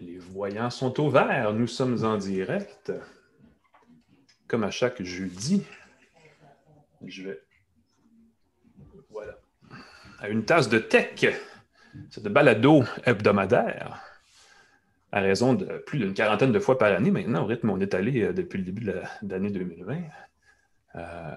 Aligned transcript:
Les 0.00 0.18
voyants 0.18 0.70
sont 0.70 0.98
au 1.00 1.10
vert. 1.10 1.52
Nous 1.52 1.66
sommes 1.66 2.04
en 2.04 2.16
direct. 2.16 2.92
Comme 4.48 4.64
à 4.64 4.70
chaque 4.70 5.02
jeudi. 5.02 5.64
Je 7.04 7.22
vais. 7.24 7.40
Voilà. 9.10 9.38
À 10.18 10.28
une 10.28 10.44
tasse 10.44 10.68
de 10.68 10.78
tech. 10.78 11.26
C'est 12.08 12.22
de 12.22 12.28
balado 12.28 12.82
hebdomadaire. 13.04 14.02
À 15.12 15.20
raison 15.20 15.54
de 15.54 15.66
plus 15.86 15.98
d'une 15.98 16.14
quarantaine 16.14 16.52
de 16.52 16.60
fois 16.60 16.78
par 16.78 16.92
année 16.92 17.10
maintenant, 17.10 17.42
au 17.42 17.46
rythme 17.46 17.70
où 17.70 17.72
on 17.74 17.80
est 17.80 17.94
allé 17.94 18.22
euh, 18.22 18.32
depuis 18.32 18.58
le 18.58 18.64
début 18.64 18.84
de 18.84 19.02
l'année 19.22 19.50
2020. 19.50 20.02
Euh, 20.94 21.34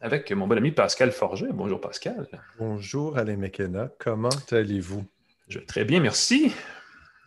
avec 0.00 0.32
mon 0.32 0.46
bon 0.46 0.56
ami 0.56 0.72
Pascal 0.72 1.12
Forget. 1.12 1.52
Bonjour 1.52 1.80
Pascal. 1.80 2.26
Bonjour 2.58 3.18
Alain 3.18 3.36
McKenna. 3.36 3.90
Comment 3.98 4.30
allez-vous? 4.50 5.04
Je 5.48 5.58
vais 5.58 5.66
très 5.66 5.84
bien, 5.84 6.00
merci. 6.00 6.54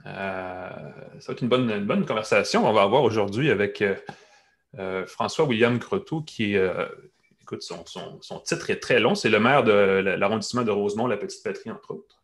Euh, 0.05 0.69
ça 1.19 1.27
va 1.27 1.33
être 1.33 1.41
une 1.41 1.49
bonne, 1.85 2.05
conversation. 2.05 2.67
On 2.67 2.73
va 2.73 2.83
avoir 2.83 3.03
aujourd'hui 3.03 3.51
avec 3.51 3.81
euh, 3.81 3.95
euh, 4.77 5.05
François 5.05 5.45
William 5.45 5.79
Croteau, 5.79 6.21
qui 6.21 6.55
écoute, 7.41 7.61
son, 7.61 7.83
titre 8.45 8.69
est 8.69 8.79
très 8.79 8.99
long. 8.99 9.15
C'est 9.15 9.29
le 9.29 9.39
maire 9.39 9.63
de 9.63 9.71
l'arrondissement 9.71 10.63
de 10.63 10.71
Rosemont, 10.71 11.07
la 11.07 11.17
Petite 11.17 11.43
Patrie, 11.43 11.71
entre 11.71 11.91
autres. 11.91 12.23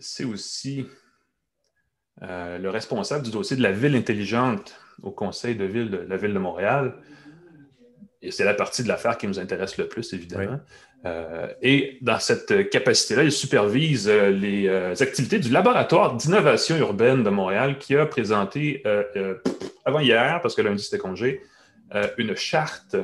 c'est 0.00 0.24
aussi 0.24 0.86
le 2.20 2.68
responsable 2.68 3.24
du 3.24 3.30
dossier 3.30 3.56
de 3.56 3.62
la 3.62 3.72
ville 3.72 3.96
intelligente 3.96 4.78
au 5.02 5.10
conseil 5.10 5.56
de 5.56 5.64
ville 5.64 5.90
de 5.90 5.98
la 5.98 6.16
ville 6.16 6.32
de 6.32 6.38
Montréal. 6.38 6.96
Et 8.22 8.30
c'est 8.30 8.44
la 8.44 8.54
partie 8.54 8.82
de 8.82 8.88
l'affaire 8.88 9.18
qui 9.18 9.26
nous 9.26 9.38
intéresse 9.38 9.76
le 9.76 9.86
plus, 9.86 10.14
évidemment. 10.14 10.58
Euh, 11.06 11.48
et 11.60 11.98
dans 12.00 12.18
cette 12.18 12.70
capacité-là, 12.70 13.24
il 13.24 13.32
supervise 13.32 14.08
euh, 14.08 14.30
les 14.30 14.68
euh, 14.68 14.94
activités 14.98 15.38
du 15.38 15.50
laboratoire 15.50 16.16
d'innovation 16.16 16.76
urbaine 16.78 17.22
de 17.22 17.30
Montréal 17.30 17.78
qui 17.78 17.94
a 17.94 18.06
présenté 18.06 18.82
avant 19.84 20.00
hier, 20.00 20.40
parce 20.40 20.54
que 20.54 20.62
lundi 20.62 20.82
c'était 20.82 20.98
congé, 20.98 21.42
une 22.18 22.34
charte 22.34 22.96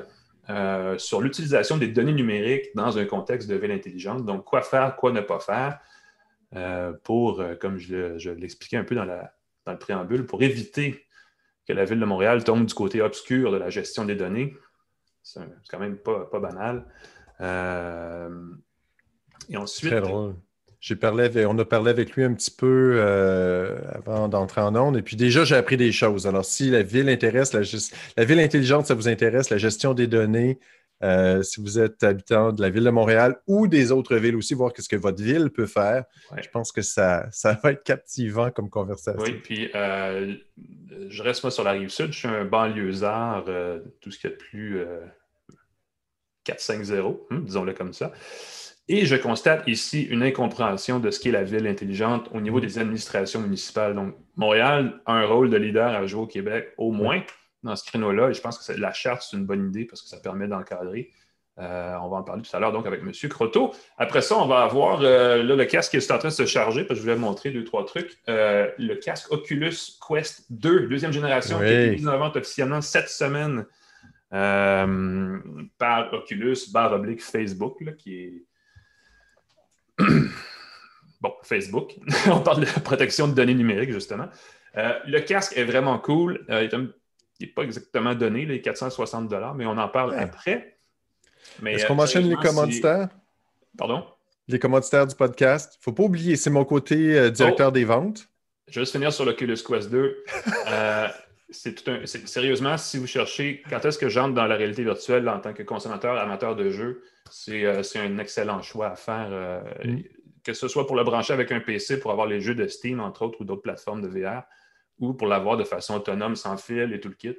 sur 0.97 1.21
l'utilisation 1.21 1.77
des 1.77 1.89
données 1.89 2.12
numériques 2.12 2.75
dans 2.75 2.98
un 2.98 3.05
contexte 3.05 3.48
de 3.48 3.55
ville 3.55 3.71
intelligente. 3.71 4.25
Donc, 4.25 4.45
quoi 4.45 4.62
faire, 4.62 4.97
quoi 4.97 5.12
ne 5.12 5.21
pas 5.21 5.39
faire 5.39 5.78
pour, 7.05 7.45
comme 7.61 7.78
je, 7.78 8.31
l'expliquais 8.31 8.78
un 8.78 8.84
peu 8.84 8.97
dans, 8.97 9.05
le 9.05 9.78
préambule, 9.78 10.27
pour 10.27 10.43
éviter 10.43 11.06
que 11.69 11.73
la 11.73 11.84
ville 11.84 12.01
de 12.01 12.05
Montréal 12.05 12.43
tombe 12.43 12.67
du 12.67 12.75
côté 12.75 13.01
obscur 13.01 13.53
de 13.53 13.59
la 13.59 13.71
gestion 13.71 14.05
des 14.05 14.17
données. 14.17 14.56
C'est 15.23 15.41
quand 15.71 15.78
même 15.78 15.98
pas 15.98 16.41
banal. 16.41 16.84
Euh, 17.41 18.29
et 19.49 19.57
ensuite. 19.57 19.91
Très 19.91 20.01
drôle. 20.01 20.35
J'ai 20.81 20.97
parlé 20.97 21.45
on 21.45 21.59
a 21.59 21.65
parlé 21.67 21.91
avec 21.91 22.13
lui 22.13 22.25
un 22.25 22.33
petit 22.33 22.51
peu 22.51 22.95
euh, 22.97 23.77
avant 23.93 24.29
d'entrer 24.29 24.63
en 24.63 24.75
onde. 24.75 24.97
Et 24.97 25.03
puis 25.03 25.15
déjà, 25.15 25.45
j'ai 25.45 25.57
appris 25.57 25.77
des 25.77 25.93
choses. 25.93 26.27
Alors, 26.27 26.47
si 26.47 26.71
la 26.71 26.83
ville 26.83 27.11
intéresse, 27.11 27.53
la, 27.53 27.61
la 28.17 28.25
ville 28.25 28.41
intelligente, 28.41 28.87
ça 28.87 28.95
vous 28.95 29.07
intéresse, 29.07 29.51
la 29.51 29.59
gestion 29.59 29.93
des 29.93 30.07
données, 30.07 30.59
euh, 31.03 31.43
si 31.43 31.61
vous 31.61 31.79
êtes 31.79 32.03
habitant 32.03 32.53
de 32.53 32.63
la 32.63 32.71
ville 32.71 32.85
de 32.85 32.91
Montréal 32.91 33.37
ou 33.47 33.67
des 33.67 33.93
autres 33.93 34.17
villes 34.17 34.37
aussi, 34.37 34.55
voir 34.55 34.73
ce 34.75 34.89
que 34.89 34.97
votre 34.97 35.23
ville 35.23 35.51
peut 35.51 35.67
faire. 35.67 36.05
Je 36.43 36.49
pense 36.49 36.73
que 36.73 36.81
ça, 36.81 37.27
ça 37.31 37.61
va 37.63 37.73
être 37.73 37.85
captivant 37.85 38.51
comme 38.51 38.71
conversation. 38.71 39.23
Oui, 39.23 39.35
puis 39.35 39.69
je 39.75 41.23
reste 41.23 41.43
moi 41.43 41.51
sur 41.51 41.63
la 41.63 41.73
rive 41.73 41.91
sud. 41.91 42.11
Je 42.13 42.21
suis 42.21 42.29
un 42.29 42.47
banlieusard, 42.47 43.45
tout 44.01 44.11
ce 44.11 44.19
qui 44.19 44.29
est 44.29 44.31
plus 44.31 44.83
4-5-0, 46.47 47.19
hmm, 47.31 47.45
disons-le 47.45 47.73
comme 47.73 47.93
ça. 47.93 48.13
Et 48.89 49.07
je 49.07 49.15
constate 49.15 49.63
ici 49.69 50.03
une 50.03 50.23
incompréhension 50.23 50.99
de 50.99 51.11
ce 51.13 51.21
qu'est 51.21 51.31
la 51.31 51.45
ville 51.45 51.67
intelligente 51.69 52.29
au 52.35 52.41
niveau 52.41 52.59
des 52.59 52.79
administrations 52.79 53.41
municipales. 53.41 53.95
Donc, 53.95 54.17
Montréal 54.35 55.01
a 55.07 55.13
un 55.13 55.27
rôle 55.27 55.49
de 55.49 55.57
leader 55.57 55.95
à 55.95 56.07
jouer 56.07 56.23
au 56.23 56.27
Québec, 56.27 56.75
au 56.77 56.91
moins 56.91 57.23
dans 57.63 57.77
ce 57.77 57.85
créneau-là. 57.85 58.31
Et 58.31 58.35
je 58.35 58.41
pense 58.41 58.59
que 58.59 58.73
la 58.73 58.93
charte, 58.93 59.23
c'est 59.23 59.37
une 59.37 59.47
bonne 59.47 59.69
idée 59.69 59.85
parce 59.85 60.03
que 60.03 60.09
ça 60.09 60.17
permet 60.17 60.49
d'encadrer. 60.49 61.11
Euh, 61.61 61.95
on 62.03 62.09
va 62.09 62.17
en 62.17 62.23
parler 62.23 62.43
tout 62.43 62.56
à 62.56 62.59
l'heure 62.59 62.73
donc 62.73 62.87
avec 62.87 63.00
M. 63.00 63.12
Croteau. 63.29 63.73
Après 63.99 64.23
ça, 64.23 64.37
on 64.39 64.47
va 64.47 64.62
avoir 64.62 65.00
euh, 65.03 65.43
le 65.43 65.65
casque 65.67 65.91
qui 65.91 65.99
est 65.99 66.11
en 66.11 66.19
train 66.19 66.29
de 66.29 66.34
se 66.34 66.47
charger, 66.47 66.84
parce 66.84 66.95
que 66.95 66.97
je 66.97 67.03
voulais 67.03 67.15
vous 67.15 67.27
montrer 67.27 67.50
deux, 67.50 67.65
trois 67.65 67.84
trucs. 67.84 68.19
Euh, 68.29 68.69
le 68.79 68.95
casque 68.95 69.31
Oculus 69.31 69.75
Quest 70.09 70.47
2, 70.50 70.87
deuxième 70.87 71.12
génération, 71.12 71.59
qui 71.59 71.65
a 71.65 71.83
été 71.83 71.97
mis 71.97 72.09
en 72.09 72.19
vente 72.19 72.37
officiellement 72.37 72.81
cette 72.81 73.09
semaine 73.09 73.67
euh, 74.33 75.39
par 75.79 76.13
Oculus, 76.13 76.57
barre 76.73 76.93
oblique 76.93 77.23
Facebook, 77.23 77.79
qui 77.97 78.17
est. 78.17 78.45
bon, 81.21 81.33
Facebook. 81.43 81.97
On 82.27 82.41
parle 82.41 82.61
de 82.61 82.81
protection 82.81 83.29
de 83.29 83.35
données 83.35 83.55
numériques, 83.55 83.93
justement. 83.93 84.29
Euh, 84.77 84.99
le 85.07 85.21
casque 85.21 85.57
est 85.57 85.65
vraiment 85.65 85.99
cool. 85.99 86.45
Euh, 86.49 86.69
il 86.73 87.47
n'est 87.47 87.53
pas 87.53 87.63
exactement 87.63 88.15
donné, 88.15 88.47
les 88.47 88.61
460 88.61 89.33
mais 89.57 89.67
on 89.67 89.79
en 89.79 89.89
parle 89.89 90.15
après. 90.15 90.77
Est-ce 91.65 91.87
qu'on 91.87 91.95
mentionne 91.95 92.29
les 92.29 92.37
commanditaires? 92.37 93.09
Pardon? 93.77 94.07
Les 94.47 94.59
commanditaires 94.59 95.07
du 95.07 95.17
podcast. 95.17 95.73
Il 95.75 95.79
ne 95.79 95.83
faut 95.85 95.93
pas 95.93 96.03
oublier, 96.05 96.37
c'est 96.37 96.51
mon 96.51 96.65
côté 96.65 97.31
directeur 97.31 97.69
oh! 97.69 97.73
des 97.73 97.85
ventes. 97.85 98.29
Je 98.69 98.75
vais 98.75 98.83
juste 98.83 98.93
finir 98.93 99.12
sur 99.12 99.25
l'Oculus 99.25 99.57
Quest 99.67 99.91
2. 99.91 100.25
c'est 101.50 101.75
tout 101.75 101.91
un. 101.91 102.06
Sérieusement, 102.06 102.77
si 102.77 102.99
vous 102.99 103.06
cherchez 103.06 103.62
quand 103.69 103.84
est-ce 103.84 103.99
que 103.99 104.09
j'entre 104.09 104.34
dans 104.34 104.47
la 104.47 104.56
réalité 104.56 104.84
virtuelle 104.84 105.28
en 105.28 105.41
tant 105.41 105.53
que 105.53 105.62
consommateur, 105.62 106.16
amateur 106.16 106.56
de 106.56 106.71
jeux, 106.71 107.03
c'est 107.31 107.65
euh, 107.65 107.83
un 107.97 108.19
excellent 108.19 108.62
choix 108.62 108.88
à 108.91 108.97
faire. 108.97 109.28
Euh, 109.31 109.61
mm. 109.84 110.03
Que 110.43 110.55
ce 110.55 110.69
soit 110.69 110.87
pour 110.87 110.97
le 110.97 111.05
brancher 111.05 111.34
avec 111.34 111.53
un 111.53 111.61
PC 111.61 112.00
pour 112.00 112.11
avoir 112.11 112.27
les 112.27 112.41
jeux 112.41 112.55
de 112.55 112.66
Steam, 112.66 112.99
entre 112.99 113.22
autres, 113.22 113.43
ou 113.43 113.44
d'autres 113.44 113.61
plateformes 113.61 114.00
de 114.00 114.09
VR, 114.09 114.44
ou 114.99 115.12
pour 115.12 115.28
l'avoir 115.28 115.59
de 115.59 115.65
façon 115.65 115.97
autonome, 115.97 116.34
sans 116.34 116.56
fil 116.56 116.94
et 116.94 117.00
tout 117.00 117.11
le 117.11 117.15
kit. 117.15 117.37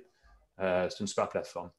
Euh, 0.60 0.88
c'est 0.88 1.00
une 1.00 1.08
super 1.08 1.28
plateforme. 1.28 1.72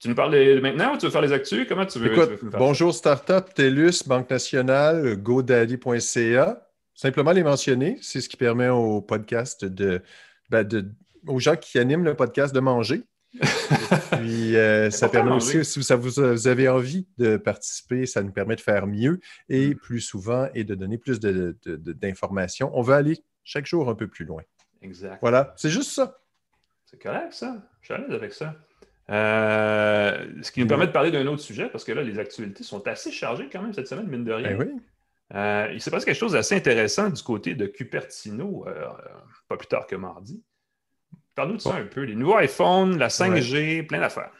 Tu 0.00 0.08
nous 0.08 0.16
parles 0.16 0.60
maintenant 0.60 0.94
ou 0.94 0.98
tu 0.98 1.06
veux 1.06 1.12
faire 1.12 1.22
les 1.22 1.32
actus? 1.32 1.66
Comment 1.68 1.86
tu 1.86 2.00
veux, 2.00 2.12
Écoute, 2.12 2.40
bonjour 2.52 2.92
Startup, 2.92 3.44
TELUS, 3.54 4.06
Banque 4.06 4.30
Nationale, 4.30 5.16
GoDaddy.ca. 5.16 6.68
Simplement 6.94 7.30
les 7.30 7.44
mentionner, 7.44 7.96
c'est 8.00 8.20
ce 8.20 8.28
qui 8.28 8.36
permet 8.36 8.68
au 8.68 9.00
podcast 9.00 9.64
de, 9.64 10.02
ben, 10.50 10.64
de, 10.64 10.84
aux 11.28 11.38
gens 11.38 11.56
qui 11.56 11.78
animent 11.78 12.04
le 12.04 12.14
podcast 12.14 12.54
de 12.54 12.60
manger. 12.60 13.02
puis 14.12 14.56
euh, 14.56 14.90
ça 14.90 15.08
permet 15.08 15.32
aussi, 15.32 15.64
si 15.64 15.78
vous, 15.94 16.48
avez 16.48 16.68
envie 16.68 17.06
de 17.18 17.36
participer, 17.36 18.06
ça 18.06 18.22
nous 18.22 18.32
permet 18.32 18.56
de 18.56 18.60
faire 18.60 18.86
mieux 18.86 19.20
et 19.48 19.74
mm. 19.74 19.74
plus 19.76 20.00
souvent 20.00 20.48
et 20.54 20.64
de 20.64 20.74
donner 20.74 20.98
plus 20.98 21.20
d'informations. 21.20 22.70
On 22.74 22.82
veut 22.82 22.94
aller 22.94 23.18
chaque 23.44 23.66
jour 23.66 23.88
un 23.88 23.94
peu 23.94 24.08
plus 24.08 24.24
loin. 24.24 24.42
Exact. 24.82 25.18
Voilà, 25.20 25.54
c'est 25.56 25.70
juste 25.70 25.90
ça. 25.90 26.20
C'est 26.86 27.00
correct, 27.00 27.32
ça. 27.32 27.56
Je 27.80 27.86
suis 27.86 27.94
à 27.94 27.98
l'aise 27.98 28.14
avec 28.14 28.32
ça. 28.32 28.54
Euh, 29.10 30.42
ce 30.42 30.50
qui 30.50 30.60
nous 30.60 30.66
permet 30.66 30.86
de 30.86 30.92
parler 30.92 31.10
d'un 31.10 31.26
autre 31.26 31.42
sujet, 31.42 31.68
parce 31.68 31.84
que 31.84 31.92
là, 31.92 32.02
les 32.02 32.18
actualités 32.18 32.62
sont 32.62 32.86
assez 32.86 33.10
chargées 33.10 33.48
quand 33.50 33.62
même 33.62 33.72
cette 33.72 33.88
semaine, 33.88 34.06
mine 34.06 34.24
de 34.24 34.32
rien. 34.32 34.56
Ben 34.56 34.68
oui. 34.74 34.82
Euh, 35.34 35.70
il 35.74 35.80
s'est 35.82 35.90
passé 35.90 36.06
quelque 36.06 36.18
chose 36.18 36.32
d'assez 36.32 36.54
intéressant 36.54 37.10
du 37.10 37.22
côté 37.22 37.54
de 37.54 37.66
Cupertino, 37.66 38.64
pas 39.48 39.56
plus 39.58 39.66
tard 39.66 39.86
que 39.86 39.96
mardi. 39.96 40.42
Parle-nous 41.38 41.58
de 41.58 41.62
ça 41.62 41.76
un 41.76 41.84
peu. 41.84 42.02
Les 42.02 42.16
nouveaux 42.16 42.40
iPhones, 42.40 42.98
la 42.98 43.06
5G, 43.06 43.86
plein 43.86 44.00
d'affaires. 44.00 44.32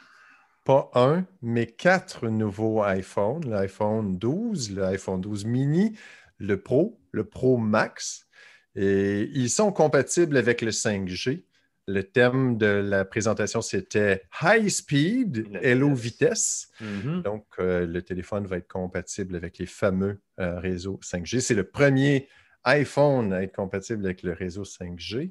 Pas 0.65 0.91
un, 0.97 1.25
mais 1.43 1.67
quatre 1.67 2.27
nouveaux 2.27 2.85
iPhones. 2.85 3.49
L'iPhone 3.49 4.19
12, 4.19 4.73
l'iPhone 4.73 5.21
12 5.21 5.45
mini, 5.45 5.97
le 6.39 6.61
Pro, 6.61 6.99
le 7.13 7.23
Pro 7.23 7.57
Max. 7.57 8.27
Et 8.75 9.31
ils 9.33 9.49
sont 9.49 9.71
compatibles 9.71 10.37
avec 10.37 10.61
le 10.61 10.73
5G. 10.73 11.45
Le 11.87 12.03
thème 12.03 12.59
de 12.59 12.67
la 12.67 13.05
présentation, 13.05 13.63
c'était 13.63 14.25
High 14.43 14.69
Speed, 14.69 15.57
Hello 15.63 15.95
Vitesse. 15.95 16.73
Mm-hmm. 16.83 17.23
Donc, 17.23 17.47
euh, 17.61 17.87
le 17.87 18.03
téléphone 18.03 18.45
va 18.49 18.57
être 18.57 18.67
compatible 18.67 19.37
avec 19.37 19.59
les 19.59 19.67
fameux 19.67 20.19
euh, 20.41 20.59
réseaux 20.59 20.99
5G. 21.05 21.39
C'est 21.39 21.55
le 21.55 21.63
premier 21.63 22.27
iPhone 22.65 23.33
à 23.33 23.45
être 23.45 23.55
compatible 23.55 24.05
avec 24.05 24.25
le 24.25 24.33
réseau 24.33 24.65
5G. 24.65 25.31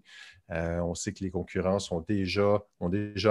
Euh, 0.52 0.80
on 0.80 0.96
sait 0.96 1.14
que 1.14 1.24
les 1.24 1.32
concurrents 1.32 1.78
ont 1.92 2.02
déjà, 2.02 2.64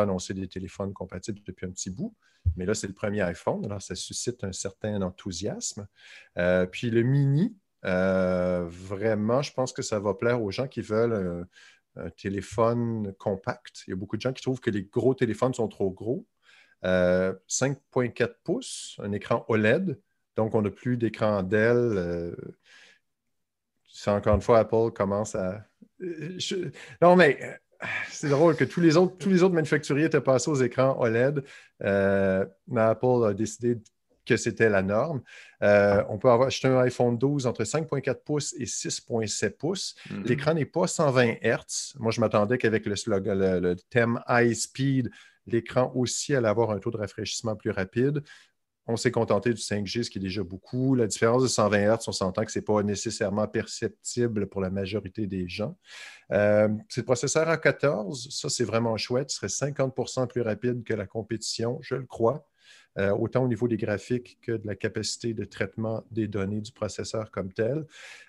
annoncé 0.02 0.34
des 0.34 0.48
téléphones 0.48 0.92
compatibles 0.92 1.40
depuis 1.46 1.66
un 1.66 1.70
petit 1.70 1.90
bout, 1.90 2.14
mais 2.56 2.66
là, 2.66 2.74
c'est 2.74 2.86
le 2.86 2.92
premier 2.92 3.22
iPhone, 3.22 3.64
alors 3.64 3.82
ça 3.82 3.94
suscite 3.94 4.44
un 4.44 4.52
certain 4.52 5.00
enthousiasme. 5.02 5.86
Euh, 6.38 6.66
puis 6.66 6.90
le 6.90 7.02
mini, 7.02 7.56
euh, 7.84 8.66
vraiment, 8.68 9.42
je 9.42 9.52
pense 9.52 9.72
que 9.72 9.82
ça 9.82 9.98
va 9.98 10.14
plaire 10.14 10.42
aux 10.42 10.50
gens 10.50 10.68
qui 10.68 10.82
veulent 10.82 11.46
un, 11.96 12.10
téléphone 12.18 13.14
compact. 13.14 13.84
Il 13.86 13.90
y 13.90 13.92
a 13.94 13.96
beaucoup 13.96 14.18
de 14.18 14.20
gens 14.20 14.34
qui 14.34 14.42
trouvent 14.42 14.60
que 14.60 14.68
les 14.68 14.82
gros 14.82 15.14
téléphones 15.14 15.54
sont 15.54 15.66
trop 15.66 15.90
gros. 15.90 16.26
5,4 16.82 18.34
pouces, 18.44 19.00
un 19.02 19.12
écran 19.12 19.46
OLED, 19.48 19.98
donc 20.36 20.54
on 20.54 20.60
n'a 20.60 20.70
plus 20.70 20.98
d'écran 20.98 21.42
Dell. 21.42 22.36
c'est 23.88 24.10
encore 24.10 24.34
une 24.34 24.42
fois, 24.42 24.58
Apple 24.58 24.90
commence 24.94 25.34
à 25.34 25.64
non, 27.00 27.16
mais 27.16 27.38
euh, 27.43 27.87
c'est 28.10 28.28
drôle 28.28 28.56
que 28.56 28.64
tous 28.64 28.81
les, 28.81 28.96
autres, 28.96 29.16
tous 29.19 29.28
les 29.28 29.43
autres 29.43 29.54
manufacturiers 29.54 30.06
étaient 30.06 30.20
passés 30.20 30.50
aux 30.50 30.62
écrans 30.62 30.96
OLED. 30.98 31.44
Euh, 31.82 32.44
mais 32.69 32.81
Apple 32.81 33.26
a 33.26 33.34
décidé 33.34 33.78
que 34.25 34.37
c'était 34.37 34.69
la 34.69 34.82
norme. 34.82 35.22
Euh, 35.62 36.02
on 36.08 36.19
peut 36.19 36.28
avoir 36.28 36.48
acheté 36.48 36.69
un 36.69 36.78
iPhone 36.78 37.16
12 37.16 37.46
entre 37.46 37.62
5,4 37.62 38.25
pouces 38.25 38.54
et 38.58 38.64
6,7 38.64 39.50
pouces. 39.50 39.94
Mm-hmm. 40.08 40.26
L'écran 40.26 40.54
n'est 40.54 40.64
pas 40.64 40.87
120 40.87 41.37
Hz. 41.43 41.94
Moi, 41.99 42.10
je 42.10 42.20
m'attendais 42.20 42.58
qu'avec 42.58 42.84
le, 42.87 42.94
le, 43.60 43.76
thème 43.88 44.20
High 44.28 44.52
Speed, 44.54 45.10
l'écran 45.46 45.92
aussi 45.94 46.34
allait 46.34 46.49
avoir 46.49 46.72
un 46.72 46.78
taux 46.78 46.90
de 46.90 46.96
rafraîchissement 46.96 47.54
plus 47.54 47.70
rapide. 47.70 48.22
On 48.88 48.97
s'est 48.97 49.11
contenté 49.11 49.50
du 49.50 49.61
5G, 49.61 50.05
ce 50.05 50.11
qui 50.11 50.19
est 50.19 50.21
déjà 50.21 50.44
beaucoup. 50.44 50.94
La 50.94 51.06
différence 51.06 51.43
de 51.43 51.49
120 51.49 51.97
Hz, 51.97 52.05
on 52.06 52.12
s'entend 52.12 52.44
que 52.44 52.53
ce 52.53 52.59
n'est 52.59 52.65
pas 52.65 52.83
nécessairement 52.83 53.49
perceptible 53.49 54.47
pour 54.47 54.61
la 54.61 54.71
majorité 54.71 55.27
des 55.27 55.49
gens. 55.49 55.77
Euh, 56.31 56.69
c'est 56.88 57.00
le 57.00 57.05
processeur 57.06 57.49
A14. 57.49 58.31
Ça, 58.31 58.49
c'est 58.49 58.65
vraiment 58.65 58.97
chouette. 58.97 59.31
Ce 59.31 59.49
serait 59.49 59.73
50% 59.73 60.29
plus 60.29 60.43
rapide 60.43 60.85
que 60.85 60.94
la 60.94 61.06
compétition, 61.06 61.79
je 61.83 61.97
le 61.97 62.06
crois. 62.06 62.47
Euh, 62.98 63.10
autant 63.10 63.44
au 63.44 63.48
niveau 63.48 63.69
des 63.69 63.76
graphiques 63.76 64.38
que 64.40 64.52
de 64.52 64.66
la 64.66 64.75
capacité 64.75 65.34
de 65.34 65.44
traitement 65.44 66.02
des 66.10 66.28
données 66.28 66.62
du 66.62 66.72
processeur 66.72 67.31
comme 67.31 67.52
tel. 67.52 67.84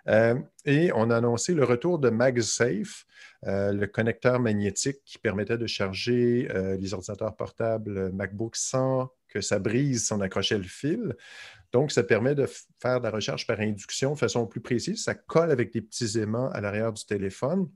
Euh, 0.09 0.35
et 0.65 0.91
on 0.93 1.09
a 1.09 1.17
annoncé 1.17 1.53
le 1.53 1.63
retour 1.63 1.99
de 1.99 2.09
MagSafe, 2.09 3.05
euh, 3.45 3.71
le 3.71 3.87
connecteur 3.87 4.41
magnétique 4.41 4.97
qui 5.05 5.19
permettait 5.19 5.57
de 5.57 5.67
charger 5.67 6.49
les 6.79 6.93
ordinateurs 6.93 7.35
portables 7.35 8.11
MacBook 8.11 8.55
sans 8.55 9.09
que 9.29 9.39
ça 9.41 9.59
brise 9.59 10.07
si 10.07 10.13
on 10.13 10.19
accrochait 10.19 10.57
le 10.57 10.63
fil. 10.63 11.15
Donc, 11.71 11.91
ça 11.91 12.03
permet 12.03 12.35
de 12.35 12.47
faire 12.81 12.99
de 12.99 13.03
la 13.03 13.11
recherche 13.11 13.45
par 13.47 13.59
induction 13.59 14.13
de 14.13 14.17
façon 14.17 14.47
plus 14.47 14.61
précise. 14.61 15.03
Ça 15.03 15.15
colle 15.15 15.51
avec 15.51 15.71
des 15.73 15.81
petits 15.81 16.17
aimants 16.19 16.49
à 16.49 16.61
l'arrière 16.61 16.93
du 16.93 17.05
téléphone. 17.05 17.69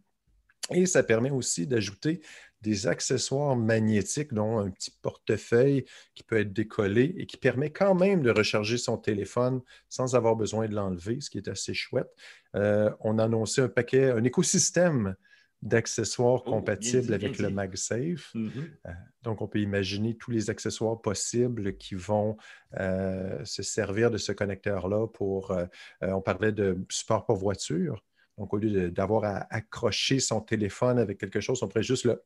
Et 0.74 0.86
ça 0.86 1.04
permet 1.04 1.32
aussi 1.32 1.68
d'ajouter 1.68 2.22
des 2.62 2.88
accessoires 2.88 3.56
magnétiques, 3.56 4.34
dont 4.34 4.60
un 4.60 4.70
petit 4.70 4.92
portefeuille 5.02 5.86
qui 6.14 6.24
peut 6.24 6.40
être 6.40 6.54
décollé 6.54 7.16
et 7.18 7.26
qui 7.26 7.38
permet 7.38 7.72
quand 7.72 7.96
même 7.96 8.22
de 8.22 8.30
recharger 8.30 8.78
son 8.78 8.98
téléphone 8.98 9.62
sans 9.90 10.16
avoir 10.16 10.36
besoin 10.36 10.68
de 10.68 10.76
l'enlever, 10.76 11.20
ce 11.22 11.30
qui 11.30 11.38
est 11.38 11.48
assez 11.48 11.74
chouette. 11.74 12.10
Euh, 12.56 12.92
on 13.00 13.18
a 13.18 13.26
annoncé 13.26 13.62
un 13.62 13.70
paquet, 13.70 14.12
un 14.12 14.24
écosystème 14.24 15.16
d'accessoires 15.62 16.42
oh, 16.46 16.50
compatibles 16.50 17.14
avec 17.14 17.38
le 17.38 17.50
MagSafe. 17.50 18.34
Mm-hmm. 18.34 18.70
Euh, 18.88 18.92
donc, 19.22 19.42
on 19.42 19.48
peut 19.48 19.60
imaginer 19.60 20.16
tous 20.16 20.32
les 20.32 20.50
accessoires 20.50 21.00
possibles 21.00 21.78
qui 21.78 21.94
vont 21.94 22.38
euh, 22.80 23.44
se 23.46 23.62
servir 23.62 24.10
de 24.10 24.18
ce 24.18 24.32
connecteur-là 24.32 25.08
pour, 25.08 25.56
on 26.02 26.22
parlait 26.22 26.52
de 26.52 26.78
support 26.90 27.26
pour 27.26 27.36
voiture. 27.36 28.04
Donc, 28.38 28.54
au 28.54 28.58
lieu 28.58 28.90
d'avoir 28.90 29.24
à 29.26 29.48
accrocher 29.54 30.20
son 30.20 30.42
téléphone 30.42 30.98
avec 31.00 31.20
quelque 31.20 31.42
chose, 31.42 31.62
on 31.62 31.68
pourrait 31.68 31.84
juste 31.84 32.06
le 32.06 32.24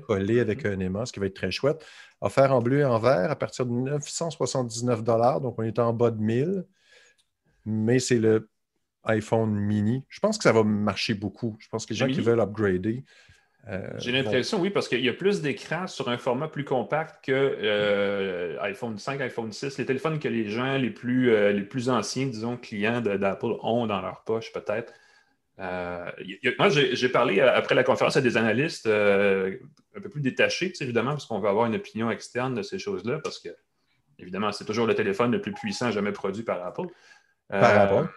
coller 0.00 0.40
avec 0.40 0.64
mm-hmm. 0.64 0.74
un 0.74 0.80
aimant, 0.80 1.06
ce 1.06 1.12
qui 1.12 1.20
va 1.20 1.26
être 1.26 1.36
très 1.36 1.50
chouette. 1.50 1.84
Offert 2.20 2.52
en 2.52 2.60
bleu 2.60 2.80
et 2.80 2.84
en 2.84 2.98
vert 2.98 3.30
à 3.30 3.36
partir 3.36 3.66
de 3.66 3.72
979 3.72 5.04
Donc, 5.04 5.58
on 5.58 5.62
est 5.62 5.78
en 5.78 5.92
bas 5.92 6.10
de 6.10 6.20
1000 6.20 6.64
mais 7.66 7.98
c'est 7.98 8.18
le 8.18 8.48
iPhone 9.04 9.50
mini. 9.54 10.04
Je 10.08 10.20
pense 10.20 10.38
que 10.38 10.44
ça 10.44 10.52
va 10.52 10.62
marcher 10.64 11.14
beaucoup. 11.14 11.56
Je 11.58 11.68
pense 11.68 11.84
que 11.84 11.92
les 11.92 11.98
gens 11.98 12.08
qui 12.08 12.20
veulent 12.20 12.40
upgrader. 12.40 13.04
Euh, 13.68 13.88
J'ai 13.98 14.12
l'impression, 14.12 14.60
oui, 14.60 14.70
parce 14.70 14.88
qu'il 14.88 15.04
y 15.04 15.08
a 15.08 15.12
plus 15.12 15.42
d'écran 15.42 15.86
sur 15.86 16.08
un 16.08 16.18
format 16.18 16.46
plus 16.46 16.64
compact 16.64 17.24
que 17.24 17.32
euh, 17.32 18.56
iPhone 18.62 18.96
5, 18.96 19.20
iPhone 19.20 19.52
6. 19.52 19.78
Les 19.78 19.86
téléphones 19.86 20.18
que 20.20 20.28
les 20.28 20.48
gens 20.48 20.76
les 20.76 20.90
plus, 20.90 21.32
euh, 21.32 21.52
les 21.52 21.62
plus 21.62 21.88
anciens, 21.88 22.26
disons, 22.26 22.56
clients 22.56 23.00
d'Apple 23.00 23.56
ont 23.62 23.86
dans 23.86 24.00
leur 24.00 24.22
poche, 24.22 24.52
peut-être. 24.52 24.92
moi, 25.58 26.68
j'ai 26.68 27.08
parlé 27.08 27.40
après 27.40 27.74
la 27.74 27.82
conférence 27.82 28.16
à 28.16 28.20
des 28.20 28.36
analystes 28.36 28.86
un 28.86 30.00
peu 30.00 30.08
plus 30.10 30.20
détachés, 30.20 30.72
évidemment, 30.80 31.10
parce 31.10 31.26
qu'on 31.26 31.40
veut 31.40 31.48
avoir 31.48 31.66
une 31.66 31.74
opinion 31.74 32.10
externe 32.10 32.54
de 32.54 32.62
ces 32.62 32.78
choses-là, 32.78 33.18
parce 33.18 33.40
que, 33.40 33.48
évidemment, 34.18 34.52
c'est 34.52 34.64
toujours 34.64 34.86
le 34.86 34.94
téléphone 34.94 35.32
le 35.32 35.40
plus 35.40 35.52
puissant 35.52 35.90
jamais 35.90 36.12
produit 36.12 36.44
par 36.44 36.64
Apple. 36.64 36.86
Par 37.48 37.78
Apple 37.78 38.08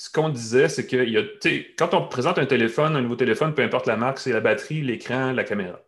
ce 0.00 0.08
qu'on 0.08 0.30
disait, 0.30 0.70
c'est 0.70 0.86
que 0.86 1.76
quand 1.76 1.92
on 1.92 2.08
présente 2.08 2.38
un 2.38 2.46
téléphone, 2.46 2.96
un 2.96 3.02
nouveau 3.02 3.16
téléphone, 3.16 3.52
peu 3.52 3.60
importe 3.60 3.86
la 3.86 3.98
marque, 3.98 4.18
c'est 4.18 4.32
la 4.32 4.40
batterie, 4.40 4.80
l'écran, 4.80 5.32
la 5.32 5.44
caméra. 5.44 5.78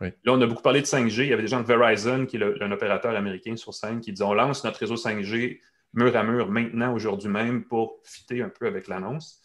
Là, 0.00 0.10
on 0.28 0.40
a 0.40 0.46
beaucoup 0.46 0.62
parlé 0.62 0.80
de 0.80 0.86
5G. 0.86 1.24
Il 1.24 1.28
y 1.28 1.32
avait 1.34 1.42
des 1.42 1.48
gens 1.48 1.60
de 1.60 1.66
Verizon, 1.66 2.24
qui 2.24 2.38
est 2.38 2.62
un 2.62 2.72
opérateur 2.72 3.14
américain 3.14 3.56
sur 3.56 3.74
scène, 3.74 4.00
qui 4.00 4.10
disaient 4.12 4.24
on 4.24 4.32
lance 4.32 4.64
notre 4.64 4.78
réseau 4.78 4.94
5G 4.94 5.60
mur 5.92 6.16
à 6.16 6.22
mur 6.22 6.48
maintenant, 6.48 6.94
aujourd'hui 6.94 7.28
même, 7.28 7.62
pour 7.62 7.98
fitter 8.04 8.40
un 8.40 8.48
peu 8.48 8.66
avec 8.66 8.88
l'annonce. 8.88 9.42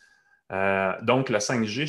Euh, 0.53 0.93
donc, 1.01 1.27
la 1.27 1.39
5G 1.39 1.85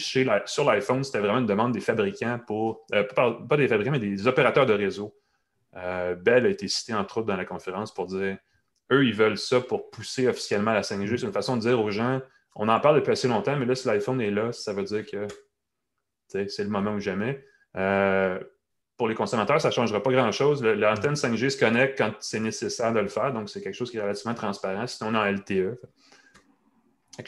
sur 0.47 0.65
l'iPhone, 0.65 1.05
c'était 1.05 1.21
vraiment 1.21 1.39
une 1.39 1.47
demande 1.47 1.71
des 1.71 1.81
fabricants 1.81 2.41
pour, 2.45 2.85
euh, 2.95 3.05
pas, 3.05 3.57
des 3.57 3.69
fabricants, 3.69 3.93
mais 3.93 4.01
des 4.01 4.27
opérateurs 4.27 4.67
de 4.67 4.73
réseau. 4.73 5.15
Euh, 5.77 6.17
Bell 6.17 6.47
a 6.47 6.49
été 6.49 6.67
cité 6.67 6.95
entre 6.95 7.19
autres 7.19 7.29
dans 7.29 7.37
la 7.37 7.45
conférence 7.45 7.95
pour 7.95 8.07
dire 8.07 8.39
eux, 8.93 9.05
ils 9.05 9.15
veulent 9.15 9.39
ça 9.39 9.61
pour 9.61 9.91
pousser 9.91 10.29
officiellement 10.29 10.73
la 10.73 10.83
5G. 10.83 11.17
C'est 11.17 11.27
une 11.27 11.33
façon 11.33 11.57
de 11.57 11.63
dire 11.63 11.81
aux 11.81 11.91
gens, 11.91 12.21
on 12.55 12.69
en 12.69 12.81
parle 12.81 12.97
depuis 12.97 13.13
assez 13.13 13.29
longtemps, 13.29 13.57
mais 13.57 13.67
là, 13.67 13.75
si 13.75 13.87
l'iPhone 13.89 14.21
est 14.21 14.31
là, 14.31 14.53
ça 14.53 14.73
veut 14.73 14.85
dire 14.85 15.05
que 15.07 15.27
c'est 16.29 16.65
le 16.65 16.71
moment 16.71 16.95
ou 16.95 17.01
jamais. 17.01 17.45
Euh, 17.77 18.39
pour 18.97 19.09
les 19.09 19.15
consommateurs, 19.15 19.61
ça 19.61 19.69
ne 19.69 19.73
changera 19.73 20.03
pas 20.03 20.13
grand-chose. 20.13 20.63
L'antenne 20.63 21.15
5G 21.15 21.51
se 21.51 21.59
connecte 21.59 21.99
quand 21.99 22.13
c'est 22.21 22.41
nécessaire 22.41 22.93
de 22.93 23.01
le 23.01 23.09
faire, 23.09 23.33
donc 23.33 23.49
c'est 23.49 23.61
quelque 23.61 23.75
chose 23.75 23.91
qui 23.91 23.97
est 23.97 24.03
relativement 24.03 24.35
transparent. 24.35 24.87
Sinon, 24.87 25.11
on 25.11 25.15
est 25.15 25.19
en 25.19 25.33
LTE. 25.33 25.81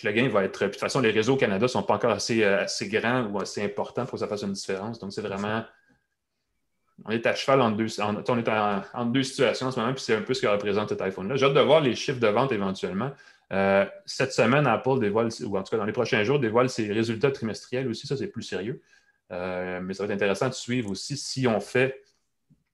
le 0.03 0.13
gain 0.13 0.29
va 0.29 0.45
être. 0.45 0.65
de 0.65 0.71
toute 0.71 0.81
façon, 0.81 1.01
les 1.01 1.11
réseaux 1.11 1.35
au 1.35 1.37
Canada 1.37 1.65
ne 1.65 1.69
sont 1.69 1.83
pas 1.83 1.95
encore 1.95 2.13
assez, 2.13 2.45
euh, 2.45 2.63
assez 2.63 2.89
grands 2.89 3.25
ou 3.25 3.41
assez 3.41 3.65
importants 3.65 4.05
pour 4.05 4.13
que 4.13 4.19
ça 4.19 4.29
fasse 4.29 4.43
une 4.43 4.53
différence. 4.53 5.01
Donc, 5.01 5.13
c'est 5.13 5.23
vraiment 5.23 5.65
on 7.05 7.11
est 7.11 7.27
à 7.27 7.35
cheval 7.35 7.61
entre 7.61 7.77
deux, 7.77 7.89
on 8.01 8.39
est 8.39 8.49
en, 8.49 9.07
deux 9.07 9.23
situations 9.23 9.67
en 9.67 9.71
ce 9.71 9.79
moment, 9.79 9.93
puis 9.93 10.03
c'est 10.03 10.15
un 10.15 10.23
peu 10.23 10.35
ce 10.35 10.43
que 10.43 10.47
représente 10.47 10.89
cet 10.89 11.03
iPhone-là. 11.03 11.37
J'ai 11.37 11.47
hâte 11.47 11.55
de 11.55 11.61
voir 11.61 11.81
les 11.81 11.95
chiffres 11.95 12.21
de 12.21 12.29
vente 12.29 12.53
éventuellement. 12.53 13.13
Euh, 13.53 13.85
cette 14.07 14.33
semaine, 14.33 14.67
Apple 14.67 14.99
dévoile, 14.99 15.29
ou 15.45 15.57
en 15.57 15.63
tout 15.63 15.71
cas 15.71 15.77
dans 15.77 15.85
les 15.85 15.93
prochains 15.93 16.25
jours, 16.25 16.41
dévoile 16.41 16.69
ses 16.69 16.93
résultats 16.93 17.31
trimestriels 17.31 17.89
aussi. 17.89 18.07
Ça, 18.07 18.17
c'est 18.17 18.27
plus 18.29 18.43
sérieux. 18.43 18.81
Euh, 19.33 19.81
mais 19.81 19.95
ça 19.95 20.05
va 20.05 20.13
être 20.13 20.17
intéressant 20.17 20.49
de 20.49 20.55
suivre 20.55 20.91
aussi 20.91 21.17
si 21.17 21.47
on 21.47 21.61
fait 21.61 22.03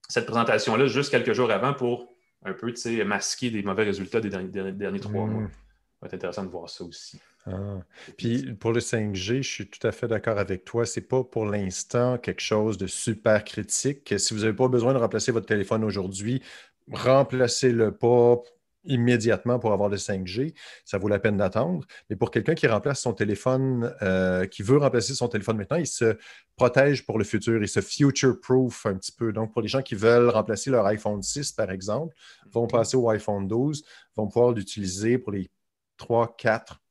cette 0.09 0.27
présentation-là 0.27 0.87
juste 0.87 1.11
quelques 1.11 1.33
jours 1.33 1.51
avant 1.51 1.73
pour 1.73 2.13
un 2.45 2.53
peu 2.53 2.73
masquer 3.05 3.51
des 3.51 3.63
mauvais 3.63 3.85
résultats 3.85 4.21
des 4.21 4.29
derniers, 4.29 5.01
trois 5.01 5.27
mois. 5.27 5.43
Mm. 5.43 5.51
Ça 5.51 5.59
va 6.03 6.07
être 6.09 6.15
intéressant 6.15 6.45
de 6.45 6.51
voir 6.51 6.69
ça 6.69 6.85
aussi. 6.85 7.21
Ah. 7.47 7.81
Puis 8.17 8.55
pour 8.55 8.73
le 8.73 8.81
5G, 8.81 9.43
je 9.43 9.49
suis 9.49 9.69
tout 9.69 9.85
à 9.87 9.93
fait 9.93 10.07
d'accord 10.07 10.39
avec 10.39 10.65
toi. 10.65 10.87
Ce 10.87 11.01
n'est 11.01 11.07
pas 11.07 11.25
pour 11.25 11.45
l'instant 11.45 12.19
quelque 12.19 12.41
chose 12.41 12.79
de 12.79 12.87
super 12.87 13.43
critique. 13.45 14.15
Si 14.17 14.35
vous 14.35 14.41
n'avez 14.41 14.53
pas 14.53 14.69
besoin 14.69 14.93
de 14.93 14.99
remplacer 14.99 15.33
votre 15.33 15.47
téléphone 15.47 15.83
aujourd'hui, 15.83 16.43
remplacez-le 16.91 17.93
pas 17.93 18.41
immédiatement 18.85 19.59
pour 19.59 19.73
avoir 19.73 19.89
le 19.89 19.97
5G. 19.97 20.55
Ça 20.85 20.99
vaut 20.99 21.09
la 21.09 21.19
peine 21.19 21.37
d'attendre. 21.37 21.87
Mais 22.11 22.17
pour 22.17 22.31
quelqu'un 22.31 22.55
qui 22.55 22.67
remplace 22.67 23.01
son 23.01 23.13
téléphone, 23.13 23.95
euh, 24.03 24.47
qui 24.47 24.63
veut 24.63 24.79
remplacer 24.79 25.15
son 25.15 25.29
téléphone 25.29 25.57
maintenant, 25.57 25.77
il 25.77 25.87
se 25.87 26.17
protège 26.57 27.07
pour 27.07 27.19
le 27.19 27.25
futur. 27.25 27.63
Il 27.63 27.69
se 27.69 27.81
future-proof 27.81 28.87
un 28.87 28.95
petit 28.95 29.13
peu. 29.13 29.33
Donc, 29.33 29.53
pour 29.53 29.63
les 29.63 29.69
gens 29.69 29.83
qui 29.83 29.95
veulent 29.95 30.29
remplacer 30.31 30.71
leur 30.71 30.87
iPhone 30.87 31.23
6, 31.23 31.53
par 31.53 31.71
exemple, 31.71 32.15
vont 32.51 32.67
passer 32.67 32.97
au 32.97 33.09
iPhone 33.11 33.47
12, 33.47 33.85
vont 34.17 34.27
pouvoir 34.27 34.53
l'utiliser 34.53 35.19
pour 35.19 35.33
les 35.33 35.51
3, 35.97 36.35
4, 36.37 36.82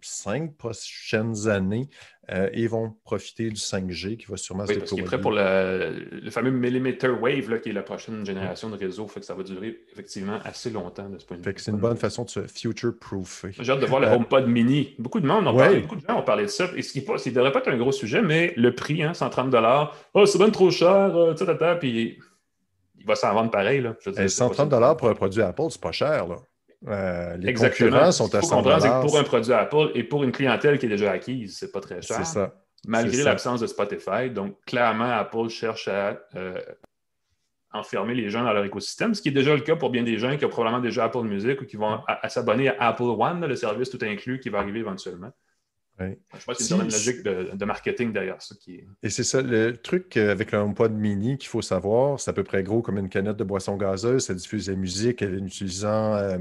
cinq 0.00 0.56
prochaines 0.56 1.48
années 1.48 1.88
euh, 2.30 2.48
et 2.52 2.66
vont 2.66 2.94
profiter 3.04 3.48
du 3.48 3.60
5G 3.60 4.16
qui 4.16 4.26
va 4.26 4.36
sûrement 4.36 4.66
se 4.66 4.72
déployer. 4.72 4.80
Parce 4.80 5.00
est 5.00 5.04
prêt 5.04 5.20
pour 5.20 5.32
le, 5.32 6.30
fameux 6.30 6.50
millimeter 6.50 7.08
wave 7.08 7.48
là, 7.50 7.58
qui 7.58 7.70
est 7.70 7.72
la 7.72 7.82
prochaine 7.82 8.24
génération 8.24 8.68
de 8.68 8.76
réseau. 8.76 9.06
Fait 9.08 9.20
que 9.20 9.26
ça 9.26 9.34
va 9.34 9.42
durer 9.42 9.80
effectivement 9.92 10.38
assez 10.44 10.70
longtemps 10.70 11.08
de 11.08 11.18
ce 11.18 11.24
point 11.24 11.38
de 11.38 11.42
vue. 11.42 11.54
C'est 11.56 11.70
une 11.70 11.78
bonne 11.78 11.96
façon 11.96 12.24
de 12.24 12.30
se 12.30 12.46
future-proofer. 12.46 13.52
J'ai 13.58 13.72
hâte 13.72 13.80
de 13.80 13.86
voir 13.86 14.00
le 14.00 14.08
euh, 14.08 14.16
HomePod 14.16 14.46
mini. 14.46 14.94
Beaucoup 14.98 15.20
de 15.20 15.26
monde 15.26 15.44
parlé, 15.56 15.80
beaucoup 15.80 15.96
de 15.96 16.06
gens 16.06 16.18
ont 16.18 16.24
parlé 16.24 16.44
de 16.44 16.48
ça. 16.48 16.68
Et 16.76 16.82
ce 16.82 16.92
qui 16.92 17.00
ne 17.00 17.34
devrait 17.34 17.52
pas 17.52 17.60
être 17.60 17.68
un 17.68 17.78
gros 17.78 17.92
sujet, 17.92 18.22
mais 18.22 18.52
le 18.56 18.74
prix, 18.74 19.02
hein, 19.02 19.14
130 19.14 19.54
Oh, 20.14 20.26
c'est 20.26 20.38
bien 20.38 20.50
trop 20.50 20.70
cher, 20.70 21.16
euh, 21.16 21.74
puis 21.80 22.18
il 22.98 23.06
va 23.06 23.14
s'en 23.14 23.32
vendre 23.32 23.50
pareil. 23.50 23.80
Là. 23.80 23.94
130 24.28 24.96
pour 24.98 25.08
un 25.08 25.14
produit 25.14 25.42
Apple, 25.42 25.62
c'est 25.70 25.80
pas 25.80 25.92
cher. 25.92 26.26
Là. 26.26 26.36
Euh, 26.86 27.36
les 27.38 27.54
concurrents 27.54 28.12
sont 28.12 28.32
à 28.34 28.42
100 28.42 28.62
que 28.62 29.00
pour 29.02 29.18
un 29.18 29.24
produit 29.24 29.52
Apple 29.52 29.90
et 29.94 30.04
pour 30.04 30.22
une 30.22 30.32
clientèle 30.32 30.78
qui 30.78 30.86
est 30.86 30.90
déjà 30.90 31.10
acquise, 31.10 31.58
c'est 31.58 31.72
pas 31.72 31.80
très 31.80 32.00
cher. 32.00 32.18
C'est 32.18 32.24
ça. 32.24 32.54
Malgré 32.86 33.24
l'absence 33.24 33.60
de 33.60 33.66
Spotify. 33.66 34.30
Donc, 34.30 34.56
clairement, 34.64 35.10
Apple 35.10 35.48
cherche 35.48 35.88
à 35.88 36.20
euh, 36.36 36.60
enfermer 37.72 38.14
les 38.14 38.30
gens 38.30 38.44
dans 38.44 38.52
leur 38.52 38.64
écosystème, 38.64 39.14
ce 39.14 39.20
qui 39.20 39.30
est 39.30 39.32
déjà 39.32 39.54
le 39.54 39.60
cas 39.60 39.74
pour 39.74 39.90
bien 39.90 40.04
des 40.04 40.18
gens 40.18 40.36
qui 40.36 40.44
ont 40.44 40.48
probablement 40.48 40.80
déjà 40.80 41.04
Apple 41.04 41.22
Music 41.22 41.60
ou 41.60 41.64
qui 41.64 41.76
vont 41.76 42.00
s'abonner 42.28 42.68
à 42.68 42.88
Apple 42.88 43.02
One, 43.02 43.44
le 43.44 43.56
service 43.56 43.90
tout 43.90 43.98
inclus 44.02 44.38
qui 44.38 44.48
va 44.48 44.60
arriver 44.60 44.78
éventuellement. 44.78 45.32
Je 46.00 46.44
pense 46.44 46.58
que 46.58 46.62
c'est 46.62 46.74
une 46.74 46.82
logique 46.84 47.22
de, 47.22 47.64
marketing. 47.64 48.12
Qui 48.60 48.84
Et 49.02 49.10
c'est 49.10 49.24
ça, 49.24 49.42
le 49.42 49.76
truc 49.76 50.16
avec 50.16 50.52
le 50.52 50.58
HomePod 50.58 50.92
mini 50.92 51.38
qu'il 51.38 51.48
faut 51.48 51.62
savoir, 51.62 52.20
c'est 52.20 52.30
à 52.30 52.34
peu 52.34 52.44
près 52.44 52.62
gros 52.62 52.82
comme 52.82 52.98
une 52.98 53.08
canette 53.08 53.36
de 53.36 53.44
boisson 53.44 53.76
gazeuse. 53.76 54.26
Ça 54.26 54.34
diffuse 54.34 54.68
la 54.68 54.76
musique 54.76 55.22
en 55.22 55.32
utilisant 55.44 56.14
euh, 56.14 56.38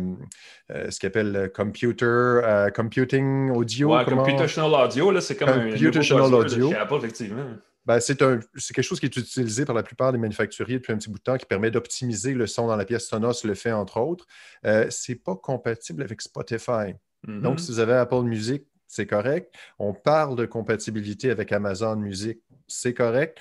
euh, 0.72 0.92
ce 0.92 1.00
qu'on 1.00 1.08
appelle 1.08 1.52
computer, 1.54 2.06
euh, 2.06 2.70
computing 2.70 3.52
audio. 3.52 3.96
Ouais, 3.96 4.06
computational 4.06 4.88
audio, 4.88 5.20
c'est 5.22 5.36
comme 5.36 5.72
computational 5.72 6.34
un 6.34 6.38
audio. 6.38 6.74
Apple, 6.74 6.96
effectivement. 6.96 7.58
Ben, 7.88 8.02
c'est 8.02 8.18
quelque 8.18 8.82
chose 8.82 9.00
qui 9.00 9.06
est 9.06 9.16
utilisé 9.16 9.64
par 9.64 9.74
la 9.74 9.82
plupart 9.82 10.12
des 10.12 10.18
manufacturiers 10.18 10.80
depuis 10.80 10.92
un 10.92 10.98
petit 10.98 11.10
bout 11.10 11.20
de 11.20 11.24
temps 11.24 11.38
qui 11.38 11.46
permet 11.46 11.72
d'optimiser 11.72 12.34
le 12.34 12.46
son 12.46 12.68
dans 12.68 12.76
la 12.76 12.84
pièce 12.84 13.08
Sonos 13.08 13.46
le 13.46 13.54
fait 13.54 13.72
entre 13.72 14.02
autres. 14.02 14.26
Euh, 14.66 14.90
ce 14.90 15.14
n'est 15.14 15.18
pas 15.18 15.38
compatible 15.38 16.04
avec 16.04 16.22
Spotify. 16.22 16.94
Mm-hmm. 17.26 17.42
Donc, 17.42 17.62
si 17.62 17.72
vous 17.72 17.80
avez 17.80 17.94
Apple 17.94 18.24
Music, 18.24 18.66
c'est 18.88 19.06
correct. 19.06 19.54
On 19.80 19.94
parle 19.94 20.36
de 20.36 20.46
compatibilité 20.46 21.30
avec 21.30 21.52
Amazon 21.52 21.96
Music, 21.96 22.40
c'est 22.68 22.94
correct, 22.94 23.40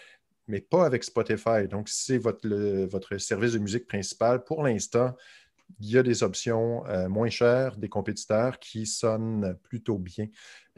mais 0.49 0.61
pas 0.61 0.87
avec 0.87 1.05
Spotify. 1.05 1.69
Donc, 1.69 1.89
si 1.89 2.05
c'est 2.05 2.19
votre, 2.19 2.49
votre 2.87 3.19
service 3.19 3.53
de 3.53 3.59
musique 3.59 3.87
principal, 3.87 4.45
pour 4.45 4.63
l'instant, 4.63 5.15
il 5.81 5.91
y 5.91 5.99
a 5.99 6.03
des 6.03 6.23
options 6.23 6.87
euh, 6.87 7.09
moins 7.09 7.29
chères 7.29 7.77
des 7.77 7.89
compétiteurs 7.89 8.59
qui 8.59 8.87
sonnent 8.87 9.57
plutôt 9.63 9.99
bien. 9.99 10.27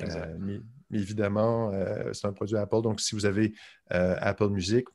Euh, 0.00 0.36
mais, 0.38 0.60
évidemment, 0.90 1.70
euh, 1.72 2.12
c'est 2.12 2.26
un 2.26 2.32
produit 2.32 2.56
Apple. 2.56 2.82
Donc, 2.82 3.00
si 3.00 3.14
vous 3.14 3.26
avez 3.26 3.52
Apple 3.90 4.48
Music, 4.48 4.86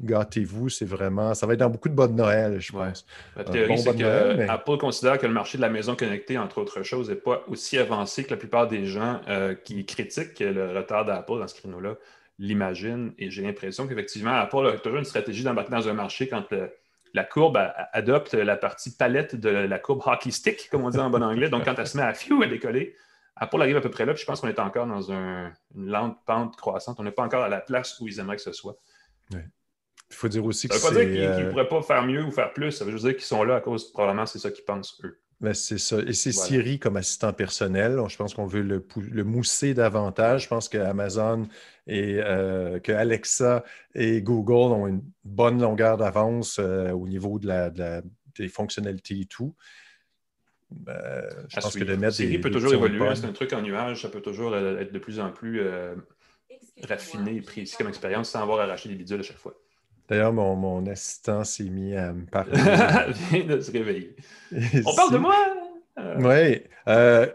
gâtez-vous, 0.00 0.68
c'est 0.68 0.84
vraiment. 0.84 1.34
Ça 1.34 1.46
va 1.46 1.54
être 1.54 1.60
dans 1.60 1.70
beaucoup 1.70 1.88
de 1.88 1.94
bonnes 1.94 2.16
Noël, 2.16 2.60
je 2.60 2.72
pense. 2.72 3.06
La 3.36 3.44
théorie, 3.44 3.78
c'est 3.78 3.96
que 3.96 4.48
Apple 4.48 4.76
considère 4.78 5.18
que 5.18 5.26
le 5.26 5.32
marché 5.32 5.58
de 5.58 5.62
la 5.62 5.70
maison 5.70 5.96
connectée, 5.96 6.38
entre 6.38 6.58
autres 6.58 6.82
choses, 6.82 7.08
n'est 7.08 7.16
pas 7.16 7.44
aussi 7.48 7.78
avancé 7.78 8.24
que 8.24 8.30
la 8.30 8.36
plupart 8.36 8.68
des 8.68 8.86
gens 8.86 9.20
qui 9.64 9.84
critiquent 9.86 10.40
le 10.40 10.76
retard 10.76 11.04
d'Apple 11.04 11.38
dans 11.38 11.48
ce 11.48 11.54
créneau-là 11.54 11.96
l'imaginent. 12.38 13.12
Et 13.18 13.30
j'ai 13.30 13.42
l'impression 13.42 13.86
qu'effectivement, 13.86 14.34
Apple 14.34 14.66
a 14.66 14.78
toujours 14.78 14.98
une 14.98 15.04
stratégie 15.04 15.42
d'embarquer 15.42 15.70
dans 15.70 15.88
un 15.88 15.94
marché 15.94 16.28
quand 16.28 16.50
le 16.50 16.70
la 17.16 17.24
courbe 17.24 17.58
adopte 17.92 18.34
la 18.34 18.56
partie 18.56 18.94
palette 18.94 19.36
de 19.36 19.48
la 19.48 19.78
courbe 19.78 20.02
hockey 20.04 20.30
stick, 20.30 20.68
comme 20.70 20.84
on 20.84 20.90
dit 20.90 20.98
en 20.98 21.08
bon 21.08 21.22
anglais. 21.22 21.48
Donc, 21.48 21.64
quand 21.64 21.74
elle 21.78 21.86
se 21.86 21.96
met 21.96 22.02
à 22.02 22.12
fiou 22.12 22.42
à 22.42 22.46
décoller, 22.46 22.94
Apple 23.36 23.60
arrive 23.60 23.78
à 23.78 23.80
peu 23.80 23.90
près 23.90 24.04
là. 24.04 24.12
Puis 24.12 24.20
je 24.20 24.26
pense 24.26 24.42
qu'on 24.42 24.48
est 24.48 24.58
encore 24.58 24.86
dans 24.86 25.10
une 25.10 25.50
lente 25.74 26.18
pente 26.26 26.56
croissante. 26.56 27.00
On 27.00 27.04
n'est 27.04 27.10
pas 27.10 27.22
encore 27.22 27.42
à 27.42 27.48
la 27.48 27.60
place 27.60 27.98
où 28.00 28.06
ils 28.06 28.20
aimeraient 28.20 28.36
que 28.36 28.42
ce 28.42 28.52
soit. 28.52 28.76
Il 30.10 30.14
faut 30.14 30.28
dire 30.28 30.44
aussi 30.44 30.68
que. 30.68 30.76
Ça 30.76 30.90
ne 30.90 30.94
veut 30.94 31.00
pas 31.00 31.04
dire 31.04 31.14
qu'ils 31.14 31.28
ne 31.28 31.46
euh, 31.46 31.50
pourraient 31.50 31.68
pas 31.68 31.82
faire 31.82 32.04
mieux 32.04 32.24
ou 32.24 32.30
faire 32.30 32.52
plus. 32.52 32.72
Ça 32.72 32.84
veut 32.84 32.92
juste 32.92 33.04
dire 33.04 33.14
qu'ils 33.14 33.24
sont 33.24 33.42
là 33.42 33.56
à 33.56 33.60
cause, 33.60 33.90
probablement, 33.90 34.26
c'est 34.26 34.38
ça 34.38 34.50
qu'ils 34.50 34.64
pensent 34.64 35.00
eux. 35.04 35.18
Ben, 35.40 35.52
c'est 35.52 35.78
ça. 35.78 35.98
Et 35.98 36.14
c'est 36.14 36.32
Siri 36.32 36.78
comme 36.78 36.96
assistant 36.96 37.32
personnel. 37.32 38.00
Je 38.08 38.16
pense 38.16 38.32
qu'on 38.32 38.46
veut 38.46 38.62
le, 38.62 39.24
mousser 39.24 39.74
davantage. 39.74 40.44
Je 40.44 40.48
pense 40.48 40.68
que 40.68 40.78
Amazon 40.78 41.46
et 41.86 42.20
euh, 42.20 42.78
que 42.78 42.92
Alexa 42.92 43.62
et 43.94 44.22
Google 44.22 44.72
ont 44.72 44.86
une 44.86 45.02
bonne 45.24 45.60
longueur 45.60 45.98
d'avance 45.98 46.58
euh, 46.58 46.90
au 46.92 47.06
niveau 47.06 47.38
de 47.38 47.48
la, 47.48 47.70
des 48.38 48.48
fonctionnalités 48.48 49.20
et 49.20 49.26
tout. 49.26 49.54
Je 50.70 51.60
pense 51.60 51.76
que 51.76 51.84
de 51.84 51.96
mettre 51.96 52.14
Siri 52.14 52.38
peut 52.38 52.50
toujours 52.50 52.72
évoluer. 52.72 53.14
C'est 53.14 53.26
un 53.26 53.32
truc 53.32 53.52
en 53.52 53.60
nuage. 53.60 54.02
Ça 54.02 54.08
peut 54.08 54.22
toujours 54.22 54.56
être 54.56 54.92
de 54.92 54.98
plus 54.98 55.20
en 55.20 55.32
plus 55.32 55.60
raffiné 56.82 57.36
et 57.36 57.42
précis 57.42 57.76
comme 57.76 57.88
expérience 57.88 58.30
sans 58.30 58.40
avoir 58.40 58.60
à 58.60 58.64
arracher 58.64 58.88
des 58.88 58.94
bidules 58.94 59.20
à 59.20 59.22
chaque 59.22 59.38
fois. 59.38 59.54
D'ailleurs, 60.08 60.32
mon, 60.32 60.86
assistant 60.86 61.44
s'est 61.44 61.64
mis 61.64 61.94
à 61.94 62.12
me 62.12 62.26
parler. 62.30 62.52
vient 63.30 63.44
de 63.44 63.60
se 63.60 63.70
réveiller. 63.70 64.16
On 64.84 64.94
parle 64.94 65.12
de 65.12 65.18
moi! 65.18 65.34
Oui. 66.18 66.62
Euh, 66.88 67.26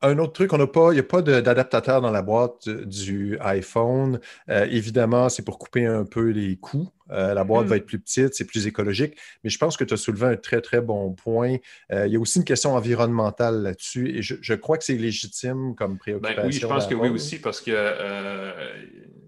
un 0.00 0.18
autre 0.18 0.32
truc, 0.32 0.52
on 0.52 0.58
n'a 0.58 0.66
pas, 0.68 0.90
il 0.92 0.94
n'y 0.94 1.00
a 1.00 1.04
pas 1.04 1.22
d'adaptateur 1.22 2.00
dans 2.00 2.12
la 2.12 2.22
boîte 2.22 2.68
du 2.68 3.36
iPhone. 3.40 4.20
Euh, 4.48 4.64
évidemment, 4.70 5.28
c'est 5.28 5.44
pour 5.44 5.58
couper 5.58 5.86
un 5.86 6.04
peu 6.04 6.28
les 6.28 6.56
coûts. 6.56 6.88
Euh, 7.10 7.34
la 7.34 7.42
boîte 7.42 7.66
va 7.66 7.74
hmm. 7.74 7.78
être 7.78 7.86
plus 7.86 7.98
petite, 7.98 8.34
c'est 8.34 8.44
plus 8.44 8.68
écologique. 8.68 9.16
Mais 9.42 9.50
je 9.50 9.58
pense 9.58 9.76
que 9.76 9.82
tu 9.82 9.94
as 9.94 9.96
soulevé 9.96 10.26
un 10.26 10.36
très, 10.36 10.60
très 10.60 10.80
bon 10.80 11.12
point. 11.12 11.56
il 11.90 12.06
y 12.06 12.16
a 12.16 12.20
aussi 12.20 12.38
une 12.38 12.44
question 12.44 12.74
environnementale 12.74 13.62
là-dessus 13.62 14.16
et 14.16 14.22
je, 14.22 14.54
crois 14.54 14.78
que 14.78 14.84
c'est 14.84 14.94
légitime 14.94 15.74
comme 15.74 15.98
préoccupation. 15.98 16.42
Ben 16.42 16.48
oui, 16.48 16.52
je 16.52 16.66
pense 16.66 16.86
que 16.86 16.94
oui 16.94 17.08
aussi 17.08 17.40
parce 17.40 17.60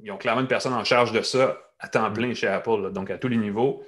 qu'ils 0.00 0.10
ont 0.12 0.16
clairement 0.16 0.40
une 0.40 0.48
personne 0.48 0.72
en 0.72 0.84
charge 0.84 1.12
de 1.12 1.22
ça 1.22 1.58
à 1.78 1.88
temps 1.88 2.10
plein 2.12 2.34
chez 2.34 2.46
Apple, 2.46 2.92
donc 2.92 3.10
à 3.10 3.18
tous 3.18 3.28
les 3.28 3.36
niveaux. 3.36 3.82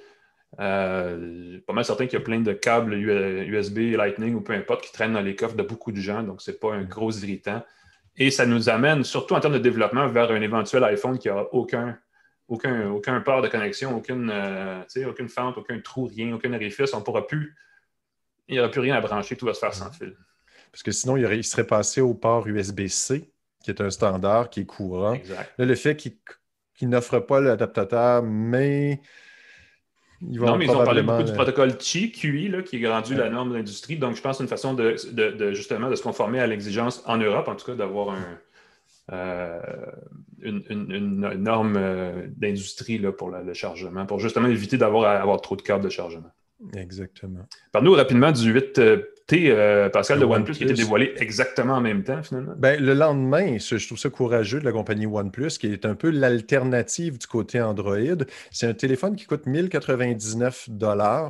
Euh, 0.59 1.59
pas 1.65 1.73
mal 1.73 1.83
certain 1.83 2.05
qu'il 2.05 2.19
y 2.19 2.21
a 2.21 2.25
plein 2.25 2.39
de 2.39 2.53
câbles 2.53 2.93
USB, 2.93 3.95
Lightning 3.95 4.35
ou 4.35 4.41
peu 4.41 4.53
importe 4.53 4.83
qui 4.85 4.91
traînent 4.91 5.13
dans 5.13 5.21
les 5.21 5.35
coffres 5.35 5.55
de 5.55 5.63
beaucoup 5.63 5.91
de 5.91 5.99
gens, 5.99 6.21
donc 6.21 6.41
ce 6.41 6.51
n'est 6.51 6.57
pas 6.57 6.73
un 6.73 6.83
gros 6.83 7.11
irritant. 7.11 7.63
Et 8.15 8.29
ça 8.29 8.45
nous 8.45 8.69
amène, 8.69 9.03
surtout 9.03 9.33
en 9.33 9.39
termes 9.39 9.53
de 9.53 9.59
développement, 9.59 10.07
vers 10.07 10.29
un 10.29 10.41
éventuel 10.41 10.83
iPhone 10.83 11.17
qui 11.17 11.29
n'aura 11.29 11.47
aucun, 11.51 11.97
aucun, 12.47 12.91
aucun 12.91 13.19
port 13.21 13.41
de 13.41 13.47
connexion, 13.47 13.97
aucune, 13.97 14.29
euh, 14.31 14.83
aucune 15.07 15.29
fente, 15.29 15.57
aucun 15.57 15.79
trou, 15.79 16.05
rien, 16.05 16.33
aucun 16.33 16.53
orifice. 16.53 16.93
On 16.93 17.01
pourra 17.01 17.25
plus, 17.25 17.55
il 18.47 18.53
n'y 18.53 18.59
aura 18.59 18.69
plus 18.69 18.81
rien 18.81 18.95
à 18.95 19.01
brancher, 19.01 19.35
tout 19.35 19.47
va 19.47 19.55
se 19.55 19.59
faire 19.59 19.73
sans 19.73 19.91
fil. 19.91 20.15
Parce 20.71 20.83
que 20.83 20.91
sinon, 20.91 21.17
il 21.17 21.43
serait 21.43 21.65
passé 21.65 22.01
au 22.01 22.13
port 22.13 22.47
USB-C, 22.47 23.32
qui 23.63 23.71
est 23.71 23.81
un 23.81 23.89
standard 23.89 24.49
qui 24.49 24.59
est 24.59 24.65
courant. 24.65 25.17
Là, 25.57 25.65
le 25.65 25.75
fait 25.75 25.95
qu'il 25.95 26.13
qui 26.75 26.87
n'offre 26.87 27.19
pas 27.19 27.39
l'adaptateur, 27.39 28.23
mais 28.23 28.99
ils 30.21 30.39
vont 30.39 30.47
non, 30.47 30.57
mais 30.57 30.65
ils 30.65 30.71
ont 30.71 30.83
parlé 30.83 31.03
beaucoup 31.03 31.23
du 31.23 31.33
protocole 31.33 31.77
QI, 31.77 32.11
QI 32.11 32.49
là, 32.49 32.61
qui 32.61 32.83
est 32.83 32.87
rendu 32.87 33.15
la 33.15 33.29
norme 33.29 33.51
de 33.51 33.55
l'industrie. 33.55 33.97
Donc, 33.97 34.15
je 34.15 34.21
pense 34.21 34.33
que 34.33 34.37
c'est 34.37 34.43
une 34.43 34.49
façon 34.49 34.73
de, 34.73 34.95
justement 35.53 35.89
de 35.89 35.95
se 35.95 36.03
conformer 36.03 36.39
à 36.39 36.47
l'exigence 36.47 37.03
en 37.05 37.17
Europe, 37.17 37.47
en 37.47 37.55
tout 37.55 37.65
cas, 37.65 37.75
d'avoir 37.75 38.15
euh, 39.11 39.59
une, 40.41 41.27
norme 41.37 41.75
euh, 41.77 42.27
d'industrie 42.35 42.99
pour 43.17 43.29
le 43.29 43.53
chargement, 43.53 44.05
pour 44.05 44.19
justement 44.19 44.47
éviter 44.47 44.77
d'avoir 44.77 45.21
avoir 45.21 45.41
trop 45.41 45.55
de 45.55 45.61
câbles 45.61 45.83
de 45.83 45.89
chargement. 45.89 46.31
Exactement. 46.75 47.45
Parle-nous 47.71 47.93
rapidement 47.93 48.31
du 48.31 48.53
8T, 49.29 49.49
euh, 49.49 49.89
Pascal, 49.89 50.19
de 50.19 50.25
OnePlus, 50.25 50.53
qui 50.53 50.63
a 50.63 50.65
été 50.65 50.75
dévoilé 50.75 51.13
exactement 51.17 51.73
en 51.73 51.81
même 51.81 52.03
temps, 52.03 52.21
finalement. 52.23 52.53
Ben, 52.57 52.83
le 52.83 52.93
lendemain, 52.93 53.57
je 53.57 53.85
trouve 53.85 53.97
ça 53.97 54.09
courageux 54.09 54.59
de 54.59 54.65
la 54.65 54.71
compagnie 54.71 55.05
OnePlus, 55.05 55.49
qui 55.59 55.67
est 55.67 55.85
un 55.85 55.95
peu 55.95 56.09
l'alternative 56.09 57.17
du 57.17 57.27
côté 57.27 57.61
Android. 57.61 57.97
C'est 58.51 58.67
un 58.67 58.73
téléphone 58.73 59.15
qui 59.15 59.25
coûte 59.25 59.45
1099 59.45 60.69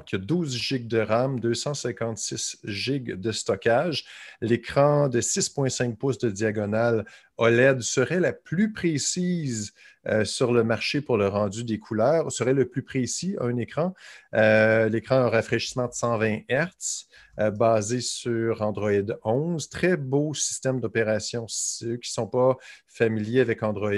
qui 0.05 0.15
a 0.15 0.19
12 0.19 0.57
GB 0.57 0.87
de 0.87 0.99
RAM, 0.99 1.39
256 1.39 2.59
GB 2.63 3.15
de 3.15 3.31
stockage. 3.31 4.05
L'écran 4.41 5.09
de 5.09 5.21
6,5 5.21 5.95
pouces 5.95 6.17
de 6.17 6.29
diagonale 6.29 7.05
OLED 7.37 7.81
serait 7.81 8.19
la 8.19 8.33
plus 8.33 8.71
précise 8.73 9.73
euh, 10.07 10.25
sur 10.25 10.51
le 10.51 10.63
marché 10.63 10.99
pour 10.99 11.17
le 11.17 11.27
rendu 11.27 11.63
des 11.63 11.79
couleurs 11.79 12.29
serait 12.31 12.53
le 12.53 12.67
plus 12.67 12.83
précis 12.83 13.37
un 13.39 13.55
écran. 13.55 13.93
Euh, 14.33 14.89
l'écran 14.89 15.15
a 15.15 15.19
un 15.19 15.29
rafraîchissement 15.29 15.87
de 15.87 15.93
120 15.93 16.41
Hz 16.49 17.07
euh, 17.39 17.51
basé 17.51 18.01
sur 18.01 18.61
Android 18.61 18.91
11. 19.23 19.69
Très 19.69 19.97
beau 19.97 20.33
système 20.33 20.79
d'opération. 20.79 21.45
Ceux 21.47 21.97
qui 21.97 22.09
ne 22.09 22.13
sont 22.13 22.27
pas 22.27 22.57
familiers 22.87 23.41
avec 23.41 23.63
Android, 23.63 23.93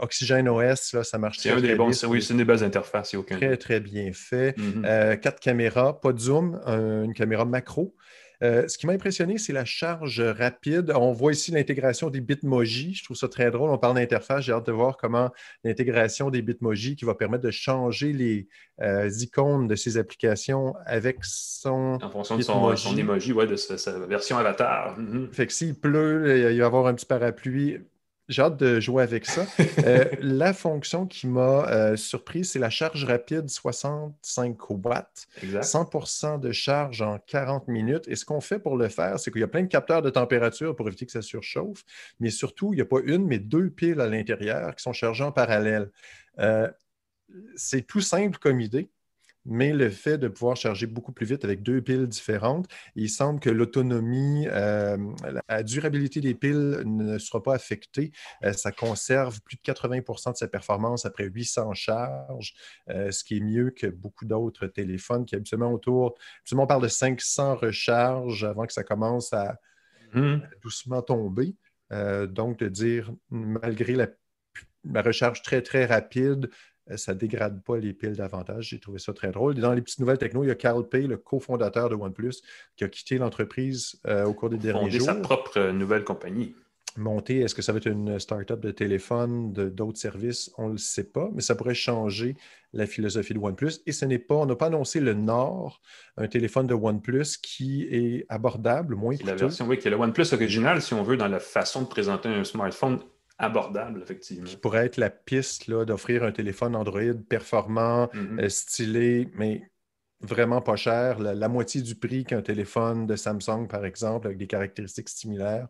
Oxygen 0.00 0.48
OS, 0.48 0.92
là, 0.92 1.04
ça 1.04 1.18
marche 1.18 1.38
très, 1.38 1.60
bien. 1.60 1.76
Oui, 2.08 2.22
c'est 2.22 2.34
une 2.34 2.44
belles 2.44 2.64
interfaces. 2.64 3.14
Aucun 3.14 3.36
très, 3.36 3.56
très 3.56 3.80
bien 3.80 4.10
fait. 4.12 4.56
Mm-hmm. 4.58 5.20
quatre 5.20 5.40
caméras, 5.40 6.00
pas 6.00 6.12
de 6.12 6.18
zoom, 6.18 6.60
une 6.66 7.14
caméra 7.14 7.44
macro. 7.44 7.94
Euh, 8.42 8.66
ce 8.68 8.78
qui 8.78 8.86
m'a 8.86 8.92
impressionné, 8.92 9.38
c'est 9.38 9.52
la 9.52 9.64
charge 9.64 10.20
rapide. 10.20 10.92
On 10.94 11.12
voit 11.12 11.32
ici 11.32 11.50
l'intégration 11.52 12.10
des 12.10 12.20
Bitmoji. 12.20 12.94
Je 12.94 13.04
trouve 13.04 13.16
ça 13.16 13.28
très 13.28 13.50
drôle. 13.50 13.70
On 13.70 13.78
parle 13.78 13.96
d'interface. 13.96 14.44
J'ai 14.44 14.52
hâte 14.52 14.66
de 14.66 14.72
voir 14.72 14.96
comment 14.96 15.30
l'intégration 15.62 16.30
des 16.30 16.42
Bitmoji 16.42 16.96
qui 16.96 17.04
va 17.04 17.14
permettre 17.14 17.44
de 17.44 17.50
changer 17.50 18.12
les 18.12 18.48
euh, 18.80 19.08
icônes 19.20 19.68
de 19.68 19.76
ces 19.76 19.98
applications 19.98 20.74
avec 20.86 21.18
son. 21.22 21.98
En 22.02 22.10
fonction 22.10 22.36
de 22.36 22.42
son, 22.42 22.74
son 22.76 22.96
emoji, 22.96 23.32
ouais, 23.32 23.46
de 23.46 23.56
sa, 23.56 23.98
version 24.06 24.36
avatar. 24.36 24.98
Mm-hmm. 24.98 25.32
Fait 25.32 25.46
que 25.46 25.52
s'il 25.52 25.74
pleut, 25.74 26.38
il 26.38 26.44
va 26.44 26.50
y 26.50 26.62
avoir 26.62 26.86
un 26.86 26.94
petit 26.94 27.06
parapluie. 27.06 27.78
J'ai 28.28 28.40
hâte 28.40 28.56
de 28.56 28.80
jouer 28.80 29.02
avec 29.02 29.26
ça. 29.26 29.46
Euh, 29.84 30.06
la 30.20 30.54
fonction 30.54 31.06
qui 31.06 31.26
m'a 31.26 31.68
euh, 31.68 31.96
surpris, 31.96 32.44
c'est 32.44 32.58
la 32.58 32.70
charge 32.70 33.04
rapide 33.04 33.50
65 33.50 34.70
watts. 34.70 35.26
100% 35.42 36.40
de 36.40 36.50
charge 36.50 37.02
en 37.02 37.18
40 37.18 37.68
minutes. 37.68 38.08
Et 38.08 38.16
ce 38.16 38.24
qu'on 38.24 38.40
fait 38.40 38.58
pour 38.58 38.78
le 38.78 38.88
faire, 38.88 39.18
c'est 39.18 39.30
qu'il 39.30 39.40
y 39.40 39.44
a 39.44 39.48
plein 39.48 39.62
de 39.62 39.68
capteurs 39.68 40.00
de 40.00 40.08
température 40.08 40.74
pour 40.74 40.88
éviter 40.88 41.04
que 41.04 41.12
ça 41.12 41.20
surchauffe. 41.20 41.84
Mais 42.18 42.30
surtout, 42.30 42.72
il 42.72 42.76
n'y 42.76 42.82
a 42.82 42.86
pas 42.86 43.00
une, 43.04 43.26
mais 43.26 43.38
deux 43.38 43.68
piles 43.68 44.00
à 44.00 44.08
l'intérieur 44.08 44.74
qui 44.74 44.82
sont 44.82 44.94
chargées 44.94 45.24
en 45.24 45.32
parallèle. 45.32 45.90
Euh, 46.38 46.70
c'est 47.56 47.86
tout 47.86 48.00
simple 48.00 48.38
comme 48.38 48.60
idée 48.60 48.88
mais 49.44 49.72
le 49.72 49.90
fait 49.90 50.18
de 50.18 50.28
pouvoir 50.28 50.56
charger 50.56 50.86
beaucoup 50.86 51.12
plus 51.12 51.26
vite 51.26 51.44
avec 51.44 51.62
deux 51.62 51.82
piles 51.82 52.06
différentes, 52.06 52.66
il 52.96 53.10
semble 53.10 53.40
que 53.40 53.50
l'autonomie, 53.50 54.46
euh, 54.48 54.96
la 55.48 55.62
durabilité 55.62 56.20
des 56.20 56.34
piles 56.34 56.82
ne 56.84 57.18
sera 57.18 57.42
pas 57.42 57.54
affectée. 57.54 58.12
Euh, 58.44 58.52
ça 58.52 58.72
conserve 58.72 59.40
plus 59.42 59.56
de 59.56 59.62
80% 59.62 60.32
de 60.32 60.36
sa 60.36 60.48
performance 60.48 61.04
après 61.04 61.24
800 61.24 61.74
charges, 61.74 62.54
euh, 62.88 63.10
ce 63.10 63.24
qui 63.24 63.36
est 63.36 63.40
mieux 63.40 63.70
que 63.70 63.86
beaucoup 63.86 64.24
d'autres 64.24 64.66
téléphones 64.66 65.26
qui 65.26 65.34
habituellement 65.34 65.72
autour, 65.72 66.14
absolument 66.40 66.64
on 66.64 66.66
parle 66.66 66.82
de 66.82 66.88
500 66.88 67.56
recharges 67.56 68.44
avant 68.44 68.66
que 68.66 68.72
ça 68.72 68.84
commence 68.84 69.32
à, 69.32 69.58
mmh. 70.14 70.36
doucement 70.62 71.02
tomber. 71.02 71.56
donc, 71.90 72.58
de 72.58 72.68
dire, 72.68 73.12
malgré 73.30 73.94
la 73.94 75.02
recharge 75.02 75.42
très, 75.42 75.62
très 75.62 75.84
rapide, 75.84 76.48
ça 76.96 77.14
ne 77.14 77.18
dégrade 77.18 77.62
pas 77.62 77.78
les 77.78 77.92
piles 77.92 78.16
davantage. 78.16 78.68
J'ai 78.68 78.78
trouvé 78.78 78.98
ça 78.98 79.12
très 79.12 79.30
drôle. 79.30 79.54
Dans 79.54 79.72
les 79.72 79.82
petites 79.82 80.00
nouvelles 80.00 80.18
techno, 80.18 80.44
il 80.44 80.48
y 80.48 80.50
a 80.50 80.54
Carl 80.54 80.88
Pay, 80.88 81.06
le 81.06 81.16
cofondateur 81.16 81.88
de 81.88 81.94
OnePlus, 81.94 82.34
qui 82.76 82.84
a 82.84 82.88
quitté 82.88 83.18
l'entreprise 83.18 83.96
euh, 84.06 84.24
au 84.24 84.34
cours 84.34 84.50
des 84.50 84.58
derniers 84.58 84.90
jours. 84.90 85.06
sa 85.06 85.14
propre 85.14 85.58
euh, 85.58 85.72
nouvelle 85.72 86.04
compagnie. 86.04 86.54
monter. 86.96 87.40
Est-ce 87.40 87.54
que 87.54 87.62
ça 87.62 87.72
va 87.72 87.78
être 87.78 87.86
une 87.86 88.18
start-up 88.18 88.60
de 88.60 88.70
téléphone, 88.70 89.52
d'autres 89.52 89.98
services? 89.98 90.50
On 90.58 90.68
ne 90.68 90.72
le 90.72 90.78
sait 90.78 91.10
pas, 91.10 91.30
mais 91.34 91.40
ça 91.40 91.54
pourrait 91.54 91.74
changer 91.74 92.36
la 92.72 92.86
philosophie 92.86 93.34
de 93.34 93.38
OnePlus. 93.38 93.80
Et 93.86 93.92
ce 93.92 94.04
n'est 94.04 94.18
pas, 94.18 94.34
on 94.34 94.46
n'a 94.46 94.56
pas 94.56 94.66
annoncé 94.66 95.00
le 95.00 95.14
Nord, 95.14 95.80
un 96.16 96.28
téléphone 96.28 96.66
de 96.66 96.74
OnePlus 96.74 97.38
qui 97.42 97.82
est 97.90 98.26
abordable, 98.28 98.94
moins 98.94 99.16
coûteux. 99.16 99.26
La 99.26 99.34
version, 99.36 99.66
oui, 99.66 99.78
qui 99.78 99.88
est 99.88 99.90
le 99.90 99.96
OnePlus 99.96 100.32
original, 100.32 100.82
si 100.82 100.94
on 100.94 101.02
veut, 101.02 101.16
dans 101.16 101.28
la 101.28 101.40
façon 101.40 101.82
de 101.82 101.86
présenter 101.86 102.28
un 102.28 102.44
smartphone 102.44 103.00
abordable, 103.44 104.02
effectivement. 104.02 104.44
Qui 104.44 104.56
pourrait 104.56 104.86
être 104.86 104.96
la 104.96 105.10
piste 105.10 105.70
d'offrir 105.70 106.24
un 106.24 106.32
téléphone 106.32 106.74
Android 106.76 107.14
performant, 107.28 108.06
mm-hmm. 108.06 108.44
euh, 108.44 108.48
stylé, 108.48 109.28
mais 109.34 109.62
vraiment 110.20 110.60
pas 110.60 110.76
cher, 110.76 111.18
la 111.18 111.48
moitié 111.48 111.82
du 111.82 111.94
prix 111.94 112.24
qu'un 112.24 112.42
téléphone 112.42 113.06
de 113.06 113.16
Samsung, 113.16 113.66
par 113.68 113.84
exemple, 113.84 114.26
avec 114.26 114.38
des 114.38 114.46
caractéristiques 114.46 115.08
similaires. 115.08 115.68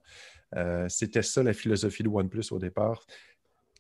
Euh, 0.57 0.87
c'était 0.89 1.23
ça 1.23 1.43
la 1.43 1.53
philosophie 1.53 2.03
de 2.03 2.09
OnePlus 2.09 2.53
au 2.53 2.59
départ. 2.59 3.05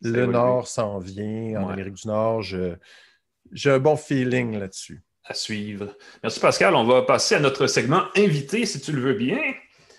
Le 0.02 0.26
Nord 0.26 0.66
s'en 0.66 0.98
vient, 0.98 1.62
en 1.62 1.68
Amérique 1.68 1.94
du 1.94 2.08
Nord. 2.08 2.42
J'ai 2.42 3.70
un 3.70 3.78
bon 3.78 3.96
feeling 3.96 4.58
là-dessus. 4.58 5.02
À 5.24 5.32
suivre. 5.32 5.96
Merci 6.22 6.40
Pascal. 6.40 6.74
On 6.74 6.84
va 6.84 7.02
passer 7.02 7.36
à 7.36 7.40
notre 7.40 7.66
segment 7.66 8.04
invité, 8.16 8.66
si 8.66 8.80
tu 8.80 8.92
le 8.92 9.00
veux 9.00 9.14
bien. 9.14 9.38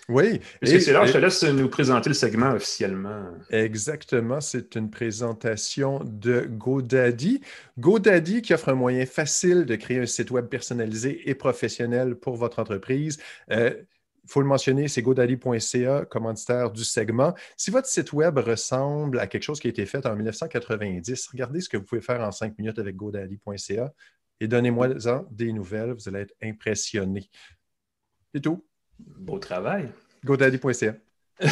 Oui. 0.08 0.40
Et 0.62 0.80
c'est 0.80 0.92
là, 0.92 1.04
je 1.04 1.12
te 1.12 1.18
laisse 1.18 1.42
nous 1.42 1.68
présenter 1.68 2.10
le 2.10 2.14
segment 2.14 2.52
officiellement. 2.52 3.32
Exactement. 3.50 4.40
C'est 4.40 4.76
une 4.76 4.88
présentation 4.88 6.00
de 6.04 6.46
GoDaddy. 6.48 7.40
GoDaddy 7.78 8.40
qui 8.42 8.54
offre 8.54 8.68
un 8.68 8.74
moyen 8.74 9.04
facile 9.04 9.64
de 9.64 9.74
créer 9.74 9.98
un 9.98 10.06
site 10.06 10.30
web 10.30 10.46
personnalisé 10.46 11.28
et 11.28 11.34
professionnel 11.34 12.14
pour 12.14 12.36
votre 12.36 12.60
entreprise. 12.60 13.18
Euh, 13.50 13.74
il 14.26 14.32
faut 14.32 14.40
le 14.40 14.46
mentionner, 14.46 14.88
c'est 14.88 15.02
godaddy.ca, 15.02 16.04
commanditaire 16.06 16.72
du 16.72 16.84
segment. 16.84 17.32
Si 17.56 17.70
votre 17.70 17.86
site 17.86 18.12
web 18.12 18.38
ressemble 18.38 19.20
à 19.20 19.28
quelque 19.28 19.44
chose 19.44 19.60
qui 19.60 19.68
a 19.68 19.70
été 19.70 19.86
fait 19.86 20.04
en 20.04 20.16
1990, 20.16 21.28
regardez 21.28 21.60
ce 21.60 21.68
que 21.68 21.76
vous 21.76 21.84
pouvez 21.84 22.00
faire 22.00 22.20
en 22.20 22.32
cinq 22.32 22.58
minutes 22.58 22.78
avec 22.80 22.96
godaddy.ca 22.96 23.92
et 24.40 24.48
donnez-moi-en 24.48 25.26
des 25.30 25.52
nouvelles. 25.52 25.92
Vous 25.92 26.08
allez 26.08 26.20
être 26.20 26.34
impressionné. 26.42 27.30
C'est 28.34 28.40
tout. 28.40 28.64
Beau 28.98 29.38
travail. 29.38 29.88
godaddy.ca. 30.24 30.94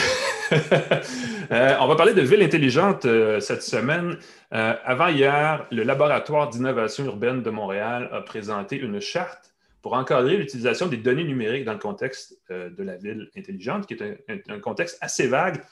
Euh, 1.51 1.77
on 1.81 1.87
va 1.87 1.97
parler 1.97 2.15
de 2.15 2.23
ville 2.23 2.43
intelligente 2.43 3.05
euh, 3.05 3.41
cette 3.41 3.63
semaine. 3.63 4.17
Euh, 4.53 4.75
avant 4.85 5.09
hier, 5.09 5.67
le 5.71 5.83
laboratoire 5.83 6.49
d'innovation 6.49 7.05
urbaine 7.05 7.43
de 7.43 7.51
Montréal 7.51 8.09
a 8.13 8.21
présenté 8.23 8.77
une 8.79 9.01
charte 9.01 9.55
pour 9.83 9.95
encadrer 9.95 10.37
l'utilisation 10.39 10.87
des 10.87 10.97
données 10.97 11.25
numériques 11.25 11.65
dans 11.65 11.75
le 11.75 11.79
contexte 11.79 12.39
de 12.51 12.83
la 12.83 12.97
ville 12.97 13.31
intelligente, 13.37 13.87
qui 13.87 13.95
est 13.95 14.51
un, 14.51 14.59
contexte 14.61 14.97
assez 15.03 15.27
vague. 15.27 15.63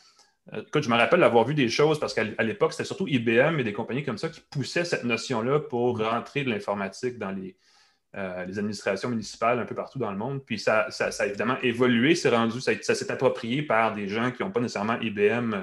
Je 0.52 0.88
me 0.88 0.96
rappelle 0.96 1.22
avoir 1.22 1.44
vu 1.44 1.54
des 1.54 1.70
choses 1.70 1.98
parce 1.98 2.12
qu'à 2.12 2.24
l'époque, 2.42 2.72
c'était 2.72 2.84
surtout 2.84 3.08
IBM 3.08 3.58
et 3.60 3.64
des 3.64 3.72
compagnies 3.72 4.04
comme 4.04 4.18
ça 4.18 4.28
qui 4.28 4.40
poussaient 4.50 4.84
cette 4.84 5.04
notion-là 5.04 5.60
pour 5.60 5.98
rentrer 5.98 6.44
de 6.44 6.50
l'informatique 6.50 7.18
dans 7.18 7.30
les, 7.30 7.56
euh, 8.14 8.44
les, 8.44 8.58
administrations 8.58 9.08
municipales 9.08 9.58
un 9.58 9.64
peu 9.64 9.74
partout 9.74 9.98
dans 9.98 10.10
le 10.10 10.18
monde. 10.18 10.44
Puis 10.44 10.58
ça, 10.58 10.90
ça, 10.90 11.10
a 11.18 11.26
évidemment 11.26 11.56
évolué, 11.62 12.14
c'est 12.14 12.28
rendu, 12.28 12.60
ça, 12.60 12.74
s'est 12.94 13.10
approprié 13.10 13.62
par 13.62 13.94
des 13.94 14.08
gens 14.08 14.30
qui 14.30 14.42
n'ont 14.42 14.50
pas 14.50 14.60
nécessairement 14.60 14.98
IBM 15.00 15.54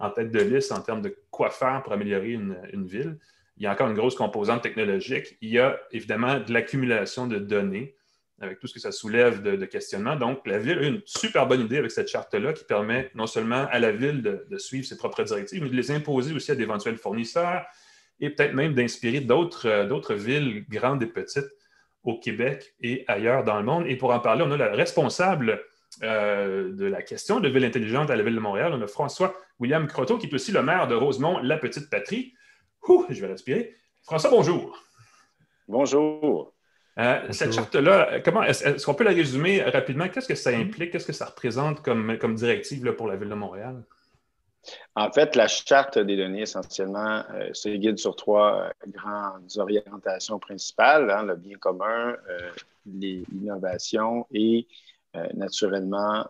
en 0.00 0.10
tête 0.10 0.30
de 0.30 0.40
liste 0.40 0.72
en 0.72 0.80
termes 0.80 1.02
de 1.02 1.16
quoi 1.30 1.50
faire 1.50 1.82
pour 1.82 1.92
améliorer 1.92 2.32
une 2.32 2.86
ville 2.86 3.18
il 3.56 3.62
y 3.62 3.66
a 3.66 3.72
encore 3.72 3.88
une 3.88 3.94
grosse 3.94 4.16
composante 4.16 4.62
technologique. 4.62 5.36
Il 5.40 5.50
y 5.50 5.58
a 5.58 5.78
évidemment 5.92 6.40
de 6.40 6.52
l'accumulation 6.52 7.26
de 7.26 7.38
données 7.38 7.94
avec 8.40 8.58
tout 8.58 8.66
ce 8.66 8.74
que 8.74 8.80
ça 8.80 8.90
soulève 8.90 9.42
de, 9.42 9.64
questionnement. 9.64 10.16
Donc, 10.16 10.44
la 10.46 10.58
ville 10.58 10.78
a 10.78 10.86
une 10.86 11.00
super 11.04 11.46
bonne 11.46 11.60
idée 11.60 11.78
avec 11.78 11.92
cette 11.92 12.08
charte-là 12.08 12.52
qui 12.52 12.64
permet 12.64 13.10
non 13.14 13.26
seulement 13.26 13.66
à 13.70 13.78
la 13.78 13.92
ville 13.92 14.22
de, 14.22 14.58
suivre 14.58 14.86
ses 14.86 14.96
propres 14.96 15.22
directives, 15.22 15.62
mais 15.62 15.70
de 15.70 15.76
les 15.76 15.92
imposer 15.92 16.34
aussi 16.34 16.50
à 16.50 16.56
d'éventuels 16.56 16.96
fournisseurs 16.96 17.64
et 18.20 18.30
peut-être 18.30 18.54
même 18.54 18.74
d'inspirer 18.74 19.20
d'autres, 19.20 19.68
euh, 19.68 19.86
d'autres 19.86 20.14
villes 20.14 20.64
grandes 20.68 21.02
et 21.02 21.06
petites 21.06 21.50
au 22.04 22.18
Québec 22.18 22.74
et 22.80 23.04
ailleurs 23.08 23.44
dans 23.44 23.58
le 23.58 23.64
monde. 23.64 23.86
Et 23.86 23.96
pour 23.96 24.12
en 24.12 24.20
parler, 24.20 24.44
on 24.46 24.50
a 24.52 24.56
le 24.56 24.76
responsable 24.76 25.60
euh, 26.02 26.72
de 26.72 26.84
la 26.86 27.02
question 27.02 27.40
de 27.40 27.48
ville 27.48 27.64
intelligente 27.64 28.10
à 28.10 28.16
la 28.16 28.22
ville 28.22 28.34
de 28.34 28.40
Montréal. 28.40 28.72
On 28.74 28.82
a 28.82 28.86
François 28.86 29.34
William 29.58 29.86
Croteau, 29.86 30.18
qui 30.18 30.26
est 30.26 30.34
aussi 30.34 30.52
le 30.52 30.62
maire 30.62 30.86
de 30.86 30.94
Rosemont, 30.94 31.38
la 31.38 31.56
petite 31.56 31.90
patrie 31.90 32.34
je 33.10 33.20
vais 33.20 33.28
respirer. 33.28 33.74
François, 34.02 34.30
bonjour. 34.30 34.78
Bonjour. 35.68 36.52
Euh, 36.98 37.20
cette 37.30 37.52
charte-là, 37.52 38.20
comment 38.20 38.42
est-ce, 38.42 38.84
qu'on 38.84 38.94
peut 38.94 39.04
la 39.04 39.10
résumer 39.10 39.62
rapidement? 39.62 40.08
Qu'est-ce 40.08 40.28
que 40.28 40.34
ça 40.34 40.50
implique? 40.50 40.92
Qu'est-ce 40.92 41.06
que 41.06 41.12
ça 41.12 41.26
représente 41.26 41.82
comme, 41.82 42.18
comme 42.18 42.34
directive 42.34 42.92
pour 42.92 43.08
la 43.08 43.16
Ville 43.16 43.30
de 43.30 43.34
Montréal? 43.34 43.82
En 44.94 45.10
fait, 45.10 45.36
la 45.36 45.48
charte 45.48 45.98
des 45.98 46.16
données, 46.16 46.42
essentiellement, 46.42 47.22
euh, 47.34 47.50
se 47.52 47.68
guide 47.68 47.98
sur 47.98 48.16
trois 48.16 48.62
euh, 48.62 48.70
grandes 48.88 49.50
orientations 49.56 50.38
principales, 50.38 51.10
hein, 51.10 51.24
le 51.24 51.36
bien 51.36 51.56
commun, 51.58 52.16
l'innovation 52.86 54.26
et 54.32 54.66
naturellement 55.34 56.26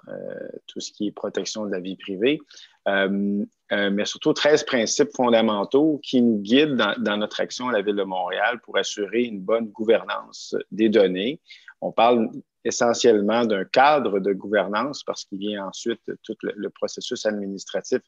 tout 0.66 0.79
ce 0.79 0.92
qui 0.92 1.07
est 1.07 1.11
protection 1.11 1.64
de 1.64 1.70
la 1.70 1.81
vie 1.81 1.97
privée. 1.97 2.38
Euh, 2.87 3.44
euh, 3.73 3.90
mais 3.90 4.05
surtout 4.05 4.35
13 4.35 4.64
principes 4.64 5.11
fondamentaux 5.16 5.99
qui 6.03 6.20
nous 6.20 6.38
guident 6.38 6.77
dans, 6.99 7.16
notre 7.16 7.40
action 7.40 7.68
à 7.68 7.73
la 7.73 7.81
Ville 7.81 7.97
de 7.97 8.03
Montréal 8.03 8.61
pour 8.62 8.77
assurer 8.77 9.23
une 9.23 9.40
bonne 9.40 9.68
gouvernance 9.68 10.55
des 10.70 10.90
données. 10.90 11.40
On 11.81 11.92
parle 11.92 12.29
essentiellement 12.64 13.44
d'un 13.44 13.64
cadre 13.64 14.20
de 14.20 14.33
gouvernance 14.33 15.03
parce 15.05 15.24
qu'il 15.24 15.38
vient 15.38 15.66
ensuite 15.66 16.00
tout 16.22 16.37
le, 16.42 16.70
processus 16.70 17.27
administratif 17.27 18.00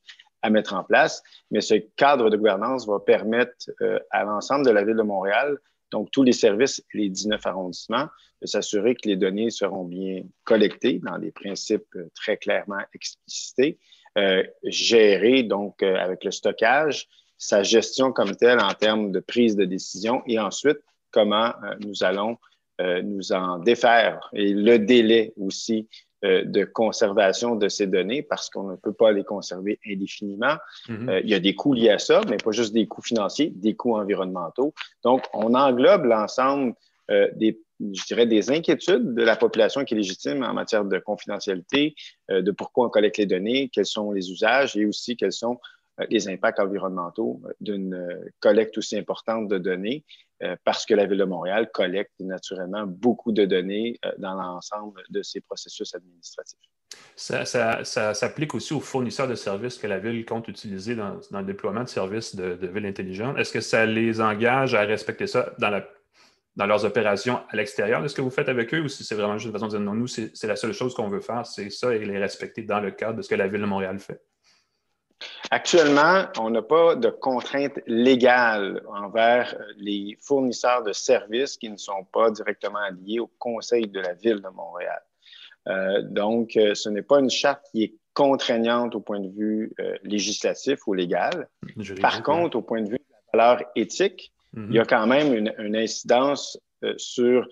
à 0.43 0.51
mettre 0.51 0.75
en 0.75 0.85
place. 0.85 1.23
Mais 1.51 1.61
ce 1.61 1.75
cadre 1.97 2.31
de 2.31 2.37
gouvernance 2.37 2.87
va 2.87 3.01
permettre 3.01 3.71
euh, 3.83 3.99
à 4.11 4.25
l'ensemble 4.25 4.65
de 4.65 4.71
la 4.71 4.85
Ville 4.85 4.97
de 4.97 5.03
Montréal, 5.03 5.59
donc 5.93 6.11
tous 6.11 6.23
les 6.23 6.33
services, 6.33 6.83
les 6.95 7.09
19 7.09 7.45
arrondissements, 7.47 8.09
de 8.43 8.47
s'assurer 8.47 8.95
que 8.95 9.09
les 9.09 9.17
données 9.17 9.51
seront 9.51 9.85
bien 9.85 10.23
collectées 10.45 11.01
dans 11.03 11.19
des 11.19 11.31
principes 11.31 11.97
très 12.15 12.37
clairement 12.37 12.83
explicités 12.93 13.79
euh, 14.17 14.43
gérer 14.65 15.43
donc 15.43 15.83
euh, 15.83 15.97
avec 15.97 16.25
le 16.25 16.31
stockage, 16.31 17.07
sa 17.37 17.63
gestion 17.63 18.13
comme 18.13 18.35
telle 18.35 18.61
en 18.61 18.73
termes 18.73 19.13
de 19.13 19.21
prise 19.21 19.57
de 19.57 19.67
décision 19.67 20.23
et 20.27 20.39
ensuite 20.39 20.79
comment 21.11 21.53
euh, 21.65 21.75
nous 21.81 22.03
allons 22.03 22.39
nous 22.79 23.33
en 23.33 23.59
défaire 23.59 24.21
et 24.35 24.53
le 24.53 24.79
délai 24.79 25.33
aussi 25.39 25.89
de 26.23 26.65
conservation 26.65 27.57
de 27.57 27.69
ces 27.69 27.87
données 27.87 28.23
parce 28.23 28.51
qu'on 28.51 28.71
ne 28.71 28.77
peut 28.77 28.93
pas 28.93 29.13
les 29.13 29.25
conserver 29.25 29.79
indéfiniment. 29.87 30.57
Mm-hmm. 30.89 31.21
il 31.25 31.31
y 31.31 31.35
a 31.35 31.41
des 31.41 31.55
coûts 31.55 31.73
liés 31.73 31.91
à 31.91 31.99
ça, 31.99 32.21
mais 32.29 32.37
pas 32.37 32.51
juste 32.51 32.75
des 32.75 32.87
coûts 32.87 33.03
financiers, 33.03 33.53
des 33.55 33.75
coûts 33.75 33.97
environnementaux. 33.97 34.75
Donc, 35.05 35.25
on 35.33 35.55
englobe 35.55 36.05
l'ensemble 36.05 36.75
des 37.09 37.61
je 37.81 38.05
dirais, 38.05 38.27
des 38.27 38.51
inquiétudes 38.51 39.15
de 39.15 39.23
la 39.23 39.37
population 39.37 39.85
qui 39.85 39.95
est 39.95 39.97
légitime 39.97 40.43
en 40.43 40.55
matière 40.55 40.85
de 40.85 40.99
confidentialité, 40.99 41.95
euh, 42.31 42.43
de 42.43 42.51
pourquoi 42.51 42.87
on 42.87 42.91
collecte 42.91 43.19
les 43.19 43.27
données, 43.27 43.69
quels 43.73 43.87
sont 43.87 44.13
les 44.13 44.31
usages 44.31 44.77
et 44.77 44.87
aussi 44.87 45.17
quels 45.17 45.33
sont 45.33 45.61
euh, 46.01 46.07
les 46.11 46.29
impacts 46.29 46.61
environnementaux 46.61 47.41
euh, 47.45 47.53
d'une 47.61 48.33
collecte 48.41 48.79
aussi 48.79 48.97
importante 48.97 49.49
de 49.49 49.59
données, 49.59 50.05
parce 50.65 50.85
que 50.85 50.95
la 50.95 51.07
Ville 51.07 51.19
de 51.19 51.25
Montréal 51.25 51.71
collecte 51.73 52.13
naturellement 52.21 52.85
beaucoup 52.87 53.33
de 53.33 53.45
données 53.45 53.99
dans 54.19 54.35
l'ensemble 54.35 55.03
de 55.11 55.23
ses 55.23 55.41
processus 55.41 55.95
administratifs. 55.95 56.59
Ça, 57.17 57.85
s'applique 57.85 58.55
aussi 58.55 58.75
aux 58.75 58.81
fournisseurs 58.81 59.29
de 59.29 59.35
services 59.35 59.79
que 59.79 59.87
la 59.87 59.99
Ville 59.99 60.25
compte 60.27 60.49
utiliser 60.49 60.95
dans, 60.95 61.19
le 61.33 61.43
déploiement 61.45 61.85
de 61.85 61.89
services 61.89 62.37
de, 62.37 62.55
de 62.55 62.67
Ville 62.67 62.87
intelligente. 62.87 63.39
Est-ce 63.39 63.53
que 63.53 63.61
ça 63.61 63.87
les 63.87 64.21
engage 64.21 64.75
à 64.75 64.83
respecter 64.83 65.27
ça 65.27 65.55
dans 65.59 65.71
la 65.71 65.87
dans 66.57 66.67
leurs 66.67 66.85
opérations 66.85 67.41
à 67.51 67.57
l'extérieur 67.57 68.03
de 68.03 68.09
ce 68.09 68.15
que 68.15 68.23
vous 68.23 68.31
faites 68.31 68.49
avec 68.49 68.73
eux 68.75 68.81
ou 68.81 68.89
si 68.89 69.05
c'est 69.05 69.15
vraiment 69.15 69.37
juste 69.37 69.47
une 69.47 69.53
façon 69.53 69.67
de 69.67 69.73
dire 69.73 69.81
non, 69.81 69.95
nous, 69.95 70.07
c'est 70.07 70.45
la 70.45 70.57
seule 70.57 70.73
chose 70.73 70.95
qu'on 70.95 71.09
veut 71.09 71.21
faire, 71.21 71.47
c'est 71.47 71.71
ça 71.71 71.95
et 71.95 72.05
les 72.05 72.19
respecter 72.19 72.63
dans 72.63 72.81
le 72.81 72.91
cadre 72.91 73.19
de 73.19 73.23
ce 73.23 73.29
que 73.29 73.35
la 73.35 73.47
Ville 73.47 73.61
de 73.61 73.67
Montréal 73.67 73.99
fait? 73.99 74.21
Actuellement, 75.51 76.25
on 76.39 76.51
n'a 76.51 76.63
pas 76.63 76.95
de 76.97 77.09
contraintes 77.09 77.81
légales 77.87 78.83
envers 78.89 79.55
euh, 79.55 79.65
les 79.79 80.19
fournisseurs 80.21 80.83
de 80.83 80.93
services 80.93 81.57
qui 81.57 81.71
ne 81.71 81.77
sont 81.77 82.05
pas 82.13 82.31
directement 82.31 82.89
liés 83.03 83.21
au 83.21 83.31
Conseil 83.39 83.87
de 83.87 84.01
la 84.01 84.15
Ville 84.15 84.43
de 84.43 84.49
Montréal. 84.49 85.03
Euh, 85.69 86.03
donc, 86.03 86.57
euh, 86.57 86.75
ce 86.75 86.89
n'est 86.89 87.03
pas 87.03 87.21
une 87.21 87.31
charte 87.31 87.65
qui 87.71 87.85
est 87.85 87.95
contraignante 88.13 88.95
au 88.95 89.01
point 89.01 89.21
de 89.21 89.29
vue 89.29 89.75
législatif 90.03 90.87
ou 90.87 90.95
légal. 90.95 91.49
Par 92.01 92.23
contre, 92.23 92.57
au 92.57 92.63
point 92.63 92.81
de 92.81 92.89
vue 92.89 92.97
de 92.97 93.05
la 93.35 93.45
valeur 93.47 93.71
éthique, 93.75 94.33
il 94.57 94.75
y 94.75 94.79
a 94.79 94.85
quand 94.85 95.07
même 95.07 95.35
une, 95.35 95.77
incidence 95.77 96.59
euh, 96.83 96.95
sur, 96.97 97.47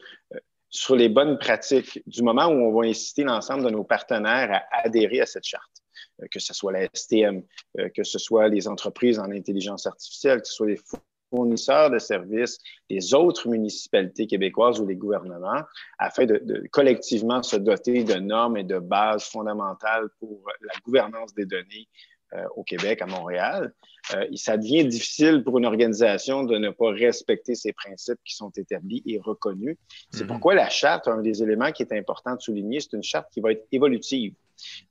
sur 0.71 0.97
les 0.97 1.09
bonnes 1.09 1.39
pratiques 1.39 2.03
du 2.07 2.23
moment 2.23 2.47
où 2.47 2.55
on 2.55 2.73
va 2.73 2.87
inciter 2.87 3.25
l'ensemble 3.25 3.65
de 3.65 3.71
nos 3.71 3.85
partenaires 3.85 4.63
à 4.71 4.87
adhérer 4.87 5.21
à 5.21 5.27
cette 5.27 5.45
charte, 5.45 5.83
que 6.31 6.41
ce 6.41 6.55
soit 6.55 6.73
la 6.73 6.89
STM, 6.95 7.43
que 7.95 8.05
ce 8.05 8.19
soit 8.19 8.49
les 8.49 8.69
entreprises 8.69 9.19
en 9.19 9.31
intelligence 9.31 9.87
artificielle, 9.87 10.41
que 10.41 10.49
ce 10.49 10.55
soit 10.55 10.69
les 10.69 10.81
fournisseurs 11.35 11.91
de 11.91 11.99
services, 11.99 12.59
les 12.89 13.15
autres 13.15 13.49
municipalités 13.49 14.27
québécoises 14.27 14.81
ou 14.81 14.87
les 14.87 14.97
gouvernements, 14.97 15.63
afin 15.99 16.27
de, 16.27 16.69
collectivement 16.71 17.43
se 17.43 17.57
doter 17.57 18.05
de 18.05 18.15
normes 18.15 18.57
et 18.57 18.65
de 18.65 18.79
bases 18.79 19.25
fondamentales 19.25 20.09
pour 20.21 20.43
la 20.61 20.75
gouvernance 20.85 21.35
des 21.35 21.47
données 21.47 21.89
euh, 22.35 22.45
au 22.57 22.63
Québec, 22.65 23.03
à 23.03 23.07
Montréal. 23.07 23.73
Euh, 24.15 24.27
ça 24.35 24.57
devient 24.57 24.85
difficile 24.85 25.43
pour 25.45 25.59
une 25.59 25.67
organisation 25.67 26.45
de 26.45 26.57
ne 26.57 26.71
pas 26.71 26.91
respecter 26.91 27.55
ces 27.55 27.73
principes 27.73 28.19
qui 28.25 28.35
sont 28.35 28.51
établis 28.57 29.03
et 29.07 29.19
reconnus. 29.19 29.77
C'est 30.11 30.25
mm-hmm. 30.25 30.27
pourquoi 30.27 30.55
la 30.55 30.69
charte, 30.69 31.09
un 31.09 31.23
des 31.23 31.43
éléments 31.43 31.73
qui 31.73 31.83
est 31.83 31.93
important 31.93 32.35
de 32.35 32.41
souligner, 32.41 32.81
c'est 32.81 32.93
une 32.95 33.03
charte 33.03 33.29
qui 33.33 33.41
va 33.41 33.53
être 33.53 33.67
évolutive. 33.73 34.35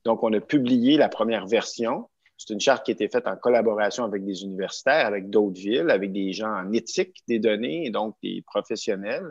Donc, 0.04 0.22
on 0.22 0.32
a 0.32 0.40
publié 0.40 0.96
la 0.96 1.08
première 1.08 1.46
version 1.46 2.08
c'est 2.36 2.52
une 2.52 2.60
charte 2.60 2.84
qui 2.84 2.90
a 2.90 2.94
été 2.94 3.08
faite 3.08 3.26
en 3.26 3.36
collaboration 3.36 4.04
avec 4.04 4.24
des 4.24 4.42
universitaires, 4.42 5.06
avec 5.06 5.30
d'autres 5.30 5.58
villes, 5.58 5.90
avec 5.90 6.12
des 6.12 6.32
gens 6.32 6.52
en 6.52 6.72
éthique 6.72 7.16
des 7.28 7.38
données, 7.38 7.90
donc 7.90 8.16
des 8.22 8.42
professionnels. 8.46 9.30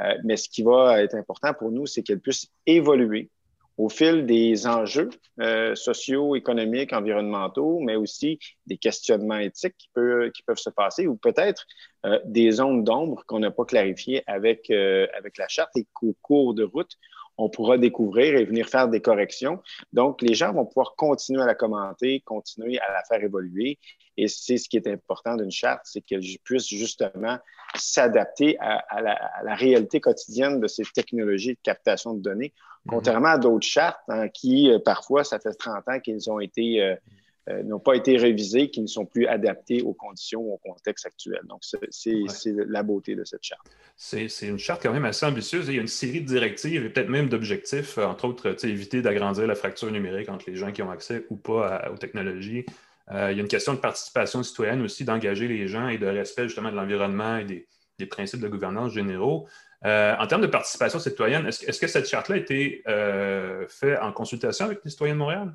Euh, 0.00 0.14
mais 0.24 0.36
ce 0.36 0.48
qui 0.48 0.62
va 0.62 1.02
être 1.02 1.14
important 1.14 1.54
pour 1.54 1.70
nous, 1.70 1.86
c'est 1.86 2.02
qu'elle 2.02 2.20
puisse 2.20 2.48
évoluer 2.66 3.30
au 3.76 3.88
fil 3.88 4.24
des 4.24 4.68
enjeux 4.68 5.10
euh, 5.40 5.74
sociaux, 5.74 6.36
économiques, 6.36 6.92
environnementaux, 6.92 7.80
mais 7.80 7.96
aussi 7.96 8.38
des 8.66 8.76
questionnements 8.76 9.38
éthiques 9.38 9.74
qui, 9.78 9.88
peuvent 10.46 10.56
se 10.56 10.70
passer 10.70 11.08
ou 11.08 11.16
peut-être 11.16 11.66
euh, 12.06 12.20
des 12.24 12.52
zones 12.52 12.84
d'ombre 12.84 13.24
qu'on 13.26 13.40
n'a 13.40 13.50
pas 13.50 13.64
clarifiées 13.64 14.22
avec, 14.28 14.70
avec 14.70 15.38
la 15.38 15.48
charte 15.48 15.76
et 15.76 15.88
qu'au 15.92 16.14
cours 16.22 16.54
de 16.54 16.62
route, 16.62 16.96
on 17.36 17.48
pourra 17.48 17.78
découvrir 17.78 18.36
et 18.36 18.44
venir 18.44 18.68
faire 18.68 18.88
des 18.88 19.00
corrections. 19.00 19.60
Donc, 19.92 20.22
les 20.22 20.34
gens 20.34 20.52
vont 20.52 20.64
pouvoir 20.64 20.94
continuer 20.96 21.42
à 21.42 21.46
la 21.46 21.54
commenter, 21.54 22.20
continuer 22.20 22.78
à 22.78 22.92
la 22.92 23.02
faire 23.04 23.22
évoluer. 23.22 23.78
Et 24.16 24.28
c'est 24.28 24.56
ce 24.56 24.68
qui 24.68 24.76
est 24.76 24.86
important 24.86 25.36
d'une 25.36 25.50
charte, 25.50 25.82
c'est 25.84 26.00
qu'elle 26.00 26.22
puisse 26.44 26.68
justement 26.68 27.38
s'adapter 27.74 28.56
à, 28.60 29.00
la, 29.00 29.54
réalité 29.56 30.00
quotidienne 30.00 30.60
de 30.60 30.68
ces 30.68 30.84
technologies 30.84 31.54
de 31.54 31.60
captation 31.62 32.14
de 32.14 32.22
données, 32.22 32.48
mm-hmm. 32.48 32.90
contrairement 32.90 33.28
à 33.30 33.38
d'autres 33.38 33.66
chartes 33.66 33.98
hein, 34.08 34.28
qui, 34.28 34.70
euh, 34.70 34.78
parfois, 34.78 35.24
ça 35.24 35.40
fait 35.40 35.54
30 35.54 35.88
ans 35.88 36.00
qu'ils 36.00 36.30
ont 36.30 36.40
été... 36.40 36.80
Euh, 36.82 36.96
euh, 37.50 37.62
n'ont 37.62 37.78
pas 37.78 37.94
été 37.94 38.16
révisés, 38.16 38.70
qui 38.70 38.80
ne 38.80 38.86
sont 38.86 39.04
plus 39.04 39.26
adaptés 39.26 39.82
aux 39.82 39.92
conditions, 39.92 40.40
au 40.40 40.56
contexte 40.56 41.04
actuel. 41.04 41.40
Donc, 41.44 41.60
c'est 41.90 42.54
la 42.68 42.82
beauté 42.82 43.14
de 43.14 43.24
cette 43.24 43.42
charte. 43.42 43.66
C'est 43.96 44.28
une 44.42 44.58
charte 44.58 44.82
quand 44.82 44.94
même 44.94 45.04
assez 45.04 45.26
ambitieuse. 45.26 45.68
Il 45.68 45.74
y 45.74 45.78
a 45.78 45.82
une 45.82 45.86
série 45.86 46.22
de 46.22 46.26
directives 46.26 46.86
et 46.86 46.88
peut-être 46.88 47.10
même 47.10 47.28
d'objectifs, 47.28 47.98
euh, 47.98 48.06
entre 48.06 48.26
autres, 48.28 48.64
éviter 48.64 49.02
d'agrandir 49.02 49.46
la 49.46 49.54
fracture 49.54 49.90
numérique 49.90 50.30
entre 50.30 50.48
les 50.48 50.56
gens 50.56 50.72
qui 50.72 50.80
ont 50.80 50.90
accès 50.90 51.26
ou 51.28 51.36
pas 51.36 51.90
aux 51.92 51.98
technologies. 51.98 52.64
Euh, 53.12 53.30
il 53.30 53.36
y 53.36 53.40
a 53.40 53.42
une 53.42 53.48
question 53.48 53.74
de 53.74 53.78
participation 53.78 54.42
citoyenne 54.42 54.80
aussi, 54.80 55.04
d'engager 55.04 55.46
les 55.46 55.68
gens 55.68 55.88
et 55.88 55.98
de 55.98 56.06
respect 56.06 56.44
justement 56.44 56.70
de 56.70 56.76
l'environnement 56.76 57.36
et 57.36 57.44
des, 57.44 58.06
principes 58.06 58.40
de 58.40 58.48
gouvernance 58.48 58.92
généraux. 58.92 59.46
en 59.82 60.26
termes 60.26 60.42
de 60.42 60.46
participation 60.46 60.98
citoyenne, 60.98 61.46
est-ce 61.46 61.78
que 61.78 61.86
cette 61.86 62.08
charte-là 62.08 62.36
a 62.36 62.38
été 62.38 62.82
faite 63.68 63.98
en 64.00 64.12
consultation 64.12 64.66
avec 64.66 64.80
les 64.84 64.90
citoyens 64.90 65.14
de 65.14 65.18
Montréal? 65.18 65.54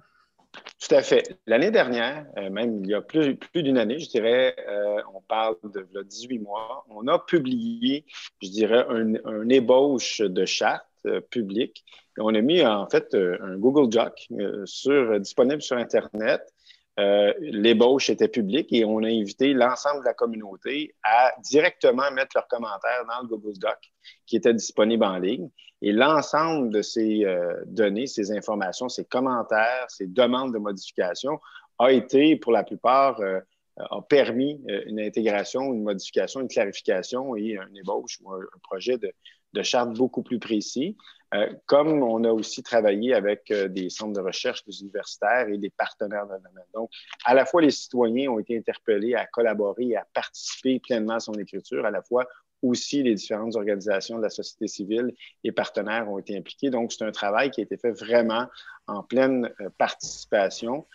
Tout 0.52 0.96
à 0.96 1.02
fait. 1.02 1.38
L'année 1.46 1.72
dernière, 1.72 2.26
euh, 2.38 2.50
même 2.50 2.84
il 2.84 2.90
y 2.90 2.94
a 2.94 3.02
plus, 3.02 3.36
plus 3.36 3.64
d'une 3.64 3.78
année, 3.78 4.00
je 4.00 4.10
dirais, 4.10 4.56
euh, 4.68 5.02
on 5.14 5.22
parle 5.22 5.56
de 5.64 6.04
18 6.04 6.40
mois, 6.40 6.86
on 6.90 7.08
a 7.08 7.20
publié, 7.20 8.06
je 8.42 8.50
dirais, 8.50 8.86
un, 8.90 9.50
ébauche 9.50 10.22
de 10.22 10.46
charte 10.46 10.86
euh, 11.06 11.22
publique. 11.22 11.84
On 12.18 12.34
a 12.34 12.42
mis 12.42 12.66
en 12.66 12.88
fait 12.90 13.14
un 13.16 13.58
Google 13.58 13.90
Doc 13.90 14.28
sur, 14.66 15.20
disponible 15.20 15.62
sur 15.62 15.78
Internet 15.78 16.42
euh, 17.00 17.34
l'ébauche 17.40 18.10
était 18.10 18.28
publique 18.28 18.74
et 18.74 18.84
on 18.84 18.98
a 19.04 19.08
invité 19.08 19.54
l'ensemble 19.54 20.02
de 20.02 20.06
la 20.06 20.14
communauté 20.14 20.96
à 21.04 21.32
directement 21.44 22.12
mettre 22.12 22.32
leurs 22.36 22.48
commentaires 22.48 23.06
dans 23.08 23.22
le 23.22 23.28
Google 23.28 23.58
Doc 23.58 23.78
qui 24.26 24.36
était 24.36 24.54
disponible 24.54 25.06
en 25.06 25.18
ligne. 25.18 25.50
Et 25.82 25.92
l'ensemble 25.92 26.72
de 26.72 26.82
ces 26.82 27.26
euh, 27.26 27.54
données, 27.66 28.08
ces 28.08 28.32
informations, 28.36 28.90
ces 28.90 29.06
commentaires, 29.06 29.86
ces 29.90 30.08
demandes 30.08 30.54
de 30.54 30.60
modification 30.60 31.40
a 31.78 31.92
été, 31.92 32.36
pour 32.36 32.52
la 32.52 32.64
plupart, 32.64 33.20
euh, 33.22 33.40
a 33.78 34.02
permis 34.02 34.62
une 34.88 35.00
intégration, 35.00 35.74
une 35.74 35.84
modification, 35.84 36.42
une 36.42 36.50
clarification 36.50 37.38
et 37.38 37.58
un 37.58 37.74
ébauche 37.76 38.20
ou 38.22 38.34
un, 38.34 38.42
projet 38.64 38.98
de, 38.98 39.14
charte 39.64 39.94
beaucoup 39.94 40.22
plus 40.22 40.38
précis. 40.38 40.98
Euh, 41.36 41.48
comme 41.68 42.02
on 42.02 42.24
a 42.24 42.32
aussi 42.32 42.64
travaillé 42.64 43.14
avec 43.14 43.52
euh, 43.52 43.68
des 43.68 43.92
centres 43.92 44.14
de 44.14 44.20
recherche, 44.20 44.66
des 44.66 44.82
universitaires 44.82 45.48
et 45.48 45.60
des 45.60 45.70
partenaires 45.70 46.26
dans 46.26 46.36
le 46.36 46.42
domaine. 46.42 46.66
Donc, 46.74 46.90
à 47.24 47.36
la 47.36 47.46
fois, 47.46 47.62
les 47.62 47.70
citoyens 47.70 48.32
ont 48.32 48.40
été 48.40 48.58
interpellés 48.58 49.14
à 49.14 49.28
collaborer 49.28 49.90
et 49.90 49.96
à 49.96 50.08
participer 50.12 50.80
pleinement 50.80 51.16
à 51.16 51.20
son 51.20 51.34
écriture, 51.34 51.86
à 51.86 51.92
la 51.92 52.02
fois 52.02 52.26
aussi 52.62 53.04
les 53.04 53.16
différentes 53.16 53.56
organisations 53.56 54.18
de 54.18 54.24
la 54.24 54.30
société 54.30 54.68
civile 54.68 55.14
et 55.44 55.52
partenaires 55.52 56.10
ont 56.10 56.18
été 56.18 56.38
impliqués. 56.38 56.70
Donc, 56.70 56.92
c'est 56.92 57.04
un 57.04 57.12
travail 57.12 57.52
qui 57.52 57.62
a 57.62 57.64
été 57.64 57.78
fait 57.78 57.92
vraiment 57.92 58.48
en 58.88 59.04
pleine 59.04 59.50
euh, 59.62 59.70
participation. 59.78 60.86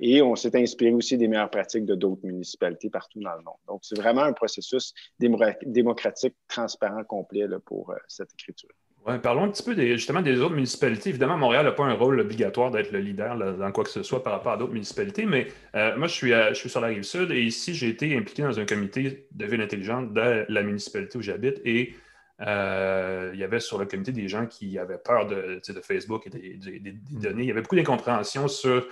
et 0.00 0.20
on 0.20 0.34
s'est 0.34 0.56
inspiré 0.60 0.92
aussi 0.92 1.16
des 1.16 1.28
meilleures 1.28 1.50
pratiques 1.50 1.84
de 1.84 1.94
d'autres 1.94 2.26
municipalités 2.26 2.90
partout 2.90 3.20
dans 3.20 3.36
le 3.36 3.42
monde. 3.42 3.62
Donc, 3.68 3.80
c'est 3.84 3.96
vraiment 3.96 4.22
un 4.22 4.32
processus 4.32 4.92
démocratique, 5.20 6.34
transparent, 6.48 7.04
complet 7.04 7.46
pour 7.64 7.94
cette 8.08 8.32
écriture 8.32 8.74
parlons 9.22 9.44
un 9.44 9.48
petit 9.48 9.62
peu 9.62 9.74
justement 9.74 10.22
des 10.22 10.40
autres 10.40 10.54
municipalités. 10.54 11.10
Évidemment, 11.10 11.36
Montréal 11.36 11.64
n'a 11.64 11.72
pas 11.72 11.84
un 11.84 11.94
rôle 11.94 12.20
obligatoire 12.20 12.70
d'être 12.70 12.90
le 12.92 13.00
leader 13.00 13.36
dans 13.36 13.72
quoi 13.72 13.84
que 13.84 13.90
ce 13.90 14.02
soit 14.02 14.22
par 14.22 14.32
rapport 14.32 14.52
à 14.52 14.56
d'autres 14.56 14.72
municipalités, 14.72 15.26
mais 15.26 15.48
euh, 15.74 15.96
moi, 15.96 16.08
je 16.08 16.14
suis, 16.14 16.68
sur 16.70 16.80
la 16.80 16.88
rive 16.88 17.02
sud 17.02 17.30
et 17.30 17.42
ici, 17.42 17.74
j'ai 17.74 17.88
été 17.88 18.16
impliqué 18.16 18.42
dans 18.42 18.58
un 18.58 18.64
comité 18.64 19.26
de 19.30 19.46
ville 19.46 19.60
intelligente 19.60 20.12
de 20.12 20.46
la 20.48 20.62
municipalité 20.62 21.18
où 21.18 21.22
j'habite 21.22 21.60
et 21.64 21.94
euh, 22.40 23.30
il 23.32 23.40
y 23.40 23.44
avait 23.44 23.60
sur 23.60 23.78
le 23.78 23.86
comité 23.86 24.12
des 24.12 24.28
gens 24.28 24.46
qui 24.46 24.78
avaient 24.78 24.98
peur 24.98 25.26
de, 25.26 25.60
de 25.66 25.80
Facebook 25.80 26.26
et 26.26 26.30
des, 26.30 26.96
données. 27.10 27.42
Il 27.42 27.48
y 27.48 27.50
avait 27.50 27.62
beaucoup 27.62 27.76
d'incompréhension 27.76 28.48
sur 28.48 28.86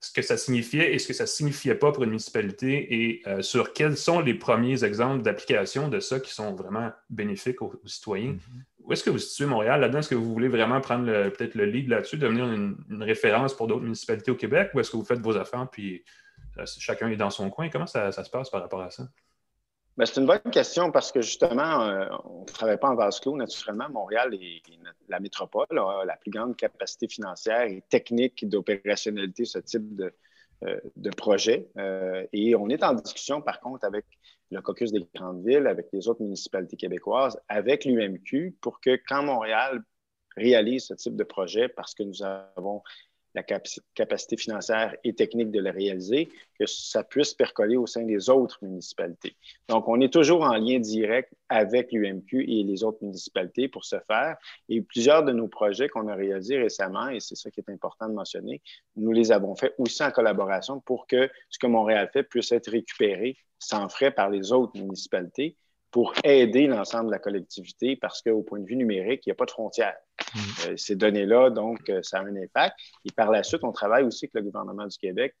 ce 0.00 0.12
que 0.12 0.22
ça 0.22 0.36
signifiait 0.36 0.94
et 0.94 0.98
ce 0.98 1.06
que 1.06 1.12
ça 1.12 1.24
ne 1.24 1.28
signifiait 1.28 1.74
pas 1.74 1.92
pour 1.92 2.04
une 2.04 2.10
municipalité 2.10 2.94
et 2.94 3.22
euh, 3.26 3.42
sur 3.42 3.72
quels 3.74 3.96
sont 3.96 4.20
les 4.20 4.34
premiers 4.34 4.82
exemples 4.82 5.22
d'application 5.22 5.88
de 5.88 6.00
ça 6.00 6.18
qui 6.18 6.32
sont 6.32 6.54
vraiment 6.54 6.90
bénéfiques 7.10 7.60
aux, 7.62 7.80
citoyens. 7.84 8.32
Mm-hmm. 8.32 8.62
Où 8.90 8.92
est-ce 8.92 9.04
que 9.04 9.10
vous 9.10 9.18
situez 9.18 9.46
Montréal? 9.46 9.80
Là-dedans? 9.80 10.00
Est-ce 10.00 10.08
que 10.08 10.16
vous 10.16 10.32
voulez 10.32 10.48
vraiment 10.48 10.80
prendre 10.80 11.06
peut-être 11.06 11.54
le 11.54 11.64
lead 11.64 11.88
là-dessus, 11.88 12.16
devenir 12.16 12.46
une, 12.46 12.76
référence 13.04 13.54
pour 13.54 13.68
d'autres 13.68 13.84
municipalités 13.84 14.32
au 14.32 14.34
Québec? 14.34 14.72
Ou 14.74 14.80
est-ce 14.80 14.90
que 14.90 14.96
vous 14.96 15.04
faites 15.04 15.20
vos 15.20 15.36
affaires 15.36 15.68
puis 15.70 16.04
euh, 16.58 16.64
chacun 16.66 17.08
est 17.08 17.16
dans 17.16 17.30
son 17.30 17.50
coin? 17.50 17.68
Comment 17.68 17.86
ça, 17.86 18.10
se 18.10 18.28
passe 18.28 18.50
par 18.50 18.60
rapport 18.60 18.82
à 18.82 18.90
ça? 18.90 19.04
Ben, 19.96 20.06
c'est 20.06 20.20
une 20.20 20.26
bonne 20.26 20.40
question 20.50 20.90
parce 20.90 21.12
que 21.12 21.22
justement, 21.22 21.82
euh, 21.82 22.08
on 22.24 22.40
ne 22.40 22.46
travaille 22.46 22.80
pas 22.80 22.88
en 22.88 22.96
vase 22.96 23.20
clos. 23.20 23.36
Naturellement, 23.36 23.88
Montréal 23.90 24.34
est 24.34 24.60
la 25.08 25.20
métropole, 25.20 25.66
a 25.70 26.04
la 26.04 26.16
plus 26.16 26.32
grande 26.32 26.56
capacité 26.56 27.06
financière 27.06 27.62
et 27.62 27.84
technique 27.88 28.48
d'opérationnalité, 28.48 29.44
ce 29.44 29.60
type 29.60 29.94
de, 29.94 30.12
euh, 30.64 31.10
projet. 31.16 31.68
Et 32.32 32.56
on 32.56 32.68
est 32.68 32.82
en 32.82 32.94
discussion, 32.94 33.40
par 33.40 33.60
contre, 33.60 33.84
avec 33.84 34.04
le 34.50 34.60
caucus 34.62 34.92
des 34.92 35.06
grandes 35.14 35.46
villes, 35.46 35.66
avec 35.66 35.88
les 35.92 36.08
autres 36.08 36.22
municipalités 36.22 36.76
québécoises, 36.76 37.40
avec 37.48 37.84
l'UMQ, 37.84 38.56
pour 38.60 38.80
que 38.80 38.98
quand 39.08 39.22
Montréal 39.22 39.82
réalise 40.36 40.86
ce 40.86 40.94
type 40.94 41.16
de 41.16 41.24
projet, 41.24 41.68
parce 41.68 41.94
que 41.94 42.02
nous 42.02 42.22
avons 42.22 42.82
la 43.34 43.42
capacité 43.42 44.36
financière 44.36 44.96
et 45.04 45.14
technique 45.14 45.50
de 45.50 45.60
le 45.60 45.70
réaliser, 45.70 46.28
que 46.58 46.66
ça 46.66 47.04
puisse 47.04 47.32
percoler 47.34 47.76
au 47.76 47.86
sein 47.86 48.02
des 48.02 48.28
autres 48.28 48.58
municipalités. 48.62 49.36
Donc, 49.68 49.88
on 49.88 50.00
est 50.00 50.12
toujours 50.12 50.42
en 50.42 50.56
lien 50.56 50.78
direct 50.78 51.32
avec 51.48 51.92
l'UMQ 51.92 52.44
et 52.48 52.64
les 52.64 52.82
autres 52.82 52.98
municipalités 53.02 53.68
pour 53.68 53.84
ce 53.84 53.96
faire. 54.06 54.36
Et 54.68 54.80
plusieurs 54.80 55.24
de 55.24 55.32
nos 55.32 55.48
projets 55.48 55.88
qu'on 55.88 56.08
a 56.08 56.14
réalisés 56.14 56.58
récemment, 56.58 57.08
et 57.08 57.20
c'est 57.20 57.36
ça 57.36 57.50
qui 57.50 57.60
est 57.60 57.70
important 57.70 58.08
de 58.08 58.14
mentionner, 58.14 58.62
nous 58.96 59.12
les 59.12 59.32
avons 59.32 59.54
faits 59.54 59.74
aussi 59.78 60.02
en 60.02 60.10
collaboration 60.10 60.80
pour 60.80 61.06
que 61.06 61.30
ce 61.48 61.58
que 61.58 61.66
Montréal 61.66 62.10
fait 62.12 62.24
puisse 62.24 62.50
être 62.52 62.70
récupéré 62.70 63.36
sans 63.58 63.88
frais 63.88 64.10
par 64.10 64.30
les 64.30 64.52
autres 64.52 64.78
municipalités 64.78 65.56
pour 65.90 66.12
aider 66.24 66.66
l'ensemble 66.66 67.06
de 67.06 67.12
la 67.12 67.18
collectivité 67.18 67.96
parce 67.96 68.22
qu'au 68.22 68.42
point 68.42 68.60
de 68.60 68.66
vue 68.66 68.76
numérique, 68.76 69.26
il 69.26 69.30
n'y 69.30 69.32
a 69.32 69.34
pas 69.34 69.46
de 69.46 69.50
frontières. 69.50 69.96
Mm. 70.34 70.38
Euh, 70.66 70.76
ces 70.76 70.96
données-là, 70.96 71.50
donc, 71.50 71.88
euh, 71.88 72.00
ça 72.02 72.18
a 72.18 72.22
un 72.22 72.36
impact. 72.36 72.76
Et 73.04 73.12
par 73.12 73.30
la 73.30 73.42
suite, 73.42 73.64
on 73.64 73.72
travaille 73.72 74.04
aussi 74.04 74.26
avec 74.26 74.34
le 74.34 74.42
gouvernement 74.42 74.86
du 74.86 74.96
Québec 74.96 75.34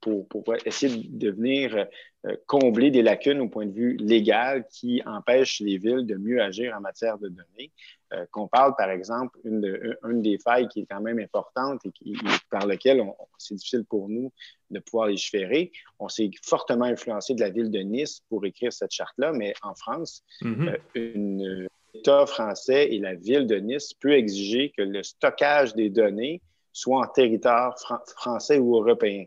pour, 0.00 0.26
pour 0.28 0.44
essayer 0.64 1.08
de 1.08 1.30
venir 1.30 1.86
euh, 2.26 2.36
combler 2.46 2.90
des 2.90 3.02
lacunes 3.02 3.40
au 3.40 3.48
point 3.48 3.66
de 3.66 3.72
vue 3.72 3.96
légal 3.96 4.66
qui 4.70 5.02
empêchent 5.06 5.60
les 5.60 5.78
villes 5.78 6.06
de 6.06 6.16
mieux 6.16 6.42
agir 6.42 6.74
en 6.76 6.80
matière 6.80 7.18
de 7.18 7.28
données. 7.28 7.70
Euh, 8.12 8.26
qu'on 8.32 8.48
parle, 8.48 8.74
par 8.76 8.90
exemple, 8.90 9.38
une, 9.44 9.60
de, 9.60 9.98
une, 10.04 10.20
des 10.20 10.38
failles 10.38 10.68
qui 10.68 10.80
est 10.80 10.86
quand 10.86 11.00
même 11.00 11.18
importante 11.18 11.80
et 11.84 11.92
qui, 11.92 12.16
par 12.50 12.66
laquelle 12.66 13.02
c'est 13.38 13.54
difficile 13.54 13.84
pour 13.84 14.08
nous 14.08 14.32
de 14.70 14.80
pouvoir 14.80 15.06
légiférer. 15.06 15.70
On 15.98 16.08
s'est 16.08 16.30
fortement 16.42 16.86
influencé 16.86 17.34
de 17.34 17.40
la 17.40 17.50
ville 17.50 17.70
de 17.70 17.78
Nice 17.78 18.20
pour 18.28 18.44
écrire 18.44 18.72
cette 18.72 18.92
charte-là, 18.92 19.32
mais 19.32 19.54
en 19.62 19.74
France, 19.74 20.24
mm 20.42 20.70
l'État 21.94 22.26
français 22.26 22.92
et 22.92 22.98
la 22.98 23.14
ville 23.14 23.46
de 23.46 23.56
Nice 23.56 23.94
peut 23.94 24.12
exiger 24.12 24.72
que 24.76 24.82
le 24.82 25.02
stockage 25.02 25.74
des 25.74 25.90
données 25.90 26.40
soit 26.72 27.00
en 27.00 27.06
territoire 27.06 27.76
français 28.16 28.58
ou 28.58 28.76
européen. 28.76 29.24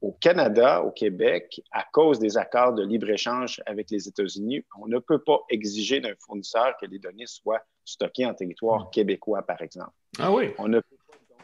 Au 0.00 0.12
Canada, 0.12 0.82
au 0.82 0.90
Québec, 0.90 1.62
à 1.72 1.84
cause 1.92 2.18
des 2.18 2.36
accords 2.36 2.72
de 2.74 2.84
libre-échange 2.84 3.60
avec 3.66 3.90
les 3.90 4.06
États-Unis, 4.08 4.64
on 4.80 4.86
ne 4.86 4.98
peut 4.98 5.18
pas 5.18 5.40
exiger 5.50 6.00
d'un 6.00 6.14
fournisseur 6.24 6.76
que 6.80 6.86
les 6.86 6.98
données 6.98 7.26
soient 7.26 7.62
stockées 7.84 8.26
en 8.26 8.34
territoire 8.34 8.86
hmm. 8.86 8.90
québécois, 8.90 9.42
par 9.42 9.60
exemple. 9.62 9.92
Ah 10.18 10.32
oui. 10.32 10.50
On 10.58 10.68
ne 10.68 10.80
peut 10.80 10.96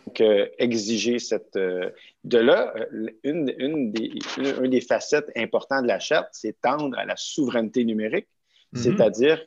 donc 0.06 0.20
euh, 0.20 0.46
exiger 0.58 1.18
cette. 1.18 1.56
Euh, 1.56 1.90
de 2.24 2.38
là, 2.38 2.74
euh, 2.76 3.08
une, 3.22 3.52
une, 3.58 3.90
des, 3.90 4.12
une, 4.36 4.68
des 4.68 4.80
facettes 4.80 5.30
importantes 5.34 5.84
de 5.84 5.88
la 5.88 5.98
charte, 5.98 6.28
c'est 6.32 6.60
tendre 6.60 6.96
à 6.98 7.04
la 7.04 7.16
souveraineté 7.16 7.84
numérique, 7.84 8.28
hmm. 8.72 8.78
c'est-à-dire 8.78 9.44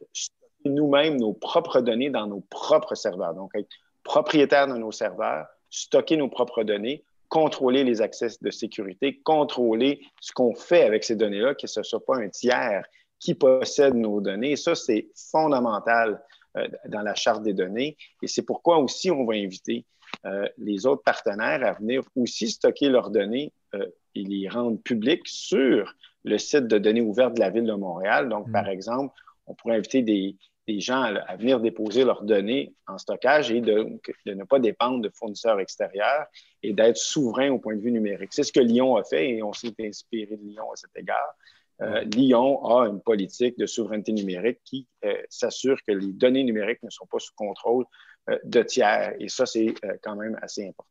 nous-mêmes 0.65 1.17
nos 1.17 1.34
propres 1.34 1.82
données 1.82 2.10
dans 2.10 2.28
nos 2.28 2.41
propres 2.41 2.96
serveurs. 2.96 3.36
Donc, 3.36 3.52
être 3.56 3.70
propriétaire 4.04 4.67
de 4.67 4.74
nos 4.74 4.91
serveurs, 4.91 5.46
stocker 5.70 6.17
nos 6.17 6.30
propres 6.30 6.63
données, 6.63 7.04
contrôler 7.29 7.83
les 7.83 8.01
accès 8.01 8.27
de 8.41 8.51
sécurité, 8.51 9.19
contrôler 9.23 10.01
ce 10.21 10.31
qu'on 10.31 10.55
fait 10.55 10.83
avec 10.83 11.03
ces 11.03 11.15
données-là, 11.15 11.55
que 11.55 11.67
ce 11.67 11.81
ne 11.81 11.83
soit 11.83 12.05
pas 12.05 12.17
un 12.17 12.29
tiers 12.29 12.85
qui 13.19 13.33
possède 13.33 13.95
nos 13.95 14.21
données. 14.21 14.55
ça, 14.55 14.75
c'est 14.75 15.07
fondamental 15.15 16.21
euh, 16.57 16.67
dans 16.87 17.01
la 17.01 17.15
charte 17.15 17.43
des 17.43 17.53
données. 17.53 17.97
Et 18.21 18.27
c'est 18.27 18.43
pourquoi 18.43 18.77
aussi 18.77 19.11
on 19.11 19.25
va 19.25 19.35
inviter 19.35 19.85
euh, 20.25 20.47
les 20.57 20.85
autres 20.85 21.03
partenaires 21.03 21.65
à 21.65 21.73
venir 21.73 22.03
aussi 22.15 22.49
stocker 22.49 22.89
leurs 22.89 23.09
données 23.09 23.51
euh, 23.75 23.85
et 24.15 24.23
les 24.23 24.47
rendre 24.47 24.79
publiques 24.81 25.27
sur 25.27 25.93
le 26.23 26.37
site 26.37 26.67
de 26.67 26.77
données 26.77 27.01
ouvertes 27.01 27.35
de 27.35 27.39
la 27.39 27.49
Ville 27.49 27.65
de 27.65 27.73
Montréal. 27.73 28.29
Donc, 28.29 28.51
par 28.51 28.65
mm. 28.65 28.69
exemple, 28.69 29.13
on 29.47 29.55
pourrait 29.55 29.77
inviter 29.77 30.01
des, 30.01 30.35
des 30.67 30.82
gens 30.82 31.01
à, 31.01 31.36
venir 31.38 31.60
déposer 31.60 32.03
leurs 32.03 32.23
données 32.23 32.73
en 32.88 32.97
stockage 32.97 33.51
et 33.51 33.62
de, 33.62 33.99
ne 34.25 34.43
pas 34.43 34.60
dépendre 34.60 35.01
de 35.01 35.10
fournisseurs 35.10 35.60
extérieurs 35.60 36.25
et 36.62 36.73
d'être 36.73 36.97
souverain 36.97 37.49
au 37.51 37.60
point 37.60 37.75
de 37.75 37.82
vue 37.82 37.91
numérique. 37.91 38.34
C'est 38.34 38.43
ce 38.43 38.51
que 38.51 38.60
Lyon 38.60 38.97
a 38.97 39.03
fait 39.03 39.30
et 39.30 39.43
on 39.43 39.53
s'est 39.53 39.73
inspiré 39.80 40.36
de 40.36 40.43
Lyon 40.43 40.69
à 40.71 40.75
cet 40.75 40.91
égard. 40.95 41.36
Euh, 41.82 42.01
Lyon 42.01 42.65
a 42.65 42.88
une 42.88 43.01
politique 43.01 43.58
de 43.58 43.65
souveraineté 43.65 44.12
numérique 44.12 44.60
qui 44.65 44.88
euh, 45.06 45.13
s'assure 45.30 45.77
que 45.88 45.91
les 45.91 46.12
données 46.12 46.43
numériques 46.43 46.82
ne 46.84 46.89
sont 46.89 47.06
pas 47.06 47.19
sous 47.19 47.34
contrôle 47.36 47.86
euh, 48.30 48.38
de 48.43 48.63
tiers. 48.63 49.13
Et 49.19 49.30
ça, 49.30 49.45
c'est 49.45 49.73
quand 50.03 50.15
même 50.15 50.38
assez 50.41 50.67
important. 50.67 50.89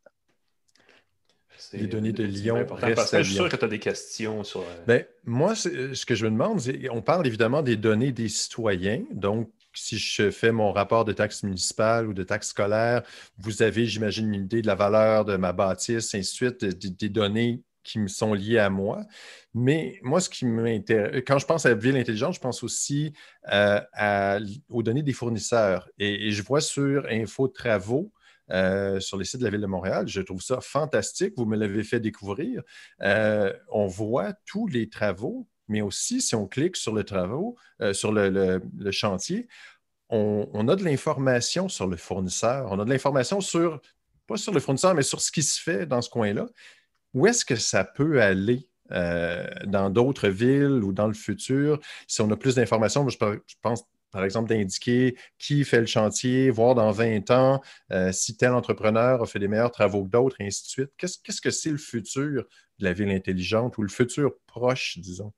Les 1.72 1.86
données 1.86 2.12
de 2.12 2.22
Lyon 2.22 2.66
restent 2.70 3.18
Je 3.18 3.22
suis 3.22 3.34
sûr 3.34 3.48
que 3.48 3.56
tu 3.56 3.64
as 3.64 3.68
des 3.68 3.78
questions 3.78 4.44
sur. 4.44 4.62
Ben, 4.86 5.04
moi, 5.24 5.54
ce 5.54 6.04
que 6.04 6.14
je 6.14 6.26
me 6.26 6.30
demande, 6.30 6.60
c'est 6.60 6.88
on 6.90 7.00
parle 7.00 7.26
évidemment 7.26 7.62
des 7.62 7.76
données 7.76 8.12
des 8.12 8.28
citoyens. 8.28 9.02
Donc, 9.10 9.50
si 9.78 9.98
je 9.98 10.30
fais 10.30 10.52
mon 10.52 10.72
rapport 10.72 11.04
de 11.04 11.12
taxes 11.12 11.42
municipales 11.42 12.06
ou 12.08 12.14
de 12.14 12.22
taxes 12.22 12.48
scolaires, 12.48 13.02
vous 13.38 13.62
avez, 13.62 13.86
j'imagine, 13.86 14.32
une 14.32 14.44
idée 14.44 14.62
de 14.62 14.66
la 14.66 14.74
valeur 14.74 15.24
de 15.24 15.36
ma 15.36 15.52
bâtisse, 15.52 16.14
ainsi 16.14 16.18
de 16.18 16.50
suite, 16.50 16.64
des, 16.64 17.08
données 17.08 17.62
qui 17.82 17.98
me 17.98 18.08
sont 18.08 18.34
liées 18.34 18.58
à 18.58 18.70
moi. 18.70 19.04
Mais 19.54 19.98
moi, 20.02 20.20
ce 20.20 20.28
qui 20.28 20.44
m'intéresse, 20.44 21.22
quand 21.26 21.38
je 21.38 21.46
pense 21.46 21.66
à 21.66 21.74
ville 21.74 21.96
intelligente, 21.96 22.34
je 22.34 22.40
pense 22.40 22.62
aussi 22.62 23.12
euh, 23.52 24.40
aux 24.68 24.82
données 24.82 25.02
des 25.02 25.12
fournisseurs. 25.12 25.88
Et, 25.98 26.30
je 26.32 26.42
vois 26.42 26.60
sur 26.60 27.06
Info 27.08 27.48
Travaux, 27.48 28.12
euh, 28.50 29.00
sur 29.00 29.16
les 29.16 29.24
sites 29.24 29.40
de 29.40 29.44
la 29.44 29.50
Ville 29.50 29.60
de 29.60 29.66
Montréal. 29.66 30.06
Je 30.08 30.20
trouve 30.20 30.42
ça 30.42 30.60
fantastique. 30.60 31.34
Vous 31.36 31.46
me 31.46 31.56
l'avez 31.56 31.82
fait 31.82 32.00
découvrir. 32.00 32.62
Euh, 33.02 33.52
on 33.70 33.86
voit 33.86 34.34
tous 34.44 34.66
les 34.66 34.88
travaux 34.88 35.48
mais 35.68 35.80
aussi 35.80 36.20
si 36.20 36.34
on 36.34 36.46
clique 36.46 36.76
sur 36.76 36.94
le 36.94 37.04
travaux, 37.04 37.56
euh, 37.80 37.92
sur 37.92 38.12
le, 38.12 38.60
chantier, 38.90 39.48
on, 40.08 40.68
a 40.68 40.76
de 40.76 40.84
l'information 40.84 41.68
sur 41.68 41.86
le 41.86 41.96
fournisseur, 41.96 42.68
on 42.70 42.78
a 42.78 42.84
de 42.84 42.90
l'information 42.90 43.40
sur, 43.40 43.80
pas 44.26 44.36
sur 44.36 44.52
le 44.52 44.60
fournisseur, 44.60 44.94
mais 44.94 45.02
sur 45.02 45.20
ce 45.20 45.32
qui 45.32 45.42
se 45.42 45.60
fait 45.60 45.86
dans 45.86 46.02
ce 46.02 46.10
coin-là. 46.10 46.46
Où 47.14 47.26
est-ce 47.26 47.44
que 47.44 47.56
ça 47.56 47.84
peut 47.84 48.22
aller 48.22 48.68
euh, 48.92 49.46
dans 49.64 49.90
d'autres 49.90 50.28
villes 50.28 50.82
ou 50.84 50.92
dans 50.92 51.08
le 51.08 51.14
futur? 51.14 51.80
Si 52.06 52.20
on 52.20 52.30
a 52.30 52.36
plus 52.36 52.54
d'informations, 52.54 53.08
je, 53.08 53.18
pense 53.62 53.84
par 54.12 54.24
exemple, 54.24 54.48
d'indiquer 54.48 55.16
qui 55.38 55.64
fait 55.64 55.80
le 55.80 55.86
chantier, 55.86 56.50
voir 56.50 56.74
dans 56.74 56.90
20 56.90 57.30
ans 57.32 57.60
euh, 57.92 58.12
si 58.12 58.36
tel 58.36 58.52
entrepreneur 58.52 59.22
a 59.22 59.26
fait 59.26 59.38
des 59.38 59.48
meilleurs 59.48 59.72
travaux 59.72 60.04
que 60.04 60.10
d'autres, 60.10 60.36
et 60.40 60.46
ainsi 60.46 60.62
de 60.62 60.68
suite. 60.68 60.90
Qu'est-ce 60.96 61.40
que 61.40 61.50
c'est 61.50 61.70
le 61.70 61.76
futur 61.76 62.44
de 62.78 62.84
la 62.84 62.92
ville 62.92 63.10
intelligente 63.10 63.76
ou 63.78 63.82
le 63.82 63.88
futur 63.88 64.32
proche, 64.46 64.98
disons? 64.98 65.32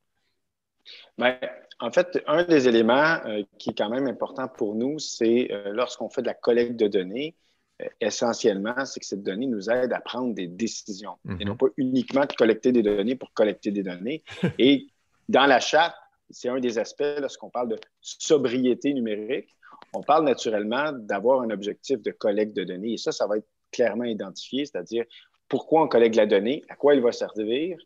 Bien, 1.18 1.36
en 1.80 1.90
fait, 1.90 2.22
un 2.26 2.44
des 2.44 2.68
éléments 2.68 3.18
euh, 3.26 3.42
qui 3.58 3.70
est 3.70 3.78
quand 3.78 3.88
même 3.88 4.06
important 4.06 4.48
pour 4.48 4.74
nous, 4.74 4.98
c'est 4.98 5.48
euh, 5.50 5.72
lorsqu'on 5.72 6.08
fait 6.08 6.22
de 6.22 6.26
la 6.26 6.34
collecte 6.34 6.76
de 6.76 6.88
données, 6.88 7.36
euh, 7.82 7.86
essentiellement, 8.00 8.84
c'est 8.84 9.00
que 9.00 9.06
cette 9.06 9.22
donnée 9.22 9.46
nous 9.46 9.70
aide 9.70 9.92
à 9.92 10.00
prendre 10.00 10.34
des 10.34 10.46
décisions 10.46 11.16
et 11.38 11.44
non 11.44 11.52
mhm. 11.52 11.58
pas 11.58 11.66
uniquement 11.76 12.24
de 12.24 12.32
collecter 12.32 12.72
des 12.72 12.82
données 12.82 13.14
pour 13.14 13.32
collecter 13.32 13.70
des 13.70 13.82
données. 13.82 14.22
et 14.58 14.86
dans 15.28 15.46
la 15.46 15.60
charte, 15.60 15.96
c'est 16.30 16.48
un 16.48 16.60
des 16.60 16.78
aspects 16.78 17.18
lorsqu'on 17.18 17.50
parle 17.50 17.68
de 17.68 17.78
sobriété 18.00 18.92
numérique. 18.92 19.48
On 19.94 20.02
parle 20.02 20.24
naturellement 20.24 20.92
d'avoir 20.92 21.42
un 21.42 21.50
objectif 21.50 22.02
de 22.02 22.10
collecte 22.10 22.54
de 22.56 22.64
données 22.64 22.94
et 22.94 22.98
ça, 22.98 23.12
ça 23.12 23.26
va 23.26 23.38
être 23.38 23.48
clairement 23.70 24.04
identifié, 24.04 24.66
c'est-à-dire 24.66 25.04
pourquoi 25.48 25.82
on 25.82 25.88
collecte 25.88 26.16
la 26.16 26.26
donnée, 26.26 26.64
à 26.68 26.76
quoi 26.76 26.94
elle 26.94 27.00
va 27.00 27.12
servir, 27.12 27.78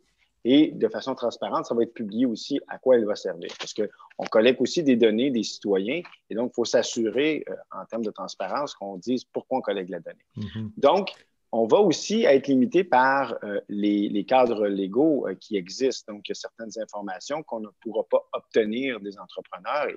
et 0.45 0.73
de 0.73 0.89
façon 0.89 1.15
transparente, 1.15 1.67
ça 1.67 1.75
va 1.75 1.83
être 1.83 1.95
publié 1.95 2.27
aussi 2.27 2.61
à 2.69 2.79
quoi 2.79 2.97
elle 2.97 3.05
va 3.05 3.15
servir. 3.17 3.51
Parce 3.59 3.75
qu'on 3.75 4.25
collecte 4.31 4.61
aussi 4.61 4.83
des 4.83 4.97
données 4.97 5.31
des 5.31 5.43
citoyens 5.43 6.03
et 6.31 6.35
donc 6.35 6.51
il 6.53 6.55
faut 6.55 6.65
s'assurer 6.65 7.45
euh, 7.49 7.55
en 7.71 7.85
termes 7.85 8.05
de 8.05 8.11
transparence 8.11 8.75
qu'on 8.75 8.97
dise 8.97 9.25
pourquoi 9.25 9.59
on 9.59 9.61
collecte 9.61 9.91
la 9.91 10.01
donnée. 10.01 10.27
Mm-hmm. 10.37 10.71
Donc, 10.79 11.11
on 11.55 11.67
va 11.67 11.79
aussi 11.79 12.25
être 12.25 12.49
limité 12.49 12.83
par 12.83 13.37
euh, 13.45 13.61
les, 13.69 14.25
cadres 14.25 14.67
légaux 14.67 15.29
euh, 15.29 15.35
qui 15.35 15.57
existent. 15.57 16.15
Donc, 16.15 16.27
il 16.27 16.31
y 16.31 16.33
a 16.33 16.35
certaines 16.35 16.83
informations 16.83 17.43
qu'on 17.43 17.61
ne 17.61 17.69
pourra 17.83 18.05
pas 18.11 18.27
obtenir 18.33 19.01
des 19.01 19.19
entrepreneurs 19.19 19.89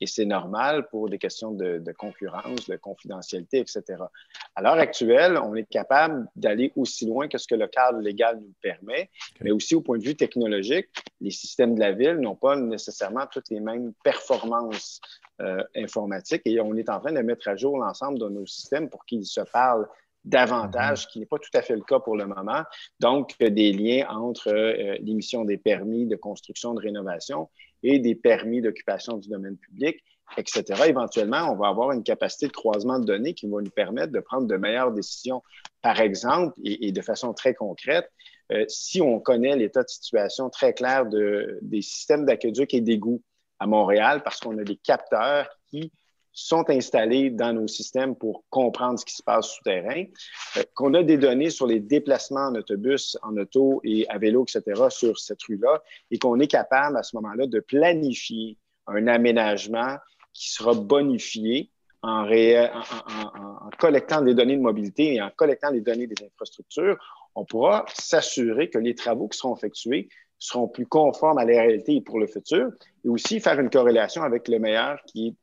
et, 0.00 0.06
c'est 0.06 0.24
normal 0.24 0.88
pour 0.88 1.10
des 1.10 1.18
questions 1.18 1.50
de, 1.50 1.82
concurrence, 1.98 2.68
de 2.68 2.76
confidentialité, 2.76 3.58
etc. 3.58 4.02
À 4.54 4.62
l'heure 4.62 4.78
actuelle, 4.78 5.36
on 5.36 5.54
est 5.54 5.68
capable 5.68 6.26
d'aller 6.36 6.72
aussi 6.74 7.06
loin 7.06 7.28
que 7.28 7.36
ce 7.36 7.46
que 7.46 7.54
le 7.54 7.66
cadre 7.66 7.98
légal 7.98 8.40
nous 8.40 8.54
permet, 8.62 9.10
mais 9.42 9.50
aussi 9.50 9.74
au 9.74 9.82
point 9.82 9.98
de 9.98 10.04
vue 10.04 10.16
technologique, 10.16 10.88
les 11.20 11.30
systèmes 11.30 11.74
de 11.74 11.80
la 11.80 11.92
ville 11.92 12.16
n'ont 12.16 12.34
pas 12.34 12.56
nécessairement 12.56 13.26
toutes 13.30 13.50
les 13.50 13.60
mêmes 13.60 13.92
performances 14.02 15.02
euh, 15.40 15.62
informatiques 15.76 16.42
et 16.46 16.60
on 16.60 16.74
est 16.76 16.88
en 16.88 17.00
train 17.00 17.12
de 17.12 17.20
mettre 17.20 17.48
à 17.48 17.56
jour 17.56 17.76
l'ensemble 17.76 18.18
de 18.18 18.28
nos 18.28 18.46
systèmes 18.46 18.88
pour 18.88 19.04
qu'ils 19.04 19.26
se 19.26 19.42
parlent 19.52 19.86
davantage, 20.24 21.04
mhm. 21.04 21.08
qui 21.10 21.20
n'est 21.20 21.26
pas 21.26 21.38
tout 21.38 21.50
à 21.54 21.62
fait 21.62 21.74
le 21.74 21.82
cas 21.82 22.00
pour 22.00 22.16
le 22.16 22.26
moment. 22.26 22.62
Donc, 22.98 23.36
des 23.38 23.72
liens 23.72 24.06
entre 24.08 24.48
euh, 24.48 24.96
l'émission 25.00 25.44
des 25.44 25.56
permis 25.56 26.06
de 26.06 26.16
construction, 26.16 26.74
de 26.74 26.80
rénovation 26.80 27.48
et 27.82 27.98
des 27.98 28.14
permis 28.14 28.60
d'occupation 28.60 29.16
du 29.16 29.28
domaine 29.28 29.56
public, 29.56 29.96
etc. 30.36 30.64
Éventuellement, 30.88 31.50
on 31.50 31.56
va 31.56 31.68
avoir 31.68 31.92
une 31.92 32.02
capacité 32.02 32.46
de 32.46 32.52
croisement 32.52 32.98
de 32.98 33.06
données 33.06 33.34
qui 33.34 33.48
va 33.48 33.60
nous 33.60 33.70
permettre 33.70 34.12
de 34.12 34.20
prendre 34.20 34.46
de 34.46 34.56
meilleures 34.56 34.92
décisions. 34.92 35.42
Par 35.82 36.00
exemple, 36.00 36.54
et, 36.62 36.92
de 36.92 37.00
façon 37.00 37.32
très 37.32 37.54
concrète, 37.54 38.10
euh, 38.52 38.64
si 38.68 39.00
on 39.00 39.20
connaît 39.20 39.56
l'état 39.56 39.82
de 39.82 39.88
situation 39.88 40.50
très 40.50 40.74
clair 40.74 41.06
de, 41.06 41.58
des 41.62 41.82
systèmes 41.82 42.26
d'aqueduc 42.26 42.74
et 42.74 42.80
d'égouts 42.80 43.22
à 43.58 43.66
Montréal, 43.66 44.22
parce 44.22 44.40
qu'on 44.40 44.58
a 44.58 44.64
des 44.64 44.76
capteurs 44.76 45.48
qui 45.68 45.92
sont 46.32 46.68
installés 46.70 47.30
dans 47.30 47.52
nos 47.52 47.66
systèmes 47.66 48.14
pour 48.14 48.44
comprendre 48.50 48.98
ce 48.98 49.04
qui 49.04 49.14
se 49.14 49.22
passe 49.22 49.48
souterrain, 49.48 50.04
euh, 50.56 50.62
qu'on 50.74 50.94
a 50.94 51.02
des 51.02 51.18
données 51.18 51.50
sur 51.50 51.66
les 51.66 51.80
déplacements 51.80 52.48
en 52.48 52.54
autobus, 52.54 53.18
en 53.22 53.36
auto 53.36 53.80
et 53.84 54.08
à 54.08 54.18
vélo, 54.18 54.44
etc., 54.44 54.82
sur 54.90 55.18
cette 55.18 55.42
rue-là, 55.42 55.82
et 56.10 56.18
qu'on 56.18 56.38
est 56.40 56.46
capable 56.46 56.96
à 56.96 57.02
ce 57.02 57.16
moment-là 57.16 57.46
de 57.46 57.60
planifier 57.60 58.56
un 58.86 59.06
aménagement 59.06 59.96
qui 60.32 60.50
sera 60.50 60.74
bonifié 60.74 61.70
en, 62.02 62.24
en, 62.24 63.70
collectant 63.78 64.22
des 64.22 64.34
données 64.34 64.56
de 64.56 64.62
mobilité 64.62 65.14
et 65.14 65.22
en 65.22 65.30
collectant 65.30 65.70
les 65.70 65.80
données 65.80 66.06
des 66.06 66.24
infrastructures, 66.24 66.96
on 67.34 67.44
pourra 67.44 67.84
s'assurer 67.92 68.70
que 68.70 68.78
les 68.78 68.94
travaux 68.94 69.28
qui 69.28 69.38
seront 69.38 69.54
effectués 69.54 70.08
seront 70.38 70.68
plus 70.68 70.86
conformes 70.86 71.38
à 71.38 71.44
la 71.44 71.60
réalité 71.60 72.00
pour 72.00 72.18
le 72.18 72.26
futur 72.26 72.70
et 73.04 73.08
aussi 73.08 73.40
faire 73.40 73.60
une 73.60 73.68
corrélation 73.68 74.22
avec 74.22 74.48
le 74.48 74.58
meilleur 74.58 74.98
qui 75.06 75.28
est 75.28 75.34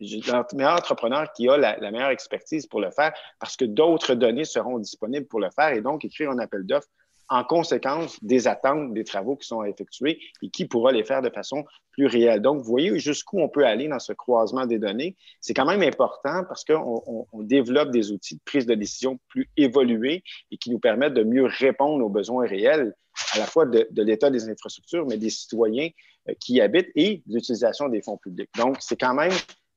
le 0.00 0.56
meilleur 0.56 0.74
entrepreneur 0.74 1.32
qui 1.32 1.48
a 1.48 1.56
la, 1.56 1.90
meilleure 1.90 2.10
expertise 2.10 2.66
pour 2.66 2.80
le 2.80 2.90
faire 2.90 3.12
parce 3.38 3.56
que 3.56 3.64
d'autres 3.64 4.14
données 4.14 4.44
seront 4.44 4.78
disponibles 4.78 5.26
pour 5.26 5.40
le 5.40 5.50
faire 5.50 5.70
et 5.70 5.80
donc 5.80 6.04
écrire 6.04 6.30
un 6.30 6.38
appel 6.38 6.64
d'offres 6.64 6.88
en 7.28 7.44
conséquence 7.44 8.22
des 8.22 8.46
attentes 8.46 8.92
des 8.92 9.04
travaux 9.04 9.36
qui 9.36 9.48
sont 9.48 9.64
effectués 9.64 10.20
et 10.42 10.48
qui 10.48 10.66
pourra 10.66 10.92
les 10.92 11.04
faire 11.04 11.22
de 11.22 11.30
façon 11.30 11.64
plus 11.90 12.06
réelle. 12.06 12.40
Donc, 12.40 12.58
vous 12.58 12.70
voyez 12.70 12.98
jusqu'où 12.98 13.40
on 13.40 13.48
peut 13.48 13.66
aller 13.66 13.88
dans 13.88 13.98
ce 13.98 14.12
croisement 14.12 14.66
des 14.66 14.78
données. 14.78 15.16
C'est 15.40 15.54
quand 15.54 15.66
même 15.66 15.82
important 15.82 16.44
parce 16.46 16.64
qu'on 16.64 17.26
développe 17.34 17.90
des 17.90 18.12
outils 18.12 18.36
de 18.36 18.40
prise 18.44 18.66
de 18.66 18.74
décision 18.74 19.18
plus 19.28 19.50
évolués 19.56 20.22
et 20.50 20.58
qui 20.58 20.70
nous 20.70 20.78
permettent 20.78 21.14
de 21.14 21.24
mieux 21.24 21.46
répondre 21.46 22.04
aux 22.04 22.10
besoins 22.10 22.46
réels, 22.46 22.94
à 23.34 23.38
la 23.38 23.46
fois 23.46 23.66
de, 23.66 23.88
de 23.90 24.02
l'état 24.02 24.30
des 24.30 24.48
infrastructures, 24.48 25.06
mais 25.06 25.16
des 25.16 25.30
citoyens 25.30 25.88
euh, 26.28 26.34
qui 26.38 26.54
y 26.54 26.60
habitent 26.60 26.90
et 26.94 27.22
l'utilisation 27.26 27.88
des 27.88 28.02
fonds 28.02 28.18
publics. 28.18 28.50
Donc, 28.56 28.76
c'est 28.80 28.96
quand 28.96 29.14
même 29.14 29.32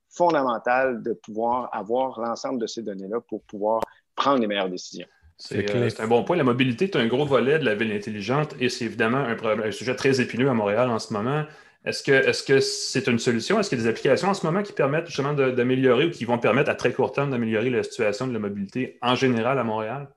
fondamental 0.10 1.02
de 1.04 1.14
pouvoir 1.14 1.70
avoir 1.74 2.20
l'ensemble 2.20 2.60
de 2.60 2.68
ces 2.68 2.82
données-là 2.82 3.20
pour 3.28 3.44
pouvoir 3.44 3.82
prendre 4.16 4.40
les 4.40 4.48
meilleures 4.48 4.70
décisions. 4.70 5.08
C'est 5.38 6.00
un 6.02 6.08
bon 6.08 6.24
point. 6.24 6.36
La 6.36 6.44
mobilité 6.44 6.86
est 6.86 6.98
un 6.98 7.08
gros 7.08 7.26
volet 7.26 7.60
de 7.60 7.66
la 7.66 7.74
ville 7.74 7.94
intelligente 7.94 8.56
et 8.60 8.68
c'est 8.68 8.86
évidemment 8.86 9.20
un, 9.20 9.38
un, 9.60 9.72
sujet 9.72 9.96
très 9.96 10.20
épineux 10.20 10.50
à 10.50 10.54
Montréal 10.54 10.90
en 10.90 11.00
ce 11.00 11.14
moment. 11.14 11.46
Est-ce 11.86 12.44
que 12.44 12.60
c'est 12.60 13.08
une 13.08 13.20
solution? 13.20 13.58
Est-ce 13.58 13.70
qu'il 13.70 13.78
y 13.78 13.82
a 13.82 13.86
des 13.86 13.90
applications 13.90 14.28
en 14.28 14.34
ce 14.34 14.46
moment 14.46 14.64
qui 14.64 14.74
permettent 14.74 15.06
justement 15.06 15.34
d'améliorer 15.34 16.08
ou 16.08 16.12
qui 16.12 16.26
vont 16.26 16.38
permettre 16.38 16.70
à 16.70 16.76
très 16.76 16.92
court 16.92 17.14
terme 17.14 17.32
d'améliorer 17.32 17.70
la 17.70 17.84
situation 17.84 18.28
de 18.28 18.34
la 18.34 18.40
mobilité 18.40 18.98
en 19.02 19.16
général 19.16 19.58
à 19.58 19.64
Montréal? 19.64 20.10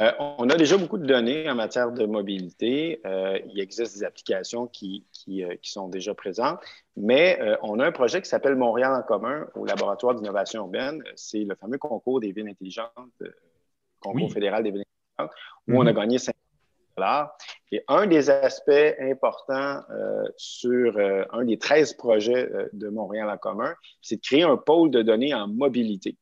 Euh, 0.00 0.12
on 0.18 0.48
a 0.50 0.56
déjà 0.56 0.76
beaucoup 0.76 0.98
de 0.98 1.06
données 1.06 1.48
en 1.48 1.54
matière 1.54 1.92
de 1.92 2.04
mobilité. 2.04 3.00
Euh, 3.06 3.38
il 3.46 3.60
existe 3.60 3.96
des 3.96 4.04
applications 4.04 4.66
qui, 4.66 5.04
euh, 5.28 5.54
qui, 5.62 5.70
sont 5.70 5.88
déjà 5.88 6.14
présentes, 6.14 6.60
mais 6.96 7.38
on 7.62 7.78
a 7.78 7.86
un 7.86 7.92
projet 7.92 8.20
qui 8.20 8.28
s'appelle 8.28 8.56
Montréal 8.56 8.92
en 8.94 9.02
commun 9.02 9.46
au 9.54 9.64
laboratoire 9.64 10.14
d'innovation 10.14 10.62
urbaine. 10.62 11.02
C'est 11.14 11.44
le 11.44 11.54
fameux 11.54 11.78
concours 11.78 12.20
des 12.20 12.32
villes 12.32 12.48
intelligentes, 12.48 12.90
concours 14.00 14.32
fédéral 14.32 14.64
des 14.64 14.70
villes 14.70 14.84
intelligentes, 15.18 15.36
où 15.68 15.78
on 15.78 15.86
a 15.86 15.92
mm-hmm. 15.92 15.96
gagné 15.96 16.18
5 16.18 16.34
et 17.72 17.84
un 17.88 18.06
des 18.06 18.30
aspects 18.30 18.70
importants 18.98 19.82
sur 20.38 20.98
un 21.30 21.44
des 21.44 21.58
13 21.58 21.92
projets 21.92 22.50
de 22.72 22.88
Montréal 22.88 23.28
en 23.28 23.36
commun, 23.36 23.74
c'est 24.00 24.16
de 24.16 24.22
créer 24.22 24.44
un 24.44 24.56
pôle 24.56 24.90
de 24.90 25.02
données 25.02 25.34
en 25.34 25.46
mobilité 25.46 26.16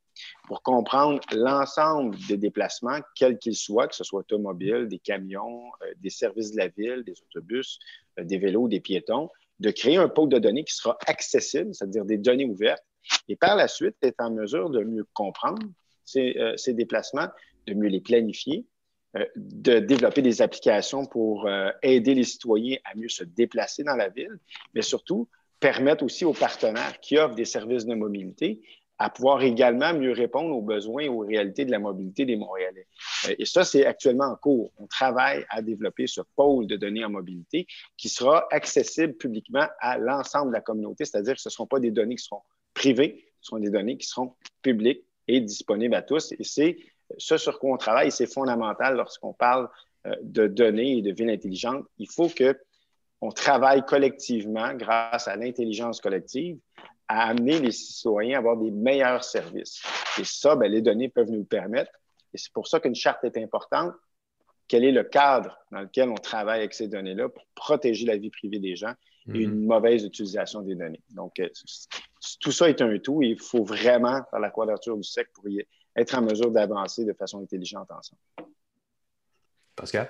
pour 0.47 0.63
comprendre 0.63 1.21
l'ensemble 1.35 2.17
des 2.29 2.37
déplacements, 2.37 2.99
quels 3.15 3.39
qu'ils 3.39 3.57
soient, 3.57 3.89
que 3.89 3.95
ce 3.95 4.05
soit 4.05 4.21
automobile, 4.21 4.87
des 4.89 4.99
camions, 4.99 5.65
euh, 5.83 5.93
des 5.99 6.11
services 6.11 6.53
de 6.53 6.59
la 6.59 6.69
ville, 6.69 7.03
des 7.05 7.15
autobus, 7.23 7.79
euh, 8.19 8.25
des 8.25 8.39
vélos, 8.39 8.69
des 8.69 8.81
piétons, 8.81 9.31
de 9.61 9.71
créer 9.71 9.97
un 9.97 10.09
pôle 10.09 10.29
de 10.29 10.39
données 10.39 10.65
qui 10.65 10.75
sera 10.75 10.99
accessible, 11.07 11.75
c'est-à-dire 11.75 12.05
des 12.05 12.19
données 12.19 12.45
ouvertes, 12.45 12.85
et 13.29 13.37
par 13.37 13.57
la 13.57 13.69
suite 13.69 13.97
être 14.03 14.21
en 14.21 14.31
mesure 14.31 14.71
de 14.71 14.83
mieux 14.85 15.07
comprendre 15.15 15.63
ces, 16.05 16.37
euh, 16.39 16.57
ces 16.57 16.75
déplacements, 16.75 17.29
de 17.67 17.75
mieux 17.75 17.89
les 17.89 18.01
planifier, 18.01 18.67
de 19.37 19.79
développer 19.79 20.23
des 20.23 20.43
applications 20.43 21.07
pour 21.07 21.49
aider 21.83 22.15
les 22.15 22.25
citoyens 22.25 22.79
à 22.85 22.97
mieux 22.97 23.09
se 23.09 23.23
déplacer 23.23 23.85
dans 23.85 23.95
la 23.95 24.09
ville, 24.09 24.41
mais 24.75 24.83
surtout 24.83 25.29
permettre 25.61 26.05
aussi 26.05 26.25
aux 26.25 26.33
partenaires 26.33 26.99
qui 27.01 27.17
offrent 27.17 27.37
des 27.37 27.45
services 27.45 27.87
de 27.87 27.95
mobilité 27.95 28.61
à 28.99 29.11
pouvoir 29.11 29.43
également 29.43 29.93
mieux 29.93 30.13
répondre 30.13 30.55
aux 30.57 30.63
besoins 30.63 31.03
et 31.03 31.09
aux 31.09 31.21
réalités 31.21 31.65
de 31.65 31.71
la 31.71 31.79
mobilité 31.79 32.25
des 32.25 32.37
Montréalais. 32.37 32.87
Euh, 33.29 33.35
et 33.39 33.45
ça, 33.45 33.65
c'est 33.65 33.85
actuellement 33.85 34.27
en 34.27 34.37
cours. 34.37 34.73
On 34.79 34.87
travaille 34.87 35.45
à 35.51 35.63
développer 35.63 36.07
ce 36.07 36.21
pôle 36.37 36.67
de 36.67 36.77
données 36.77 37.05
en 37.05 37.11
mobilité 37.11 37.67
qui 37.97 38.09
sera 38.09 38.47
accessible 38.51 39.15
publiquement 39.15 39.67
à 39.81 39.99
l'ensemble 39.99 40.49
de 40.49 40.55
la 40.55 40.61
communauté, 40.61 41.05
c'est-à-dire 41.05 41.35
que 41.35 41.41
ce 41.41 41.49
ne 41.49 41.53
seront 41.53 41.67
pas 41.67 41.81
des 41.81 41.91
données 41.91 42.17
qui 42.17 42.25
seront 42.25 42.43
privées, 42.73 43.25
ce 43.41 43.49
seront 43.49 43.59
des 43.59 43.71
données 43.71 43.97
qui 43.97 44.07
seront 44.07 44.35
publiques 44.63 45.05
et 45.27 45.41
disponibles 45.41 45.95
à 45.95 46.03
tous. 46.03 46.33
Et 46.33 46.45
c'est 46.45 46.77
ce 47.19 47.37
sur 47.37 47.59
quoi 47.59 47.75
on 47.75 47.77
travaille 47.77 48.11
c'est 48.11 48.33
fondamental 48.33 48.97
lorsqu'on 48.97 49.33
parle 49.33 49.69
euh, 50.07 50.15
de 50.23 50.47
données 50.47 50.99
et 50.99 51.03
de 51.03 51.13
ville 51.13 51.31
intelligente. 51.31 51.85
Il 51.99 52.11
faut 52.11 52.29
que 52.29 52.59
on 53.21 53.31
travaille 53.31 53.85
collectivement 53.87 54.75
grâce 54.75 55.29
à 55.29 55.37
l'intelligence 55.37 56.01
collective 56.01 56.59
à 57.14 57.29
amener 57.29 57.61
les 57.61 57.70
citoyens 57.70 58.37
à 58.37 58.38
avoir 58.38 58.57
des 58.57 58.72
meilleurs 58.72 59.22
services. 59.22 59.81
Et 60.18 60.24
ça, 60.24 60.57
ben, 60.57 60.70
les 60.70 60.83
données 60.83 61.09
peuvent 61.09 61.31
nous 61.31 61.38
le 61.38 61.44
permettre. 61.44 61.92
Et 62.33 62.38
c'est 62.38 62.53
pour 62.53 62.66
ça 62.66 62.81
qu'une 62.81 62.94
charte 62.96 63.22
est 63.22 63.37
importante. 63.38 63.94
Quel 64.66 64.85
est 64.85 64.90
le 64.90 65.05
cadre 65.05 65.57
dans 65.70 65.81
lequel 65.81 66.09
on 66.09 66.16
travaille 66.16 66.59
avec 66.61 66.74
ces 66.74 66.88
données-là 66.88 67.29
pour 67.29 67.44
protéger 67.55 68.05
la 68.05 68.16
vie 68.16 68.31
privée 68.31 68.59
des 68.59 68.74
gens 68.74 68.94
et 69.33 69.38
une 69.38 69.64
mauvaise 69.64 70.05
utilisation 70.05 70.61
des 70.61 70.74
données. 70.74 71.00
Donc, 71.11 71.38
euh, 71.38 71.48
tout 72.40 72.53
ça 72.53 72.68
est 72.68 72.83
un 72.83 72.98
tout 72.98 73.22
et 73.22 73.29
il 73.29 73.40
faut 73.40 73.64
vraiment 73.64 74.22
faire 74.31 74.40
la 74.40 74.50
quadrature 74.50 74.96
du 74.96 75.05
sec 75.05 75.29
pour 75.33 75.48
y 75.48 75.64
être 75.96 76.14
en 76.14 76.22
mesure 76.22 76.50
d'avancer 76.50 77.05
de 77.05 77.12
façon 77.14 77.40
intelligente 77.40 77.90
ensemble. 77.90 78.20
Pascal? 79.77 80.09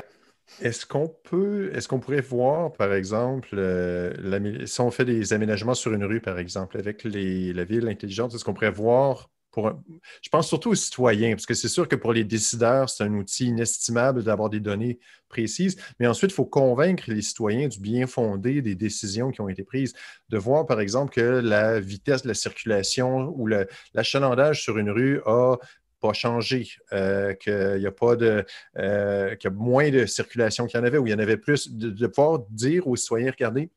Est-ce 0.60 0.86
qu'on 0.86 1.08
peut, 1.08 1.70
est-ce 1.74 1.88
qu'on 1.88 2.00
pourrait 2.00 2.20
voir, 2.20 2.72
par 2.72 2.92
exemple, 2.92 3.50
euh, 3.54 4.66
si 4.66 4.80
on 4.80 4.90
fait 4.90 5.04
des 5.04 5.32
aménagements 5.32 5.74
sur 5.74 5.92
une 5.92 6.04
rue, 6.04 6.20
par 6.20 6.38
exemple, 6.38 6.78
avec 6.78 7.04
la 7.04 7.64
ville 7.64 7.88
intelligente, 7.88 8.34
est-ce 8.34 8.44
qu'on 8.44 8.54
pourrait 8.54 8.70
voir 8.70 9.30
pour 9.54 9.72
je 10.20 10.28
pense 10.30 10.48
surtout 10.48 10.70
aux 10.70 10.74
citoyens, 10.74 11.30
parce 11.30 11.46
que 11.46 11.54
c'est 11.54 11.68
sûr 11.68 11.86
que 11.86 11.94
pour 11.94 12.12
les 12.12 12.24
décideurs, 12.24 12.90
c'est 12.90 13.04
un 13.04 13.14
outil 13.14 13.46
inestimable 13.46 14.24
d'avoir 14.24 14.50
des 14.50 14.58
données 14.58 14.98
précises, 15.28 15.76
mais 16.00 16.08
ensuite, 16.08 16.32
il 16.32 16.34
faut 16.34 16.44
convaincre 16.44 17.04
les 17.06 17.22
citoyens 17.22 17.68
du 17.68 17.78
bien 17.78 18.08
fondé 18.08 18.62
des 18.62 18.74
décisions 18.74 19.30
qui 19.30 19.40
ont 19.40 19.48
été 19.48 19.62
prises, 19.62 19.92
de 20.28 20.38
voir, 20.38 20.66
par 20.66 20.80
exemple, 20.80 21.12
que 21.12 21.20
la 21.20 21.78
vitesse 21.78 22.22
de 22.22 22.28
la 22.28 22.34
circulation 22.34 23.32
ou 23.36 23.46
l'achalandage 23.94 24.62
sur 24.62 24.76
une 24.76 24.90
rue 24.90 25.20
a 25.24 25.56
pas 26.04 26.12
changé, 26.12 26.68
euh, 26.92 27.32
qu'il 27.32 27.80
y 27.80 27.86
a 27.86 27.90
pas 27.90 28.14
de 28.14 28.44
euh, 28.76 29.34
qu'il 29.36 29.50
y 29.50 29.52
a 29.52 29.56
moins 29.56 29.90
de 29.90 30.04
circulation 30.04 30.66
qu'il 30.66 30.78
y 30.78 30.82
en 30.82 30.84
avait, 30.84 30.98
ou 30.98 31.06
il 31.06 31.10
y 31.10 31.14
en 31.14 31.18
avait 31.18 31.38
plus, 31.38 31.72
de, 31.72 32.06
pouvoir 32.06 32.40
dire 32.50 32.86
aux 32.86 32.96
citoyens, 32.96 33.30
regardez, 33.30 33.70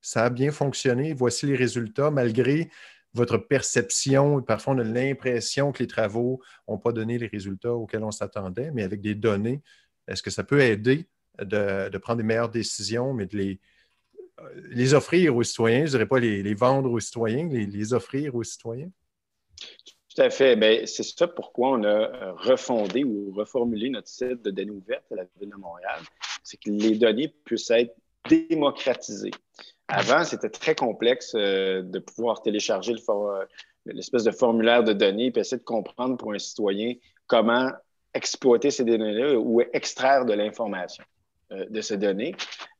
ça 0.00 0.26
a 0.26 0.30
bien 0.30 0.52
fonctionné, 0.52 1.12
voici 1.12 1.44
les 1.46 1.56
résultats, 1.56 2.12
malgré 2.12 2.70
votre 3.14 3.36
perception, 3.36 4.42
parfois 4.42 4.74
on 4.74 4.78
a 4.78 4.84
l'impression 4.84 5.72
que 5.72 5.82
les 5.82 5.88
travaux 5.88 6.40
n'ont 6.68 6.78
pas 6.78 6.92
donné 6.92 7.18
les 7.18 7.26
résultats 7.26 7.74
auxquels 7.74 8.04
on 8.04 8.12
s'attendait, 8.12 8.70
mais 8.70 8.84
avec 8.84 9.00
des 9.00 9.16
données, 9.16 9.60
est-ce 10.06 10.22
que 10.22 10.30
ça 10.30 10.44
peut 10.44 10.60
aider 10.60 11.08
de, 11.42 11.98
prendre 11.98 12.18
des 12.18 12.22
meilleures 12.22 12.50
décisions, 12.50 13.12
mais 13.12 13.26
de 13.26 13.36
les, 13.36 13.60
les 14.70 14.94
offrir 14.94 15.34
aux 15.34 15.42
citoyens, 15.42 15.80
je 15.80 15.84
ne 15.84 15.90
dirais 15.90 16.06
pas 16.06 16.20
les, 16.20 16.54
vendre 16.54 16.92
aux 16.92 17.00
citoyens, 17.00 17.48
les 17.48 17.92
offrir 17.92 18.36
aux 18.36 18.44
citoyens? 18.44 18.90
Tout 20.16 20.22
à 20.22 20.30
fait. 20.30 20.56
Ben, 20.56 20.86
c'est 20.86 21.02
ça 21.02 21.28
pourquoi 21.28 21.72
on 21.72 21.84
a 21.84 21.88
euh, 21.88 22.32
refondé 22.32 23.04
ou 23.04 23.32
reformulé 23.36 23.90
notre 23.90 24.08
site 24.08 24.42
de 24.42 24.50
données 24.50 24.70
ouvertes 24.70 25.04
à 25.12 25.16
la 25.16 25.24
Ville 25.38 25.50
de 25.50 25.56
Montréal. 25.56 26.00
C'est 26.42 26.56
que 26.56 26.70
les 26.70 26.96
données 26.96 27.28
puissent 27.44 27.70
être 27.70 27.94
démocratisées. 28.28 29.32
Avant, 29.88 30.24
c'était 30.24 30.48
très 30.48 30.74
complexe 30.74 31.34
euh, 31.34 31.82
de 31.82 31.98
pouvoir 31.98 32.40
télécharger 32.40 32.94
euh, 33.08 33.44
l'espèce 33.84 34.24
de 34.24 34.30
formulaire 34.30 34.82
de 34.82 34.94
données 34.94 35.32
et 35.34 35.38
essayer 35.38 35.58
de 35.58 35.64
comprendre 35.64 36.16
pour 36.16 36.32
un 36.32 36.38
citoyen 36.38 36.94
comment 37.26 37.70
exploiter 38.14 38.70
ces 38.70 38.84
données-là 38.84 39.38
ou 39.38 39.60
extraire 39.74 40.24
de 40.24 40.32
l'information 40.32 41.04
de 41.50 41.80
ces 41.80 41.96
données. 41.96 42.34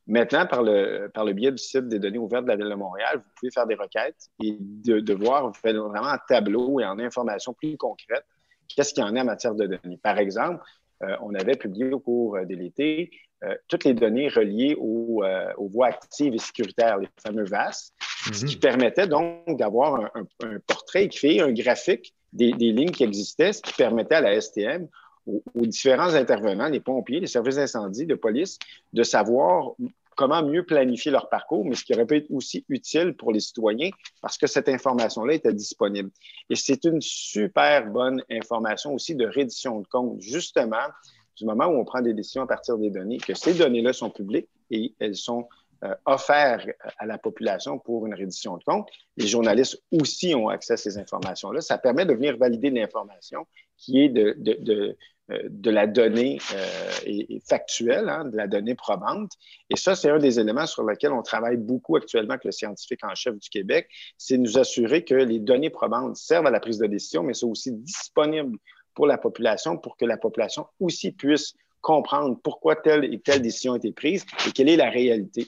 Maintenant, 0.07 0.45
par 0.45 0.63
le, 0.63 1.09
par 1.13 1.25
le 1.25 1.33
biais 1.33 1.51
du 1.51 1.57
site 1.57 1.87
des 1.89 1.99
données 1.99 2.17
ouvertes 2.17 2.45
de 2.45 2.49
la 2.49 2.55
Ville 2.55 2.69
de 2.69 2.75
Montréal, 2.75 3.17
vous 3.17 3.31
pouvez 3.35 3.51
faire 3.51 3.67
des 3.67 3.75
requêtes 3.75 4.29
et 4.41 4.57
de, 4.59 5.13
voir 5.13 5.51
vraiment 5.63 6.01
en 6.01 6.17
tableau 6.27 6.79
et 6.79 6.85
en 6.85 6.97
information 6.99 7.53
plus 7.53 7.75
concrète 7.77 8.25
qu'est-ce 8.67 8.93
qu'il 8.93 9.03
y 9.03 9.07
en 9.07 9.15
a 9.15 9.21
en 9.21 9.25
matière 9.25 9.55
de 9.55 9.65
données. 9.65 9.99
Par 10.01 10.17
exemple, 10.17 10.63
euh, 11.03 11.15
on 11.21 11.33
avait 11.35 11.55
publié 11.55 11.91
au 11.91 11.99
cours 11.99 12.37
de 12.45 12.55
l'été 12.55 13.11
euh, 13.43 13.53
toutes 13.67 13.83
les 13.83 13.93
données 13.93 14.29
reliées 14.29 14.75
aux, 14.79 15.23
euh, 15.23 15.53
aux, 15.57 15.67
voies 15.67 15.87
actives 15.87 16.33
et 16.33 16.39
sécuritaires, 16.39 16.97
les 16.97 17.07
fameux 17.21 17.45
VAS, 17.45 17.91
ce 18.33 18.45
qui 18.45 18.55
mhm. 18.55 18.61
permettait 18.61 19.07
donc 19.07 19.57
d'avoir 19.57 20.09
un, 20.15 20.59
portrait 20.65 21.03
écrit, 21.03 21.39
un 21.39 21.51
graphique 21.51 22.15
des, 22.33 22.53
des, 22.53 22.71
lignes 22.71 22.89
qui 22.89 23.03
existaient, 23.03 23.53
ce 23.53 23.61
qui 23.61 23.73
permettait 23.73 24.15
à 24.15 24.21
la 24.21 24.41
STM 24.41 24.87
aux, 25.27 25.65
différents 25.65 26.13
intervenants, 26.13 26.69
les 26.69 26.79
pompiers, 26.79 27.19
les 27.19 27.27
services 27.27 27.55
d'incendie, 27.55 28.05
de 28.05 28.15
police, 28.15 28.57
de 28.93 29.03
savoir 29.03 29.73
comment 30.15 30.41
mieux 30.41 30.65
planifier 30.65 31.11
leur 31.11 31.29
parcours, 31.29 31.63
mais 31.63 31.75
ce 31.75 31.83
qui 31.83 31.93
aurait 31.93 32.07
pu 32.07 32.17
être 32.17 32.31
aussi 32.31 32.65
utile 32.69 33.13
pour 33.13 33.31
les 33.31 33.39
citoyens 33.39 33.91
parce 34.21 34.37
que 34.37 34.47
cette 34.47 34.67
information-là 34.67 35.33
était 35.33 35.53
disponible. 35.53 36.09
Et 36.49 36.55
c'est 36.55 36.83
une 36.85 37.01
super 37.01 37.85
bonne 37.87 38.23
information 38.31 38.93
aussi 38.93 39.15
de 39.15 39.27
reddition 39.27 39.79
de 39.79 39.87
compte, 39.87 40.19
justement, 40.19 40.87
du 41.35 41.45
moment 41.45 41.67
où 41.67 41.79
on 41.79 41.85
prend 41.85 42.01
des 42.01 42.13
décisions 42.13 42.41
à 42.41 42.47
partir 42.47 42.77
des 42.77 42.89
données, 42.89 43.17
que 43.17 43.35
ces 43.35 43.53
données-là 43.53 43.93
sont 43.93 44.09
publiques 44.09 44.49
et 44.71 44.93
elles 44.99 45.15
sont 45.15 45.47
euh, 45.83 45.93
offertes 46.05 46.67
à 46.97 47.05
la 47.05 47.19
population 47.19 47.77
pour 47.77 48.07
une 48.07 48.15
reddition 48.15 48.57
de 48.57 48.63
compte. 48.63 48.89
Les 49.15 49.27
journalistes 49.27 49.79
aussi 49.91 50.33
ont 50.33 50.49
accès 50.49 50.73
à 50.73 50.77
ces 50.77 50.97
informations-là. 50.97 51.61
Ça 51.61 51.77
permet 51.77 52.03
de 52.03 52.15
venir 52.15 52.35
valider 52.35 52.71
l'information 52.71 53.45
qui 53.77 53.99
est 53.99 54.09
de, 54.09 54.97
de 55.29 55.69
la 55.69 55.87
donnée 55.87 56.39
euh, 56.53 57.39
factuelle, 57.45 58.07
hein, 58.07 58.25
de 58.25 58.37
la 58.37 58.47
donnée 58.47 58.75
probante. 58.75 59.31
Et 59.69 59.75
ça, 59.75 59.95
c'est 59.95 60.09
un 60.09 60.19
des 60.19 60.39
éléments 60.39 60.65
sur 60.65 60.83
lesquels 60.85 61.11
on 61.11 61.21
travaille 61.21 61.57
beaucoup 61.57 61.97
actuellement 61.97 62.33
avec 62.33 62.45
le 62.45 62.51
scientifique 62.51 63.03
en 63.03 63.13
chef 63.13 63.35
du 63.37 63.49
Québec, 63.49 63.89
c'est 64.17 64.37
nous 64.37 64.57
assurer 64.57 65.03
que 65.03 65.15
les 65.15 65.39
données 65.39 65.69
probantes 65.69 66.15
servent 66.15 66.47
à 66.47 66.51
la 66.51 66.59
prise 66.59 66.77
de 66.77 66.87
décision, 66.87 67.23
mais 67.23 67.33
sont 67.33 67.49
aussi 67.49 67.73
disponibles 67.73 68.57
pour 68.93 69.05
la 69.05 69.17
population, 69.17 69.77
pour 69.77 69.97
que 69.97 70.05
la 70.05 70.17
population 70.17 70.67
aussi 70.79 71.11
puisse 71.11 71.55
comprendre 71.81 72.39
pourquoi 72.41 72.75
telle 72.75 73.13
et 73.13 73.19
telle 73.19 73.41
décision 73.41 73.73
a 73.73 73.77
été 73.77 73.91
prise 73.91 74.25
et 74.47 74.51
quelle 74.51 74.69
est 74.69 74.77
la 74.77 74.89
réalité. 74.89 75.47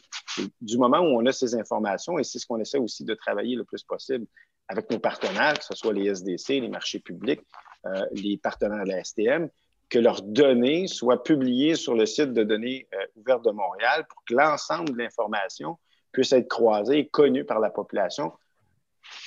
du 0.62 0.78
moment 0.78 1.00
où 1.00 1.20
on 1.20 1.26
a 1.26 1.32
ces 1.32 1.56
informations, 1.56 2.20
et 2.20 2.24
c'est 2.24 2.38
ce 2.38 2.46
qu'on 2.46 2.60
essaie 2.60 2.78
aussi 2.78 3.04
de 3.04 3.14
travailler 3.14 3.56
le 3.56 3.64
plus 3.64 3.84
possible 3.84 4.26
avec 4.68 4.90
nos 4.92 5.00
partenaires, 5.00 5.58
que 5.58 5.66
ce 5.66 5.74
soit 5.74 5.94
les 5.94 6.08
SDC, 6.08 6.62
les 6.62 6.70
marchés 6.70 7.00
publics, 7.00 7.42
euh, 7.86 8.06
les 8.12 8.38
partenaires 8.38 8.84
de 8.84 8.90
la 8.90 9.04
STM, 9.04 9.50
que 9.90 10.00
leurs 10.00 10.22
données 10.22 10.88
soient 10.88 11.24
publiées 11.24 11.76
sur 11.76 11.96
le 11.96 12.06
site 12.06 12.34
de 12.34 12.44
données 12.44 12.88
euh, 12.94 13.06
ouvertes 13.16 13.44
de 13.44 13.52
Montréal 13.52 14.06
pour 14.10 14.24
que 14.26 14.34
l'ensemble 14.34 14.92
de 14.92 14.98
l'information 14.98 15.78
puisse 16.12 16.32
être 16.32 16.48
croisée 16.48 17.00
et 17.00 17.08
connue 17.08 17.44
par 17.44 17.60
la 17.60 17.70
population 17.70 18.32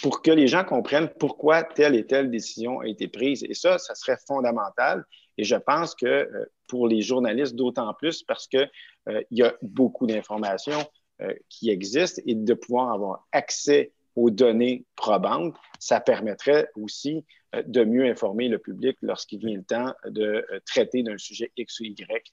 pour 0.03 0.23
que 0.23 0.31
les 0.31 0.47
gens 0.47 0.65
comprennent 0.65 1.11
pourquoi 1.19 1.63
telle 1.63 1.95
et 1.95 2.07
telle 2.07 2.31
décision 2.31 2.81
a 2.81 2.87
été 2.87 3.09
prise. 3.09 3.45
Et 3.49 3.55
ça, 3.55 3.79
ça 3.79 3.95
serait 3.95 4.19
fondamental. 4.29 5.05
Et 5.39 5.45
je 5.45 5.57
pense 5.57 5.95
que 5.95 6.29
pour 6.69 6.87
les 6.87 7.03
journalistes, 7.03 7.55
d'autant 7.55 7.93
plus 7.95 8.23
parce 8.23 8.47
qu'il 8.47 8.71
y 9.31 9.43
a 9.43 9.55
beaucoup 9.63 10.07
d'informations 10.07 10.85
qui 11.49 11.71
existent 11.71 12.21
et 12.27 12.35
de 12.35 12.55
pouvoir 12.55 12.93
avoir 12.93 13.27
accès 13.33 13.93
aux 14.15 14.31
données 14.31 14.85
probantes, 14.95 15.57
ça 15.79 16.01
permettrait 16.01 16.69
aussi 16.77 17.25
de 17.67 17.85
mieux 17.85 18.07
informer 18.07 18.49
le 18.49 18.59
public 18.59 18.97
lorsqu'il 19.03 19.41
vient 19.41 19.57
le 19.57 19.65
temps 19.65 19.95
de 20.07 20.45
traiter 20.67 21.03
d'un 21.03 21.19
sujet 21.19 21.53
X 21.57 21.81
ou 21.81 21.85
Y 21.85 22.33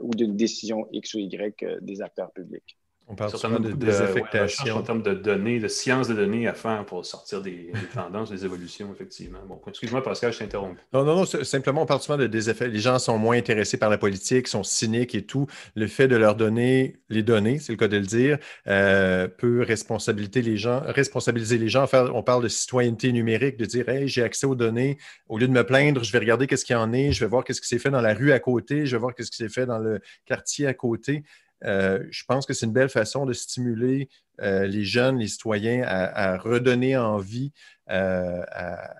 ou 0.00 0.10
d'une 0.14 0.36
décision 0.36 0.86
X 0.92 1.14
ou 1.14 1.18
Y 1.18 1.64
des 1.80 2.02
acteurs 2.02 2.32
publics. 2.32 2.76
On 3.08 3.14
parle 3.14 3.36
sûrement 3.36 3.60
de, 3.60 3.70
désaffectation. 3.70 4.76
en 4.76 4.82
termes 4.82 5.02
de 5.02 5.14
données, 5.14 5.60
de 5.60 5.68
sciences 5.68 6.08
de 6.08 6.14
données 6.14 6.48
à 6.48 6.54
faire 6.54 6.84
pour 6.84 7.06
sortir 7.06 7.40
des, 7.40 7.70
tendances, 7.94 8.30
des 8.30 8.44
évolutions, 8.44 8.92
effectivement. 8.92 9.38
Bon, 9.46 9.60
excuse-moi, 9.68 10.02
Pascal, 10.02 10.32
je 10.32 10.40
t'interromps. 10.40 10.76
Non, 10.92 11.04
non, 11.04 11.16
non, 11.16 11.24
simplement, 11.24 11.82
on 11.82 11.86
parle 11.86 12.00
souvent 12.00 12.18
de 12.18 12.26
désaffectation. 12.26 12.74
Les 12.74 12.80
gens 12.80 12.98
sont 12.98 13.16
moins 13.16 13.36
intéressés 13.36 13.76
par 13.76 13.90
la 13.90 13.98
politique, 13.98 14.48
sont 14.48 14.64
cyniques 14.64 15.14
et 15.14 15.22
tout. 15.22 15.46
Le 15.76 15.86
fait 15.86 16.08
de 16.08 16.16
leur 16.16 16.34
donner 16.34 16.96
les 17.08 17.22
données, 17.22 17.60
c'est 17.60 17.72
le 17.72 17.78
cas 17.78 17.86
de 17.86 17.96
le 17.96 18.06
dire, 18.06 18.38
euh, 18.66 19.28
peut 19.28 19.62
responsabiliser 19.62 20.42
les 20.42 20.56
gens. 20.56 20.82
Responsabiliser 20.84 21.58
les 21.58 21.68
gens. 21.68 21.86
on 22.12 22.24
parle 22.24 22.42
de 22.42 22.48
citoyenneté 22.48 23.12
numérique, 23.12 23.56
de 23.56 23.66
dire, 23.66 23.88
hey, 23.88 24.08
j'ai 24.08 24.24
accès 24.24 24.48
aux 24.48 24.56
données. 24.56 24.98
Au 25.28 25.38
lieu 25.38 25.46
de 25.46 25.52
me 25.52 25.64
plaindre, 25.64 26.02
je 26.02 26.10
vais 26.10 26.18
regarder 26.18 26.48
qu'est-ce 26.48 26.64
qu'il 26.64 26.74
y 26.74 26.78
en 26.78 26.92
est, 26.92 27.12
je 27.12 27.20
vais 27.20 27.28
voir 27.28 27.44
qu'est-ce 27.44 27.60
qui 27.60 27.68
s'est 27.68 27.78
fait 27.78 27.90
dans 27.90 28.00
la 28.00 28.14
rue 28.14 28.32
à 28.32 28.40
côté, 28.40 28.84
je 28.84 28.96
vais 28.96 29.00
voir 29.00 29.14
qu'est-ce 29.14 29.30
qui 29.30 29.36
s'est 29.36 29.48
fait 29.48 29.66
dans 29.66 29.78
le 29.78 30.00
quartier 30.24 30.66
à 30.66 30.74
côté. 30.74 31.22
Euh, 31.64 32.04
je 32.10 32.24
pense 32.24 32.46
que 32.46 32.52
c'est 32.52 32.66
une 32.66 32.72
belle 32.72 32.88
façon 32.88 33.24
de 33.26 33.32
stimuler 33.32 34.08
euh, 34.40 34.66
les 34.66 34.84
jeunes, 34.84 35.18
les 35.18 35.28
citoyens 35.28 35.82
à, 35.86 36.36
redonner 36.36 36.96
envie 36.96 37.52
euh, 37.90 38.42
à, 38.50 38.94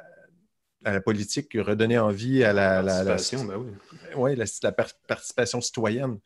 la 0.82 1.00
politique, 1.00 1.52
redonner 1.54 1.98
envie 1.98 2.44
à 2.44 2.52
la, 2.52 2.82
participation, 2.82 3.44
ben 3.44 3.78
oui. 4.16 4.36
la, 4.36 4.72
participation 4.72 5.61
citoyenne. 5.61 6.18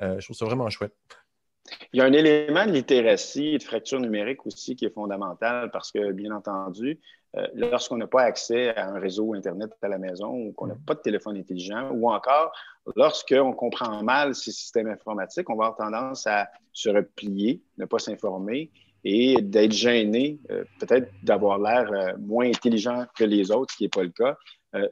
je 0.00 0.24
trouve 0.24 0.36
ça 0.36 0.44
vraiment 0.44 0.68
chouette. 0.70 0.94
Il 1.92 1.98
y 1.98 2.00
a 2.00 2.04
un 2.04 2.12
élément 2.12 2.66
de 2.66 2.72
littératie 2.72 3.48
et 3.48 3.58
de 3.58 3.62
fracture 3.62 4.00
numérique 4.00 4.46
aussi 4.46 4.74
qui 4.74 4.86
est 4.86 4.92
fondamental 4.92 5.70
parce 5.70 5.92
que, 5.92 6.12
bien 6.12 6.34
entendu, 6.34 6.98
euh, 7.36 7.46
lorsqu'on 7.54 7.98
n'a 7.98 8.06
pas 8.06 8.22
accès 8.22 8.74
à 8.74 8.88
un 8.88 8.98
réseau 8.98 9.34
Internet 9.34 9.70
à 9.82 9.88
la 9.88 9.98
maison 9.98 10.30
ou 10.30 10.52
qu'on 10.52 10.66
n'a 10.66 10.74
mm. 10.74 10.84
pas 10.86 10.94
de 10.94 11.00
téléphone 11.00 11.36
intelligent 11.36 11.90
ou 11.90 12.10
encore 12.10 12.52
lorsqu'on 12.96 13.52
comprend 13.52 14.02
mal 14.02 14.34
ces 14.34 14.50
systèmes 14.50 14.88
informatiques, 14.88 15.50
on 15.50 15.56
va 15.56 15.66
avoir 15.66 15.76
tendance 15.76 16.26
à 16.26 16.48
se 16.72 16.88
replier, 16.88 17.62
ne 17.76 17.84
pas 17.84 17.98
s'informer 17.98 18.70
et 19.04 19.42
d'être 19.42 19.72
gêné, 19.72 20.40
euh, 20.50 20.64
peut-être 20.80 21.10
d'avoir 21.22 21.58
l'air 21.58 21.92
euh, 21.92 22.16
moins 22.18 22.48
intelligent 22.48 23.04
que 23.16 23.24
les 23.24 23.50
autres, 23.50 23.72
ce 23.72 23.76
qui 23.76 23.84
n'est 23.84 23.90
pas 23.90 24.02
le 24.02 24.10
cas, 24.10 24.36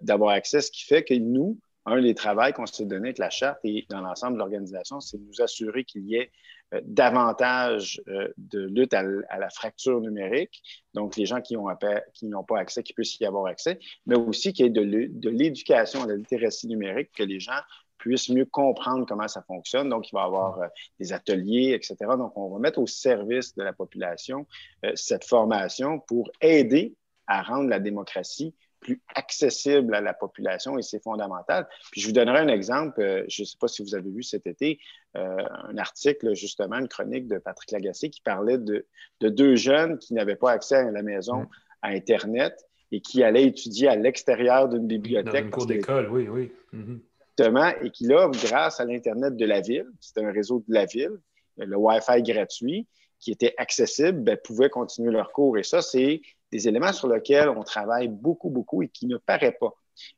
d'avoir 0.00 0.30
accès, 0.30 0.62
ce 0.62 0.70
qui 0.70 0.84
fait 0.84 1.04
que 1.04 1.12
nous, 1.12 1.58
un 1.86 2.02
des 2.02 2.14
travaux 2.14 2.52
qu'on 2.52 2.66
s'est 2.66 2.84
donné 2.84 3.08
avec 3.08 3.18
la 3.18 3.30
charte 3.30 3.60
et 3.64 3.86
dans 3.88 4.00
l'ensemble 4.00 4.34
de 4.34 4.38
l'organisation, 4.38 5.00
c'est 5.00 5.18
de 5.18 5.22
nous 5.22 5.40
assurer 5.40 5.84
qu'il 5.84 6.04
y 6.06 6.16
ait 6.16 6.30
euh, 6.74 6.80
davantage 6.84 8.02
euh, 8.08 8.28
de 8.38 8.60
lutte 8.66 8.92
à, 8.92 9.04
la 9.04 9.50
fracture 9.50 10.00
numérique, 10.00 10.60
donc 10.94 11.16
les 11.16 11.26
gens 11.26 11.40
qui 11.40 11.56
n'ont 11.56 12.44
pas 12.44 12.58
accès, 12.58 12.82
qui 12.82 12.92
puissent 12.92 13.18
y 13.20 13.24
avoir 13.24 13.46
accès, 13.46 13.78
mais 14.04 14.16
aussi 14.16 14.52
qu'il 14.52 14.66
y 14.66 14.68
ait 14.68 14.70
de 14.70 15.28
l'éducation 15.30 16.02
à 16.02 16.06
la 16.08 16.16
littératie 16.16 16.66
numérique, 16.66 17.12
que 17.16 17.22
les 17.22 17.38
gens 17.38 17.60
puissent 17.98 18.30
mieux 18.30 18.46
comprendre 18.46 19.06
comment 19.06 19.28
ça 19.28 19.42
fonctionne. 19.42 19.88
Donc, 19.88 20.10
il 20.10 20.14
va 20.14 20.22
y 20.22 20.24
avoir 20.24 20.60
euh, 20.60 20.66
des 20.98 21.12
ateliers, 21.12 21.72
etc. 21.72 21.96
Donc, 22.18 22.36
on 22.36 22.50
va 22.50 22.58
mettre 22.58 22.80
au 22.80 22.86
service 22.86 23.54
de 23.54 23.62
la 23.62 23.72
population 23.72 24.46
cette 24.94 25.24
formation 25.24 26.00
pour 26.00 26.30
aider 26.40 26.96
à 27.26 27.42
rendre 27.42 27.68
la 27.68 27.80
démocratie 27.80 28.54
plus 28.86 29.02
accessible 29.16 29.94
à 29.96 30.00
la 30.00 30.14
population 30.14 30.78
et 30.78 30.82
c'est 30.82 31.02
fondamental. 31.02 31.66
Puis 31.90 32.00
je 32.00 32.06
vous 32.06 32.12
donnerai 32.12 32.38
un 32.38 32.48
exemple, 32.48 33.00
euh, 33.00 33.24
je 33.28 33.42
ne 33.42 33.46
sais 33.46 33.56
pas 33.60 33.66
si 33.66 33.82
vous 33.82 33.96
avez 33.96 34.08
vu 34.08 34.22
cet 34.22 34.46
été, 34.46 34.78
euh, 35.16 35.36
un 35.64 35.76
article, 35.76 36.34
justement, 36.34 36.76
une 36.76 36.86
chronique 36.86 37.26
de 37.26 37.38
Patrick 37.38 37.72
Lagacé 37.72 38.10
qui 38.10 38.20
parlait 38.20 38.58
de, 38.58 38.86
deux 39.20 39.56
jeunes 39.56 39.98
qui 39.98 40.14
n'avaient 40.14 40.36
pas 40.36 40.52
accès 40.52 40.76
à 40.76 40.90
la 40.92 41.02
maison 41.02 41.40
mm. 41.40 41.48
à 41.82 41.88
Internet 41.88 42.54
et 42.92 43.00
qui 43.00 43.24
allaient 43.24 43.46
étudier 43.46 43.88
à 43.88 43.96
l'extérieur 43.96 44.68
d'une 44.68 44.86
bibliothèque. 44.86 45.32
Dans 45.32 45.40
une 45.40 45.50
cour 45.50 45.66
d'école, 45.66 46.08
oui, 46.10 46.28
oui. 46.28 46.52
Mm-hmm. 46.72 47.00
Exactement, 47.38 47.72
et 47.82 47.90
qui 47.90 48.06
là, 48.06 48.30
grâce 48.30 48.80
à 48.80 48.84
l'Internet 48.84 49.36
de 49.36 49.44
la 49.44 49.60
ville, 49.60 49.86
c'était 50.00 50.24
un 50.24 50.30
réseau 50.30 50.64
de 50.66 50.72
la 50.72 50.86
ville, 50.86 51.18
le 51.58 51.76
Wi-Fi 51.76 52.22
gratuit, 52.22 52.86
qui 53.18 53.32
était 53.32 53.54
accessible, 53.56 54.20
ben, 54.20 54.36
pouvaient 54.36 54.70
continuer 54.70 55.10
leur 55.10 55.32
cours. 55.32 55.58
Et 55.58 55.62
ça, 55.62 55.82
c'est 55.82 56.20
des 56.52 56.68
éléments 56.68 56.92
sur 56.92 57.08
lesquels 57.08 57.48
on 57.48 57.62
travaille 57.62 58.08
beaucoup, 58.08 58.50
beaucoup 58.50 58.82
et 58.82 58.88
qui 58.88 59.06
ne 59.06 59.16
paraît 59.16 59.56
pas. 59.58 59.74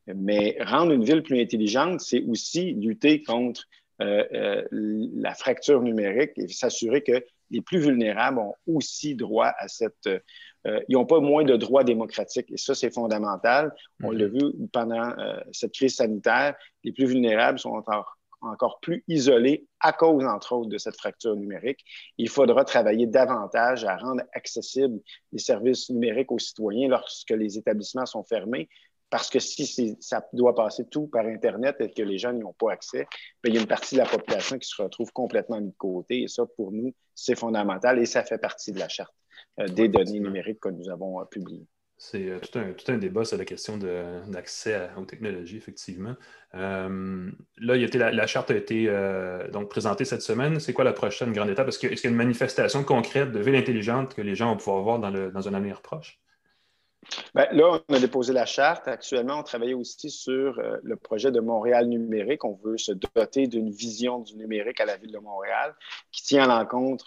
Mais 0.06 0.56
rendre 0.60 0.92
une 0.92 1.04
ville 1.04 1.22
plus 1.22 1.40
intelligente, 1.40 2.00
c'est 2.00 2.22
aussi 2.22 2.72
lutter 2.72 3.22
contre 3.22 3.64
euh, 4.00 4.24
euh, 4.32 4.62
la 4.70 5.34
fracture 5.34 5.82
numérique 5.82 6.32
et 6.36 6.48
s'assurer 6.48 7.02
que 7.02 7.24
les 7.50 7.62
plus 7.62 7.78
vulnérables 7.78 8.38
ont 8.38 8.54
aussi 8.66 9.14
droit 9.14 9.52
à 9.58 9.68
cette... 9.68 10.06
Euh, 10.06 10.80
ils 10.88 10.94
n'ont 10.94 11.06
pas 11.06 11.20
moins 11.20 11.44
de 11.44 11.56
droits 11.56 11.84
démocratiques 11.84 12.50
et 12.50 12.56
ça, 12.56 12.74
c'est 12.74 12.92
fondamental. 12.92 13.72
On 14.02 14.10
l'a 14.10 14.26
mm-hmm. 14.26 14.52
vu 14.52 14.68
pendant 14.72 15.14
cette 15.52 15.72
crise 15.72 15.96
sanitaire, 15.96 16.54
les 16.84 16.92
plus 16.92 17.06
vulnérables 17.06 17.58
sont 17.58 17.70
encore 17.70 18.17
encore 18.41 18.80
plus 18.80 19.05
isolés 19.09 19.66
à 19.80 19.93
cause, 19.93 20.24
entre 20.24 20.55
autres, 20.55 20.68
de 20.68 20.78
cette 20.78 20.97
fracture 20.97 21.36
numérique. 21.36 21.80
Il 22.18 22.28
faudra 22.28 22.64
travailler 22.64 23.07
davantage 23.07 23.84
à 23.84 23.97
rendre 23.97 24.22
accessibles 24.32 25.01
les 25.32 25.39
services 25.39 25.91
numériques 25.91 26.32
aux 26.32 26.39
citoyens 26.39 26.89
lorsque 26.89 27.30
les 27.30 27.59
établissements 27.59 28.07
sont 28.07 28.24
fermés. 28.24 28.68
Parce 29.11 29.30
que 29.30 29.39
si 29.39 29.97
ça 30.01 30.26
doit 30.34 30.55
passer 30.55 30.86
tout 30.86 31.07
par 31.07 31.24
Internet 31.24 31.76
et 31.80 31.91
que 31.91 32.03
les 32.03 32.18
gens 32.18 32.32
n'y 32.32 32.45
ont 32.45 32.53
pas 32.53 32.72
accès, 32.72 33.07
bien, 33.43 33.53
il 33.53 33.55
y 33.55 33.59
a 33.59 33.61
une 33.62 33.66
partie 33.66 33.95
de 33.95 34.01
la 34.01 34.07
population 34.07 34.59
qui 34.59 34.68
se 34.68 34.82
retrouve 34.82 35.11
complètement 35.12 35.61
mise 35.61 35.70
de 35.70 35.76
côté. 35.78 36.22
Et 36.22 36.28
ça, 36.28 36.45
pour 36.57 36.72
nous, 36.72 36.93
c'est 37.14 37.34
fondamental 37.34 37.99
et 37.99 38.07
ça 38.07 38.22
fait 38.22 38.39
partie 38.39 38.70
de 38.72 38.78
la 38.78 38.89
charte 38.89 39.14
euh, 39.61 39.66
des 39.66 39.89
données 39.89 40.20
numériques 40.20 40.61
que 40.61 40.68
nous 40.68 40.91
avons 40.91 41.20
euh, 41.20 41.24
publiées. 41.24 41.66
C'est 42.01 42.30
euh, 42.30 42.38
tout, 42.38 42.57
un, 42.59 42.72
tout 42.72 42.92
un 42.92 42.96
débat 42.96 43.24
sur 43.24 43.36
la 43.36 43.44
question 43.44 43.76
d'accès 43.76 44.88
aux 44.96 45.05
technologies, 45.05 45.57
effectivement. 45.57 46.14
Euh, 46.55 47.30
là, 47.59 47.76
la, 48.12 48.26
charte 48.28 48.53
a 48.53 48.57
été 48.57 48.86
euh, 48.88 49.51
donc 49.51 49.68
présentée 49.68 50.05
cette 50.05 50.22
semaine. 50.22 50.61
C'est 50.61 50.72
quoi 50.72 50.84
la 50.84 50.92
prochaine 50.92 51.32
grande 51.32 51.51
étape? 51.51 51.68
Est-ce 51.68 51.78
qu'il 51.80 51.92
y 51.92 52.07
a 52.07 52.11
une 52.11 52.14
manifestation 52.16 52.84
concrète 52.84 53.32
de 53.32 53.40
ville 53.40 53.57
intelligente 53.57 54.14
que 54.14 54.22
les 54.22 54.36
gens 54.36 54.51
vont 54.51 54.57
pouvoir 54.57 54.82
voir 54.82 54.99
dans, 55.01 55.11
dans 55.11 55.49
un 55.49 55.55
avenir 55.55 55.82
proche? 55.82 56.20
Bien, 57.34 57.46
là, 57.53 57.80
on 57.88 57.94
a 57.94 58.01
déposé 58.01 58.32
la 58.32 58.46
charte. 58.46 58.88
Actuellement, 58.88 59.38
on 59.38 59.42
travaille 59.42 59.74
aussi 59.74 60.11
sur 60.11 60.59
euh, 60.59 60.76
le 60.82 60.96
projet 60.96 61.30
de 61.30 61.40
Montréal 61.40 61.86
numérique. 61.86 62.44
On 62.44 62.59
veut 62.62 62.78
se 62.78 62.92
doter 62.92 63.46
d'une 63.46 63.70
vision 63.70 64.20
du 64.20 64.36
numérique 64.36 64.80
à 64.80 64.84
la 64.84 64.96
ville 64.96 65.12
de 65.12 65.18
Montréal 65.18 65.74
qui 66.12 66.22
tient 66.22 66.51
en 66.51 66.66
compte, 66.66 67.05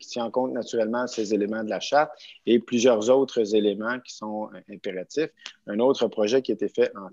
qui 0.00 0.08
tient 0.08 0.24
en 0.24 0.30
compte 0.30 0.52
naturellement 0.52 1.06
ces 1.06 1.34
éléments 1.34 1.64
de 1.64 1.70
la 1.70 1.80
charte 1.80 2.12
et 2.46 2.58
plusieurs 2.58 3.10
autres 3.10 3.54
éléments 3.54 3.98
qui 4.00 4.14
sont 4.14 4.50
euh, 4.54 4.60
impératifs. 4.72 5.30
Un 5.66 5.78
autre 5.78 6.08
projet 6.08 6.42
qui 6.42 6.52
a 6.52 6.54
été 6.54 6.68
fait 6.68 6.92
en, 6.96 7.08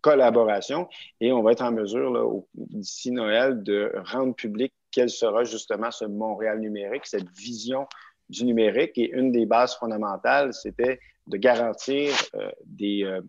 collaboration 0.00 0.88
et 1.20 1.32
on 1.32 1.42
va 1.42 1.52
être 1.52 1.62
en 1.62 1.72
mesure, 1.72 2.44
d'ici 2.54 3.10
Noël, 3.10 3.62
de 3.62 3.92
rendre 4.06 4.34
public 4.34 4.72
quel 4.90 5.10
sera 5.10 5.44
justement 5.44 5.90
ce 5.90 6.06
Montréal 6.06 6.60
numérique, 6.60 7.06
cette 7.06 7.28
vision 7.30 7.86
du 8.30 8.44
numérique. 8.44 8.96
Et 8.96 9.10
une 9.10 9.32
des 9.32 9.46
bases 9.46 9.76
fondamentales, 9.76 10.54
c'était 10.54 10.98
de 11.30 11.36
garantir 11.36 12.12
euh, 12.34 12.50
des, 12.66 13.04
euh, 13.04 13.22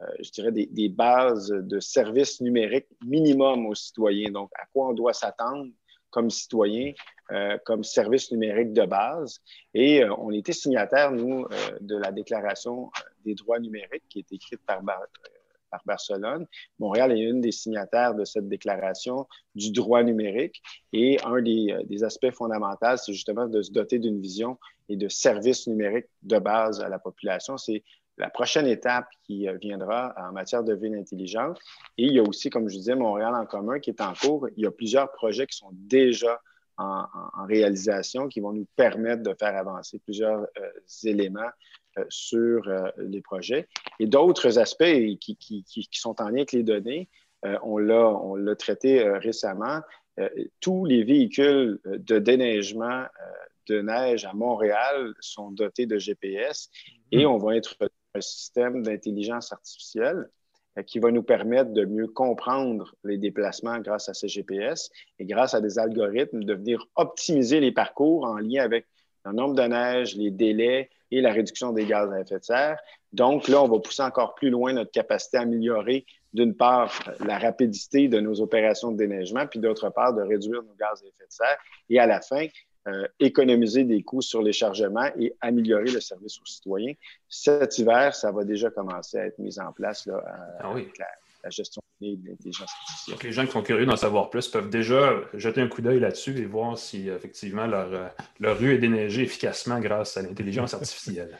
euh, 0.00 0.06
je 0.20 0.30
dirais, 0.30 0.52
des, 0.52 0.88
bases 0.88 1.48
de 1.48 1.80
services 1.80 2.40
numériques 2.40 2.88
minimum 3.06 3.66
aux 3.66 3.74
citoyens. 3.74 4.30
Donc, 4.30 4.50
à 4.54 4.66
quoi 4.72 4.88
on 4.88 4.92
doit 4.92 5.12
s'attendre 5.12 5.70
comme 6.10 6.30
citoyen, 6.30 6.92
comme 7.64 7.82
service 7.82 8.30
numérique 8.30 8.72
de 8.72 8.84
base? 8.86 9.40
Et 9.72 10.04
on 10.04 10.30
était 10.30 10.52
signataire, 10.52 11.10
nous, 11.10 11.44
de 11.80 11.96
la 11.96 12.12
Déclaration 12.12 12.90
des 13.24 13.34
droits 13.34 13.58
numériques 13.58 14.04
qui 14.08 14.20
est 14.20 14.32
écrite 14.32 14.60
par, 14.64 14.80
par 15.74 15.96
Barcelone. 15.96 16.46
Montréal 16.78 17.12
est 17.12 17.20
une 17.20 17.40
des 17.40 17.52
signataires 17.52 18.14
de 18.14 18.24
cette 18.24 18.48
déclaration 18.48 19.26
du 19.54 19.72
droit 19.72 20.02
numérique. 20.02 20.62
Et 20.92 21.18
un 21.24 21.40
des, 21.42 21.76
des 21.86 22.04
aspects 22.04 22.30
fondamentaux, 22.30 22.96
c'est 22.96 23.12
justement 23.12 23.46
de 23.46 23.62
se 23.62 23.72
doter 23.72 23.98
d'une 23.98 24.20
vision 24.20 24.58
et 24.88 24.96
de 24.96 25.08
services 25.08 25.66
numériques 25.66 26.06
de 26.22 26.38
base 26.38 26.80
à 26.80 26.88
la 26.88 26.98
population. 26.98 27.56
C'est 27.56 27.82
la 28.18 28.30
prochaine 28.30 28.66
étape 28.66 29.08
qui 29.24 29.48
euh, 29.48 29.56
viendra 29.60 30.14
en 30.16 30.32
matière 30.32 30.62
de 30.62 30.74
ville 30.74 30.94
intelligente. 30.94 31.58
Et 31.98 32.04
il 32.04 32.12
y 32.12 32.18
a 32.18 32.22
aussi, 32.22 32.50
comme 32.50 32.68
je 32.68 32.76
disais, 32.76 32.94
Montréal 32.94 33.34
en 33.34 33.46
commun 33.46 33.80
qui 33.80 33.90
est 33.90 34.00
en 34.00 34.12
cours. 34.14 34.48
Il 34.56 34.62
y 34.62 34.66
a 34.66 34.70
plusieurs 34.70 35.10
projets 35.12 35.46
qui 35.46 35.56
sont 35.56 35.70
déjà 35.72 36.40
en, 36.76 37.06
réalisation 37.46 38.28
qui 38.28 38.40
vont 38.40 38.52
nous 38.52 38.66
permettre 38.76 39.22
de 39.22 39.34
faire 39.38 39.56
avancer 39.56 40.00
plusieurs 40.00 40.40
euh, 40.40 40.70
éléments 41.04 41.40
euh, 41.40 41.50
sur 42.08 42.70
les 42.98 43.20
projets. 43.20 43.68
Et 44.00 44.06
d'autres 44.06 44.58
aspects 44.58 44.84
qui, 45.20 45.36
qui, 45.36 45.64
qui, 45.64 45.88
sont 45.92 46.20
en 46.20 46.28
lien 46.28 46.38
avec 46.38 46.52
les 46.52 46.62
données, 46.62 47.08
on 47.62 47.78
l'a 47.78 48.56
traité 48.56 49.02
récemment. 49.02 49.80
tous 50.60 50.84
les 50.84 51.04
véhicules 51.04 51.78
de 51.84 52.18
déneigement 52.18 53.04
de 53.68 53.80
neige 53.80 54.24
à 54.24 54.32
Montréal 54.32 55.14
sont 55.20 55.50
dotés 55.50 55.86
de 55.86 55.98
GPS 55.98 56.70
et 57.12 57.24
mhm. 57.24 57.32
on 57.32 57.38
va 57.38 57.56
être 57.56 57.76
un 58.14 58.20
système 58.20 58.82
d'intelligence 58.82 59.52
artificielle 59.52 60.28
qui 60.86 60.98
va 60.98 61.12
nous 61.12 61.22
permettre 61.22 61.72
de 61.72 61.84
mieux 61.84 62.08
comprendre 62.08 62.96
les 63.04 63.16
déplacements 63.16 63.78
grâce 63.78 64.08
à 64.08 64.14
ces 64.14 64.26
GPS 64.26 64.90
et 65.18 65.24
grâce 65.24 65.54
à 65.54 65.60
des 65.60 65.78
algorithmes 65.78 66.42
de 66.42 66.54
venir 66.54 66.88
optimiser 66.96 67.60
les 67.60 67.70
parcours 67.70 68.24
en 68.24 68.38
lien 68.38 68.64
avec 68.64 68.86
le 69.24 69.32
nombre 69.32 69.54
de 69.54 69.62
neige, 69.62 70.16
les 70.16 70.30
délais 70.30 70.90
et 71.14 71.20
la 71.20 71.32
réduction 71.32 71.72
des 71.72 71.86
gaz 71.86 72.12
à 72.12 72.20
effet 72.20 72.38
de 72.38 72.44
serre. 72.44 72.78
Donc 73.12 73.48
là, 73.48 73.62
on 73.62 73.68
va 73.68 73.78
pousser 73.78 74.02
encore 74.02 74.34
plus 74.34 74.50
loin 74.50 74.72
notre 74.72 74.90
capacité 74.90 75.36
à 75.36 75.42
améliorer, 75.42 76.04
d'une 76.32 76.54
part, 76.54 76.92
la 77.20 77.38
rapidité 77.38 78.08
de 78.08 78.18
nos 78.18 78.40
opérations 78.40 78.90
de 78.90 78.96
déneigement, 78.96 79.46
puis 79.46 79.60
d'autre 79.60 79.88
part, 79.90 80.14
de 80.14 80.22
réduire 80.22 80.62
nos 80.62 80.74
gaz 80.74 81.02
à 81.02 81.06
effet 81.06 81.26
de 81.26 81.32
serre. 81.32 81.58
Et 81.88 82.00
à 82.00 82.06
la 82.06 82.20
fin, 82.20 82.46
euh, 82.88 83.06
économiser 83.20 83.84
des 83.84 84.02
coûts 84.02 84.22
sur 84.22 84.42
les 84.42 84.52
chargements 84.52 85.08
et 85.18 85.34
améliorer 85.40 85.90
le 85.90 86.00
service 86.00 86.38
aux 86.40 86.46
citoyens. 86.46 86.92
Cet 87.28 87.78
hiver, 87.78 88.14
ça 88.14 88.32
va 88.32 88.44
déjà 88.44 88.70
commencer 88.70 89.18
à 89.18 89.26
être 89.26 89.38
mis 89.38 89.58
en 89.58 89.72
place 89.72 90.06
là, 90.06 90.22
ah 90.60 90.70
avec 90.70 90.98
la, 90.98 91.06
gestion 91.50 91.82
de 92.00 92.16
l'intelligence 92.28 92.70
artificielle. 92.70 93.14
Donc, 93.14 93.22
les 93.24 93.32
gens 93.32 93.46
qui 93.46 93.52
sont 93.52 93.62
curieux 93.62 93.86
d'en 93.86 93.96
savoir 93.96 94.30
plus 94.30 94.48
peuvent 94.48 94.70
déjà 94.70 95.14
jeter 95.34 95.60
un 95.60 95.68
coup 95.68 95.82
d'œil 95.82 96.00
là-dessus 96.00 96.36
et 96.38 96.44
voir 96.44 96.78
si 96.78 97.08
effectivement 97.08 97.66
leur, 97.66 97.92
euh, 97.92 98.08
leur 98.40 98.58
rue 98.58 98.74
est 98.74 98.78
déneigée 98.78 99.22
efficacement 99.22 99.80
grâce 99.80 100.16
à 100.16 100.22
l'intelligence 100.22 100.74
artificielle. 100.74 101.38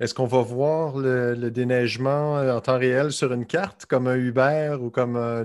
Est-ce 0.00 0.14
qu'on 0.14 0.26
va 0.26 0.42
voir 0.42 0.96
le, 0.96 1.50
déneigement 1.50 2.36
en 2.36 2.60
temps 2.60 2.78
réel 2.78 3.10
sur 3.10 3.32
une 3.32 3.46
carte 3.46 3.86
comme 3.86 4.06
un 4.06 4.14
Uber 4.14 4.76
ou 4.80 4.90
comme 4.90 5.16
un, 5.16 5.44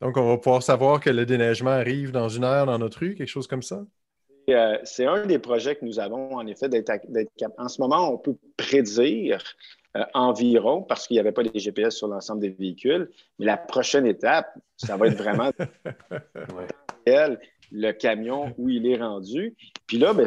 donc, 0.00 0.16
on 0.16 0.26
va 0.26 0.38
pouvoir 0.38 0.62
savoir 0.62 0.98
que 0.98 1.10
le 1.10 1.26
déneigement 1.26 1.70
arrive 1.70 2.10
dans 2.10 2.28
une 2.28 2.44
heure 2.44 2.64
dans 2.66 2.78
notre 2.78 3.00
rue, 3.00 3.14
quelque 3.14 3.28
chose 3.28 3.46
comme 3.46 3.62
ça? 3.62 3.84
Euh, 4.48 4.78
c'est 4.82 5.04
un 5.04 5.26
des 5.26 5.38
projets 5.38 5.76
que 5.76 5.84
nous 5.84 6.00
avons, 6.00 6.36
en 6.36 6.46
effet, 6.46 6.68
d'être 6.68 6.90
En 7.58 7.68
ce 7.68 7.80
moment, 7.80 8.12
on 8.12 8.18
peut 8.18 8.36
prédire 8.56 9.42
euh, 9.96 10.04
environ, 10.14 10.82
parce 10.82 11.06
qu'il 11.06 11.16
n'y 11.16 11.20
avait 11.20 11.32
pas 11.32 11.42
de 11.42 11.50
GPS 11.54 11.96
sur 11.96 12.08
l'ensemble 12.08 12.40
des 12.40 12.50
véhicules, 12.50 13.10
mais 13.38 13.46
la 13.46 13.56
prochaine 13.56 14.06
étape, 14.06 14.52
ça 14.76 14.96
va 14.96 15.08
être 15.08 15.16
vraiment 15.16 15.50
le 17.72 17.92
camion 17.92 18.54
où 18.58 18.68
il 18.68 18.86
est 18.86 18.98
rendu. 18.98 19.56
Puis 19.86 19.98
là, 19.98 20.12
ben, 20.12 20.26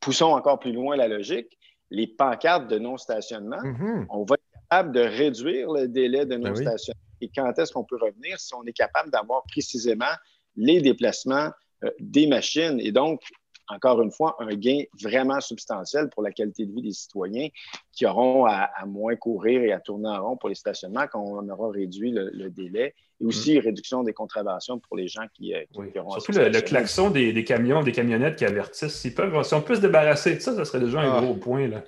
poussons 0.00 0.32
encore 0.32 0.58
plus 0.58 0.72
loin 0.72 0.96
la 0.96 1.08
logique. 1.08 1.58
Les 1.90 2.06
pancartes 2.06 2.68
de 2.68 2.78
non-stationnement, 2.78 3.62
mm-hmm. 3.62 4.06
on 4.10 4.24
va 4.24 4.34
être 4.34 4.60
capable 4.68 4.92
de 4.92 5.00
réduire 5.00 5.72
le 5.72 5.88
délai 5.88 6.26
de 6.26 6.36
ben 6.36 6.48
non-stationnement 6.48 7.00
et 7.20 7.30
quand 7.34 7.58
est-ce 7.58 7.72
qu'on 7.72 7.84
peut 7.84 7.98
revenir 8.00 8.38
si 8.38 8.54
on 8.54 8.64
est 8.64 8.72
capable 8.72 9.10
d'avoir 9.10 9.42
précisément 9.44 10.12
les 10.56 10.80
déplacements 10.80 11.50
euh, 11.84 11.90
des 12.00 12.26
machines? 12.26 12.78
Et 12.80 12.92
donc, 12.92 13.22
encore 13.68 14.00
une 14.02 14.10
fois, 14.10 14.36
un 14.38 14.54
gain 14.54 14.82
vraiment 15.02 15.40
substantiel 15.40 16.08
pour 16.08 16.22
la 16.22 16.30
qualité 16.30 16.64
de 16.64 16.72
vie 16.72 16.82
des 16.82 16.92
citoyens 16.92 17.48
qui 17.92 18.06
auront 18.06 18.46
à, 18.46 18.70
moins 18.86 19.16
courir 19.16 19.62
et 19.62 19.72
à 19.72 19.80
tourner 19.80 20.08
en 20.08 20.22
rond 20.22 20.36
pour 20.36 20.48
les 20.48 20.54
stationnements 20.54 21.06
quand 21.06 21.20
on 21.20 21.48
aura 21.48 21.70
réduit 21.70 22.12
le, 22.12 22.48
délai 22.50 22.94
et 23.20 23.24
aussi 23.24 23.56
mm. 23.56 23.60
réduction 23.60 24.02
des 24.04 24.12
contraventions 24.12 24.78
pour 24.78 24.96
les 24.96 25.08
gens 25.08 25.24
qui, 25.34 25.54
euh, 25.54 25.64
auront 25.96 26.18
Surtout 26.18 26.38
le, 26.38 26.60
klaxon 26.60 27.10
des, 27.10 27.44
camions, 27.44 27.82
des 27.82 27.92
camionnettes 27.92 28.36
qui 28.36 28.44
avertissent. 28.44 28.94
S'ils 28.94 29.14
peuvent, 29.14 29.42
si 29.42 29.54
on 29.54 29.60
peut 29.60 29.74
se 29.74 29.80
débarrasser 29.80 30.36
de 30.36 30.40
ça, 30.40 30.54
ça 30.54 30.64
serait 30.64 30.80
déjà 30.80 31.00
un 31.00 31.18
ah. 31.18 31.20
gros 31.20 31.34
point. 31.34 31.68
Là. 31.68 31.84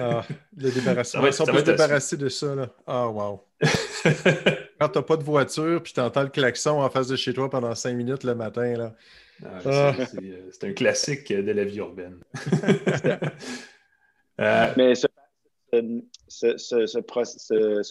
ah, 0.00 0.22
le 0.56 0.70
débarrasser. 0.70 1.18
si 1.32 1.42
on 1.42 1.46
peut 1.46 1.58
se 1.58 1.64
débarrasser 1.64 2.16
de 2.16 2.28
ça, 2.28 2.54
là. 2.54 2.68
Ah, 2.86 3.08
wow. 3.08 3.44
Quand 4.80 4.88
tu 4.88 4.98
n'as 4.98 5.02
pas 5.02 5.16
de 5.16 5.24
voiture 5.24 5.82
puis 5.82 5.92
tu 5.92 6.00
entends 6.00 6.22
le 6.22 6.28
klaxon 6.28 6.80
en 6.80 6.88
face 6.90 7.08
de 7.08 7.16
chez 7.16 7.34
toi 7.34 7.50
pendant 7.50 7.74
cinq 7.74 7.94
minutes 7.94 8.24
le 8.24 8.34
matin. 8.34 8.76
Là. 8.76 8.94
Ah, 9.44 9.58
ah. 9.64 9.92
Euh, 10.22 10.50
c'est 10.50 10.64
un 10.64 10.72
classique 10.72 11.32
de 11.32 11.52
la 11.52 11.64
vie 11.64 11.78
urbaine. 11.78 12.20
Euh, 14.40 14.72
Mais 14.74 14.94
ce, 14.94 15.06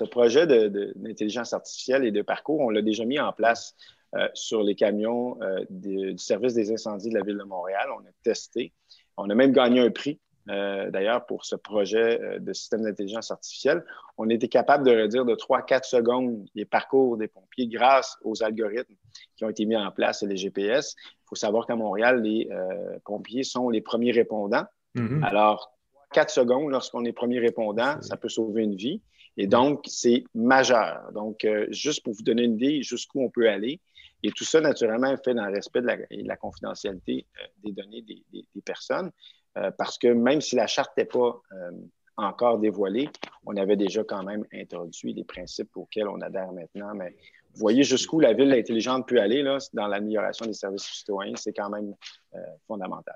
projet 0.06 0.47
d'intelligence 0.47 1.54
artificielle 1.54 2.06
et 2.06 2.12
de 2.12 2.24
parcours, 2.24 2.62
on 2.62 2.72
l'a 2.72 2.82
déjà 2.82 3.06
mis 3.06 3.20
en 3.20 3.32
place 3.34 3.76
euh, 4.16 4.28
sur 4.34 4.64
les 4.64 4.74
camions 4.74 5.38
du 5.70 6.18
service 6.18 6.56
des 6.56 6.72
incendies 6.72 7.10
de 7.10 7.20
la 7.20 7.24
Ville 7.24 7.38
de 7.38 7.43
Montréal. 7.43 7.88
On 7.95 8.00
a 8.00 8.12
testé. 8.24 8.74
On 9.16 9.30
a 9.30 9.36
même 9.36 9.52
gagné 9.52 9.80
un 9.80 9.91
prix 9.91 10.20
euh, 10.50 10.90
d'ailleurs, 10.90 11.26
pour 11.26 11.46
ce 11.46 11.56
projet 11.56 12.20
euh, 12.22 12.40
de 12.40 12.54
système 12.54 12.82
d'intelligence 12.82 13.32
artificielle, 13.32 13.84
on 14.18 14.30
était 14.30 14.48
capable 14.48 14.86
de 14.86 14.92
réduire 14.92 15.26
de 15.26 15.36
3 15.36 15.60
à 15.60 15.62
4 15.62 15.86
secondes 15.86 16.46
les 16.56 16.66
parcours 16.66 17.18
des 17.18 17.28
pompiers 17.28 17.68
grâce 17.68 18.18
aux 18.24 18.42
algorithmes 18.44 18.96
qui 19.36 19.46
ont 19.46 19.50
été 19.50 19.66
mis 19.66 19.76
en 19.76 19.92
place 19.92 20.24
et 20.24 20.28
les 20.28 20.38
GPS. 20.38 20.96
Il 20.98 21.28
faut 21.30 21.36
savoir 21.36 21.68
qu'à 21.68 21.76
Montréal, 21.76 22.22
les 22.22 22.48
euh, 22.52 22.98
pompiers 23.06 23.44
sont 23.44 23.70
les 23.70 23.82
premiers 23.82 24.12
répondants. 24.12 24.66
Mm-hmm. 24.96 25.24
Alors, 25.24 25.78
4 26.14 26.32
secondes, 26.32 26.72
lorsqu'on 26.72 27.06
est 27.06 27.14
premier 27.14 27.40
répondant, 27.40 28.02
ça 28.02 28.18
peut 28.18 28.30
sauver 28.30 28.64
une 28.64 28.76
vie. 28.76 29.02
Et 29.38 29.46
donc, 29.46 29.84
c'est 29.86 30.24
majeur. 30.34 31.12
Donc, 31.14 31.48
juste 31.70 32.04
pour 32.04 32.14
vous 32.14 32.24
donner 32.24 32.44
une 32.44 32.56
idée 32.56 32.82
jusqu'où 32.82 33.22
on 33.24 33.30
peut 33.30 33.48
aller. 33.48 33.80
Et 34.24 34.32
tout 34.32 34.44
ça, 34.44 34.60
naturellement, 34.60 35.16
fait 35.24 35.34
dans 35.34 35.46
le 35.46 35.54
respect 35.54 35.82
de 35.82 35.88
la, 36.26 36.36
confidentialité 36.36 37.26
des 37.64 37.72
données 37.72 38.02
des, 38.02 38.24
des 38.34 38.62
personnes. 38.62 39.12
Euh, 39.58 39.72
parce 39.78 39.97
que 39.97 40.08
même 40.08 40.41
si 40.41 40.56
la 40.56 40.68
charte 40.68 40.95
n'était 40.95 41.10
pas 41.10 41.41
euh, 41.54 41.72
encore 42.18 42.60
dévoilée, 42.60 43.10
on 43.45 43.56
avait 43.58 43.76
déjà 43.76 44.04
quand 44.04 44.24
même 44.24 44.45
introduit 44.54 45.14
les 45.14 45.24
principes 45.24 45.76
auxquels 45.76 46.08
on 46.08 46.22
adhère 46.22 46.52
maintenant. 46.52 46.93
Mais 46.93 47.16
vous 47.54 47.60
voyez 47.60 47.84
jusqu'où 47.84 48.20
la 48.20 48.34
ville 48.34 48.54
intelligente 48.54 49.08
peut 49.08 49.20
aller 49.20 49.41
là, 49.41 49.58
dans 49.74 49.88
l'amélioration 49.88 50.45
des 50.45 50.54
services 50.54 50.84
citoyens, 50.84 51.36
c'est 51.36 51.54
quand 51.54 51.70
même 51.70 51.95
euh, 52.36 52.39
fondamental. 52.68 53.16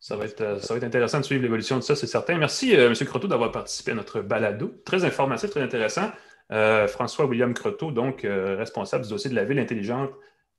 Ça 0.00 0.16
va, 0.16 0.24
être, 0.24 0.62
ça 0.62 0.72
va 0.72 0.78
être 0.78 0.84
intéressant 0.84 1.20
de 1.20 1.24
suivre 1.24 1.42
l'évolution 1.42 1.76
de 1.76 1.82
ça, 1.82 1.94
c'est 1.94 2.06
certain. 2.06 2.38
Merci, 2.38 2.72
M. 2.72 2.94
Croteau, 2.94 3.28
d'avoir 3.28 3.52
participé 3.52 3.90
à 3.90 3.94
notre 3.94 4.22
balado. 4.22 4.72
Très 4.86 5.04
informatif, 5.04 5.50
très 5.50 5.60
intéressant. 5.60 6.10
François-William 6.48 7.52
Croteau, 7.52 7.90
donc 7.90 8.22
responsable 8.22 9.04
du 9.04 9.10
dossier 9.10 9.28
de 9.28 9.34
la 9.34 9.44
ville 9.44 9.58
intelligente 9.58 10.10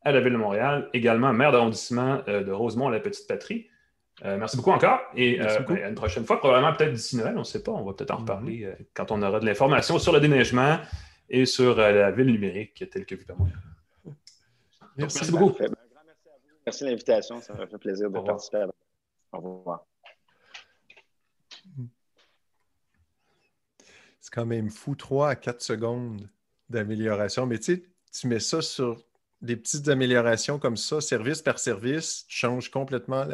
à 0.04 0.12
la 0.12 0.22
Ville 0.22 0.34
de 0.34 0.38
Montréal, 0.38 0.90
également 0.94 1.34
maire 1.34 1.52
d'arrondissement 1.52 2.22
de 2.28 2.52
Rosemont 2.52 2.90
à 2.90 2.92
la 2.92 3.00
Petite 3.00 3.28
Patrie. 3.28 3.68
Euh, 4.24 4.38
merci 4.38 4.56
beaucoup 4.56 4.72
encore. 4.72 5.00
Et 5.16 5.42
euh, 5.42 5.60
ben, 5.62 5.90
une 5.90 5.96
prochaine 5.96 6.26
fois, 6.26 6.40
probablement 6.40 6.74
peut-être 6.74 6.94
d'ici 6.94 7.18
Noël, 7.18 7.36
on 7.36 7.40
ne 7.40 7.44
sait 7.44 7.64
pas. 7.64 7.72
On 7.72 7.84
va 7.84 7.94
peut-être 7.94 8.12
en 8.12 8.16
mhm. 8.16 8.22
reparler 8.22 8.64
euh, 8.66 8.76
quand 8.94 9.12
on 9.12 9.22
aura 9.22 9.40
de 9.40 9.46
l'information 9.46 9.98
sur 9.98 10.12
le 10.12 10.20
déneigement 10.20 10.80
et 11.30 11.46
sur 11.46 11.76
la 11.78 12.12
ville 12.12 12.28
numérique 12.28 12.84
telle 12.92 13.06
que 13.06 13.16
vue 13.16 13.26
par 13.26 13.38
moi. 13.38 13.48
Merci, 14.98 15.32
beaucoup. 15.32 15.58
Ben, 15.58 15.70
merci 15.70 15.70
à 15.70 15.72
vous. 15.72 16.56
Merci 16.66 16.84
de 16.84 16.90
l'invitation. 16.90 17.42
Ça 17.42 17.54
m'a 17.54 17.66
fait 17.66 17.78
plaisir 17.78 18.12
de 18.12 18.20
participer. 18.20 18.66
Au 19.32 19.40
revoir. 19.40 19.86
C'est 24.20 24.34
quand 24.34 24.46
même 24.46 24.70
fou, 24.70 24.94
3 24.94 25.30
à 25.30 25.36
4 25.36 25.62
secondes 25.62 26.30
d'amélioration. 26.70 27.48
Mais 27.48 27.58
tu 27.58 27.76
sais, 27.76 27.84
tu 28.14 28.28
mets 28.28 28.40
ça 28.40 28.62
sur 28.62 29.04
des 29.42 29.56
petites 29.56 29.88
améliorations 29.88 30.60
comme 30.60 30.78
ça, 30.78 31.02
service 31.02 31.42
par 31.42 31.58
service, 31.58 32.26
changent 32.28 32.70
complètement 32.70 33.26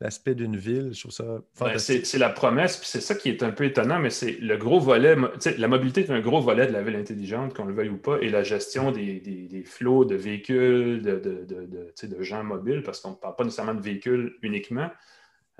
l'aspect 0.00 0.34
d'une 0.34 0.56
ville. 0.56 0.90
Je 0.92 1.00
trouve 1.00 1.12
ça 1.12 1.24
ben, 1.24 1.42
fantastique. 1.54 2.06
c'est 2.06 2.18
la 2.18 2.30
promesse, 2.30 2.76
puis 2.76 2.88
c'est 2.88 3.00
ça 3.00 3.14
qui 3.14 3.28
est 3.28 3.42
un 3.42 3.50
peu 3.50 3.64
étonnant, 3.64 4.00
mais 4.00 4.10
c'est 4.10 4.32
le 4.32 4.56
gros 4.56 4.80
volet. 4.80 5.16
La 5.58 5.68
mobilité 5.68 6.00
est 6.02 6.10
un 6.10 6.20
gros 6.20 6.40
volet 6.40 6.66
de 6.66 6.72
la 6.72 6.82
ville 6.82 6.96
intelligente, 6.96 7.54
qu'on 7.54 7.66
le 7.66 7.74
veuille 7.74 7.90
ou 7.90 7.98
pas, 7.98 8.18
et 8.20 8.28
la 8.28 8.42
gestion 8.42 8.90
des, 8.90 9.20
des, 9.20 9.64
flots 9.64 10.04
de 10.04 10.16
véhicules, 10.16 11.02
de, 11.02 11.18
de, 11.18 11.44
de, 11.44 12.06
de 12.06 12.22
gens 12.22 12.42
mobiles, 12.42 12.82
parce 12.82 13.00
qu'on 13.00 13.10
ne 13.10 13.16
parle 13.16 13.36
pas 13.36 13.44
nécessairement 13.44 13.74
de 13.74 13.82
véhicules 13.82 14.36
uniquement. 14.42 14.90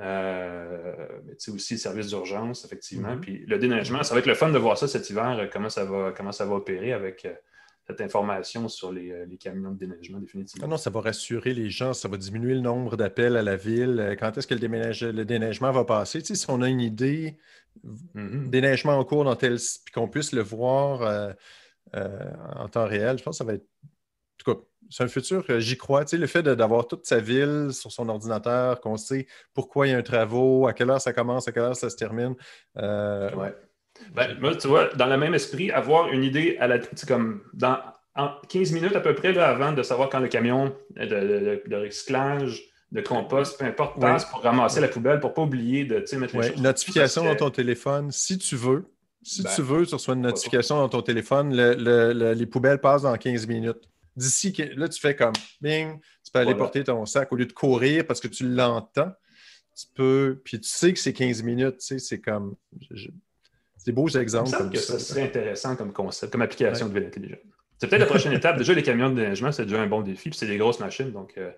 Euh, 0.00 1.08
mais 1.26 1.34
aussi 1.52 1.76
service 1.76 2.08
d'urgence, 2.08 2.64
effectivement. 2.64 3.16
Mm-hmm. 3.16 3.20
Puis 3.20 3.44
le 3.46 3.58
déneigement, 3.58 4.02
ça 4.04 4.14
va 4.14 4.20
être 4.20 4.26
le 4.26 4.34
fun 4.34 4.50
de 4.50 4.58
voir 4.58 4.78
ça 4.78 4.86
cet 4.86 5.10
hiver, 5.10 5.48
comment 5.52 5.68
ça 5.68 5.84
va, 5.84 6.12
comment 6.16 6.30
ça 6.30 6.46
va 6.46 6.54
opérer 6.54 6.92
avec 6.92 7.24
euh, 7.24 7.34
cette 7.88 8.00
information 8.02 8.68
sur 8.68 8.90
euh, 8.90 9.24
les, 9.24 9.38
camions 9.38 9.72
de 9.72 9.78
déneigement 9.78 10.18
définitivement. 10.18 10.66
Ah 10.66 10.68
non, 10.68 10.76
ça 10.76 10.90
va 10.90 11.00
rassurer 11.00 11.54
les 11.54 11.70
gens, 11.70 11.94
ça 11.94 12.08
va 12.08 12.18
diminuer 12.18 12.54
le 12.54 12.60
nombre 12.60 12.96
d'appels 12.96 13.36
à 13.36 13.42
la 13.42 13.56
ville. 13.56 13.98
Euh, 13.98 14.14
quand 14.14 14.36
est-ce 14.36 14.46
que 14.46 14.54
le, 14.54 15.12
le, 15.12 15.24
déneigement 15.24 15.72
va 15.72 15.84
passer? 15.84 16.20
Tu 16.20 16.28
sais, 16.28 16.34
si 16.34 16.46
on 16.50 16.60
a 16.60 16.68
une 16.68 16.82
idée, 16.82 17.38
mm-hmm. 18.14 18.50
déneigement 18.50 18.92
en 18.92 19.04
cours 19.04 19.24
dans 19.24 19.36
tel... 19.36 19.56
puis 19.56 19.92
qu'on 19.94 20.08
puisse 20.08 20.32
le 20.32 20.42
voir 20.42 21.02
euh, 21.94 22.30
en 22.56 22.68
temps 22.68 22.86
réel, 22.86 23.18
je 23.18 23.22
pense 23.22 23.36
que 23.36 23.38
ça 23.38 23.44
va 23.44 23.54
être... 23.54 23.66
En 23.84 24.44
tout 24.44 24.54
cas, 24.54 24.60
c'est 24.90 25.04
un 25.04 25.08
futur, 25.08 25.44
j'y 25.58 25.76
crois. 25.78 26.04
Tu 26.04 26.10
sais, 26.10 26.16
le 26.18 26.26
fait 26.26 26.42
d'avoir 26.42 26.86
toute 26.86 27.06
sa 27.06 27.20
ville 27.20 27.70
sur 27.72 27.90
son 27.90 28.08
ordinateur, 28.08 28.80
qu'on 28.80 28.98
sait 28.98 29.26
pourquoi 29.54 29.86
il 29.86 29.90
y 29.90 29.94
a 29.94 29.98
un 29.98 30.02
travaux, 30.02 30.66
à 30.66 30.74
quelle 30.74 30.90
heure 30.90 31.00
ça 31.00 31.12
commence, 31.14 31.48
à 31.48 31.52
quelle 31.52 31.64
heure 31.64 31.76
ça 31.76 31.90
se 31.90 31.96
termine. 31.96 32.34
ouais. 32.76 33.54
Ben, 34.14 34.36
moi, 34.40 34.54
tu 34.56 34.68
vois, 34.68 34.88
dans 34.94 35.06
le 35.06 35.16
même 35.16 35.34
esprit, 35.34 35.70
avoir 35.70 36.08
une 36.08 36.24
idée 36.24 36.56
à 36.60 36.66
la. 36.66 36.78
comme 37.06 37.42
dans 37.52 37.78
en 38.18 38.32
15 38.48 38.72
minutes 38.72 38.96
à 38.96 39.00
peu 39.00 39.14
près 39.14 39.32
là, 39.32 39.48
avant 39.48 39.72
de 39.72 39.82
savoir 39.82 40.10
quand 40.10 40.18
le 40.18 40.28
camion 40.28 40.74
de, 40.96 41.76
recyclage, 41.76 42.64
de 42.90 43.00
compost, 43.00 43.58
peu 43.58 43.64
importe, 43.64 44.00
passe 44.00 44.24
pour 44.24 44.42
ramasser 44.42 44.80
la 44.80 44.88
poubelle 44.88 45.20
pour 45.20 45.30
ne 45.30 45.34
pas 45.36 45.42
oublier 45.42 45.84
de 45.84 46.04
mettre 46.16 46.36
les 46.36 46.48
choses. 46.48 46.60
Notification 46.60 47.24
dans 47.24 47.36
ton 47.36 47.50
téléphone, 47.50 48.10
si 48.10 48.36
tu 48.36 48.56
veux. 48.56 48.84
Si 49.22 49.42
ben, 49.42 49.50
tu 49.54 49.62
veux, 49.62 49.86
tu 49.86 49.94
reçois 49.94 50.14
une 50.14 50.22
notification 50.22 50.76
dans 50.76 50.88
ton 50.88 51.02
téléphone, 51.02 51.54
les 51.54 52.46
poubelles 52.46 52.80
passent 52.80 53.02
dans 53.02 53.16
15 53.16 53.46
minutes. 53.46 53.88
D'ici, 54.16 54.52
là, 54.74 54.88
tu 54.88 55.00
fais 55.00 55.14
comme 55.14 55.34
bing, 55.60 56.00
tu 56.24 56.32
peux 56.32 56.40
aller 56.40 56.54
porter 56.54 56.82
ton 56.82 57.06
sac 57.06 57.32
au 57.32 57.36
lieu 57.36 57.46
de 57.46 57.52
courir 57.52 58.04
parce 58.04 58.20
que 58.20 58.26
tu 58.26 58.48
l'entends. 58.48 59.12
Tu 59.76 59.86
peux, 59.94 60.40
puis 60.44 60.58
tu 60.58 60.68
sais 60.68 60.92
que 60.92 60.98
c'est 60.98 61.12
15 61.12 61.44
minutes, 61.44 61.78
tu 61.78 61.86
sais, 61.86 61.98
c'est 62.00 62.20
comme 62.20 62.56
des 63.88 63.92
beaux 63.92 64.08
exemples. 64.08 64.50
comme 64.50 64.70
que 64.70 64.78
ça, 64.78 64.98
serait 64.98 65.22
intéressant 65.22 65.74
comme 65.74 65.92
concept, 65.92 66.32
comme 66.32 66.42
application 66.42 66.88
de 66.88 66.94
ville 66.94 67.06
intelligente. 67.06 67.40
C'est 67.78 67.86
peut-être 67.86 68.00
la 68.00 68.06
prochaine 68.06 68.32
étape. 68.32 68.58
Déjà, 68.58 68.74
les 68.74 68.82
camions 68.82 69.08
de 69.08 69.14
déneigement, 69.14 69.50
c'est 69.50 69.64
déjà 69.64 69.80
un 69.80 69.86
bon 69.86 70.02
défi, 70.02 70.28
puis 70.30 70.38
c'est 70.38 70.46
des 70.46 70.58
grosses 70.58 70.80
machines. 70.80 71.10
Donc, 71.10 71.34
euh, 71.38 71.50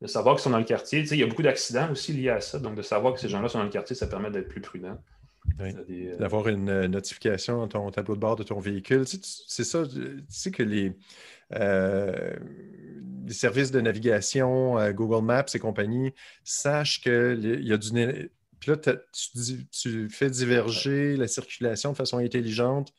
de 0.00 0.06
savoir 0.06 0.36
qu'ils 0.36 0.44
sont 0.44 0.50
dans 0.50 0.58
le 0.58 0.64
quartier, 0.64 1.00
il 1.00 1.16
y 1.16 1.22
a 1.22 1.26
beaucoup 1.26 1.42
d'accidents 1.42 1.90
aussi 1.90 2.12
liés 2.12 2.28
à 2.28 2.40
ça. 2.40 2.58
Donc, 2.58 2.76
de 2.76 2.82
savoir 2.82 3.14
que 3.14 3.20
ces 3.20 3.28
gens-là 3.28 3.48
sont 3.48 3.58
dans 3.58 3.64
le 3.64 3.70
quartier, 3.70 3.96
ça 3.96 4.06
permet 4.06 4.30
d'être 4.30 4.48
plus 4.48 4.60
prudent. 4.60 4.96
Euh, 5.60 6.16
D'avoir 6.18 6.46
une 6.46 6.68
euh, 6.68 6.88
notification 6.88 7.58
dans 7.58 7.68
ton 7.68 7.90
tableau 7.90 8.14
de 8.14 8.20
bord 8.20 8.36
de 8.36 8.44
ton 8.44 8.60
véhicule. 8.60 9.04
c'est 9.06 9.64
ça. 9.64 9.82
Tu 9.84 10.24
sais 10.28 10.50
que 10.52 10.62
les, 10.62 10.92
les 11.50 13.34
services 13.34 13.72
de 13.72 13.80
navigation, 13.80 14.76
Google 14.92 15.24
Maps 15.24 15.46
et 15.52 15.58
compagnie, 15.58 16.12
sachent 16.44 17.00
qu'il 17.00 17.60
y 17.64 17.72
a 17.72 17.76
du. 17.76 18.30
Puis 18.62 18.70
là, 18.70 18.76
tu, 19.72 20.08
fais 20.08 20.30
diverger 20.30 21.16
la 21.16 21.26
circulation 21.26 21.90
de 21.90 21.96
façon 21.96 22.18
intelligente 22.18 22.94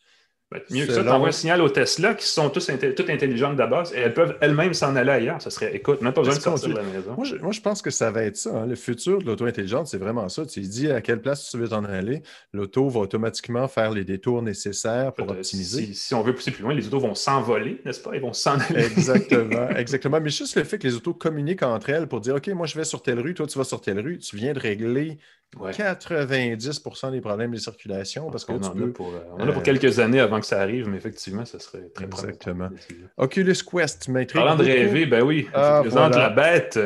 ben, 0.51 0.61
mieux 0.69 0.85
que 0.85 0.93
ça, 0.93 1.01
tu 1.01 1.09
envoies 1.09 1.29
un 1.29 1.31
signal 1.31 1.61
aux 1.61 1.69
Tesla 1.69 2.13
qui 2.13 2.27
sont 2.27 2.49
tous 2.49 2.69
toutes 2.95 3.09
intelligentes 3.09 3.55
d'abord 3.55 3.87
et 3.95 3.99
elles 3.99 4.13
peuvent 4.13 4.37
elles-mêmes 4.39 4.73
s'en 4.73 4.95
aller 4.95 5.09
ailleurs. 5.09 5.41
Ça 5.41 5.49
serait, 5.49 5.75
écoute, 5.75 6.01
même 6.01 6.13
pas 6.13 6.21
besoin 6.21 6.35
de 6.35 6.41
sortir 6.41 6.69
de 6.69 6.75
la 6.75 6.83
maison. 6.83 7.15
Moi 7.41 7.51
je, 7.51 7.61
pense 7.61 7.81
que 7.81 7.89
ça 7.89 8.11
va 8.11 8.23
être 8.23 8.37
ça. 8.37 8.51
Hein. 8.51 8.65
Le 8.67 8.75
futur 8.75 9.19
de 9.19 9.25
l'auto 9.25 9.45
intelligente, 9.45 9.87
c'est 9.87 9.97
vraiment 9.97 10.29
ça. 10.29 10.45
Tu 10.45 10.59
dis 10.59 10.91
à 10.91 11.01
quelle 11.01 11.21
place 11.21 11.49
tu 11.49 11.57
veux 11.57 11.69
t'en 11.69 11.83
aller, 11.85 12.21
l'auto 12.51 12.87
va 12.87 12.99
automatiquement 12.99 13.67
faire 13.67 13.91
les 13.91 14.03
détours 14.03 14.43
nécessaires 14.43 15.13
pour 15.13 15.31
optimiser. 15.31 15.91
Si, 15.93 16.13
on 16.13 16.21
veut 16.21 16.35
pousser 16.35 16.51
plus 16.51 16.61
loin, 16.61 16.73
les 16.73 16.85
autos 16.85 16.99
vont 16.99 17.15
s'envoler, 17.15 17.81
n'est-ce 17.83 18.01
pas? 18.01 18.11
Ils 18.13 18.21
vont 18.21 18.33
s'en 18.33 18.59
aller. 18.59 18.83
Exactement, 18.83 19.69
exactement. 19.75 20.21
Mais 20.21 20.29
juste 20.29 20.55
le 20.55 20.65
fait 20.65 20.77
que 20.77 20.85
les 20.85 20.95
autos 20.95 21.15
communiquent 21.15 21.63
entre 21.63 21.89
elles 21.89 22.07
pour 22.07 22.21
dire 22.21 22.35
OK, 22.35 22.47
moi 22.49 22.67
je 22.67 22.75
vais 22.75 22.83
sur 22.83 23.01
telle 23.01 23.19
rue, 23.19 23.33
toi 23.33 23.47
tu 23.47 23.57
vas 23.57 23.63
sur 23.63 23.81
telle 23.81 23.99
rue, 23.99 24.19
tu 24.19 24.35
viens 24.35 24.53
de 24.53 24.59
régler 24.59 25.17
90% 25.55 27.11
des 27.11 27.21
problèmes 27.21 27.51
de 27.51 27.57
circulation 27.57 28.29
parce 28.29 28.45
qu'on 28.45 28.61
en, 28.61 28.81
a 28.81 28.87
pour, 28.93 29.09
euh, 29.09 29.19
on 29.37 29.43
en 29.43 29.49
a 29.49 29.51
pour 29.51 29.63
quelques 29.63 29.99
années 29.99 30.19
avant 30.19 30.39
que 30.39 30.45
ça 30.45 30.61
arrive, 30.61 30.87
mais 30.89 30.97
effectivement, 30.97 31.45
ça 31.45 31.59
serait 31.59 31.89
très 31.93 32.05
Exactement. 32.05 32.69
Oculus 33.17 33.55
Quest, 33.69 34.07
maîtrise. 34.07 34.41
Parlant 34.41 34.55
de 34.55 34.63
rêver, 34.63 35.05
ben 35.05 35.23
oui, 35.23 35.47
ah, 35.53 35.81
je 35.83 35.89
présente 35.89 36.15
la 36.15 36.29
bête. 36.29 36.79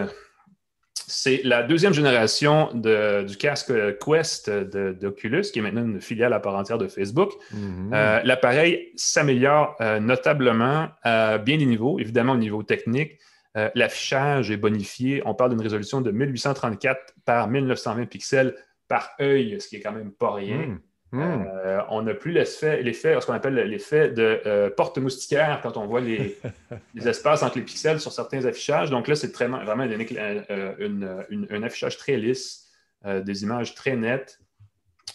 C'est 1.09 1.41
la 1.45 1.63
deuxième 1.63 1.93
génération 1.93 2.69
de, 2.73 3.23
du 3.23 3.37
casque 3.37 3.71
Quest 3.99 4.49
d'Oculus, 4.49 5.43
qui 5.43 5.59
est 5.59 5.61
maintenant 5.61 5.85
une 5.85 6.01
filiale 6.01 6.33
à 6.33 6.41
part 6.41 6.55
entière 6.55 6.77
de 6.77 6.89
Facebook. 6.89 7.31
Mhm. 7.53 7.91
Euh, 7.93 8.21
l'appareil 8.23 8.91
s'améliore 8.97 9.77
euh, 9.79 10.01
notablement 10.01 10.89
à 11.03 11.37
bien 11.37 11.57
des 11.57 11.65
niveaux, 11.65 11.97
évidemment 11.97 12.33
au 12.33 12.37
niveau 12.37 12.61
technique. 12.61 13.19
Euh, 13.57 13.69
l'affichage 13.75 14.51
est 14.51 14.57
bonifié. 14.57 15.21
On 15.25 15.33
parle 15.33 15.51
d'une 15.51 15.61
résolution 15.61 16.01
de 16.01 16.11
1834 16.11 17.15
par 17.25 17.47
1920 17.47 18.05
pixels 18.05 18.55
par 18.87 19.11
œil, 19.19 19.59
ce 19.59 19.67
qui 19.67 19.77
est 19.77 19.79
quand 19.79 19.91
même 19.91 20.11
pas 20.11 20.33
rien. 20.33 20.57
Hmm. 20.57 20.79
Hmm. 21.13 21.45
Euh, 21.47 21.79
on 21.89 22.01
n'a 22.01 22.13
plus 22.13 22.31
l'effet, 22.31 22.83
ce 22.83 23.25
qu'on 23.25 23.33
appelle 23.33 23.55
l'effet 23.55 24.09
de 24.09 24.41
euh, 24.45 24.69
porte 24.69 24.97
moustiquaire 24.97 25.61
quand 25.63 25.77
on 25.77 25.87
voit 25.87 26.01
les, 26.01 26.37
espaces 27.05 27.43
entre 27.43 27.57
les 27.57 27.63
pixels 27.63 28.01
sur 28.01 28.11
certains 28.11 28.43
affichages. 28.45 28.89
Donc 28.89 29.07
là, 29.07 29.15
c'est 29.15 29.33
vraiment 29.33 29.57
un 29.57 31.63
affichage 31.63 31.97
très 31.97 32.17
lisse, 32.17 32.69
des 33.05 33.43
images 33.43 33.73
très 33.73 33.95
nettes. 33.95 34.39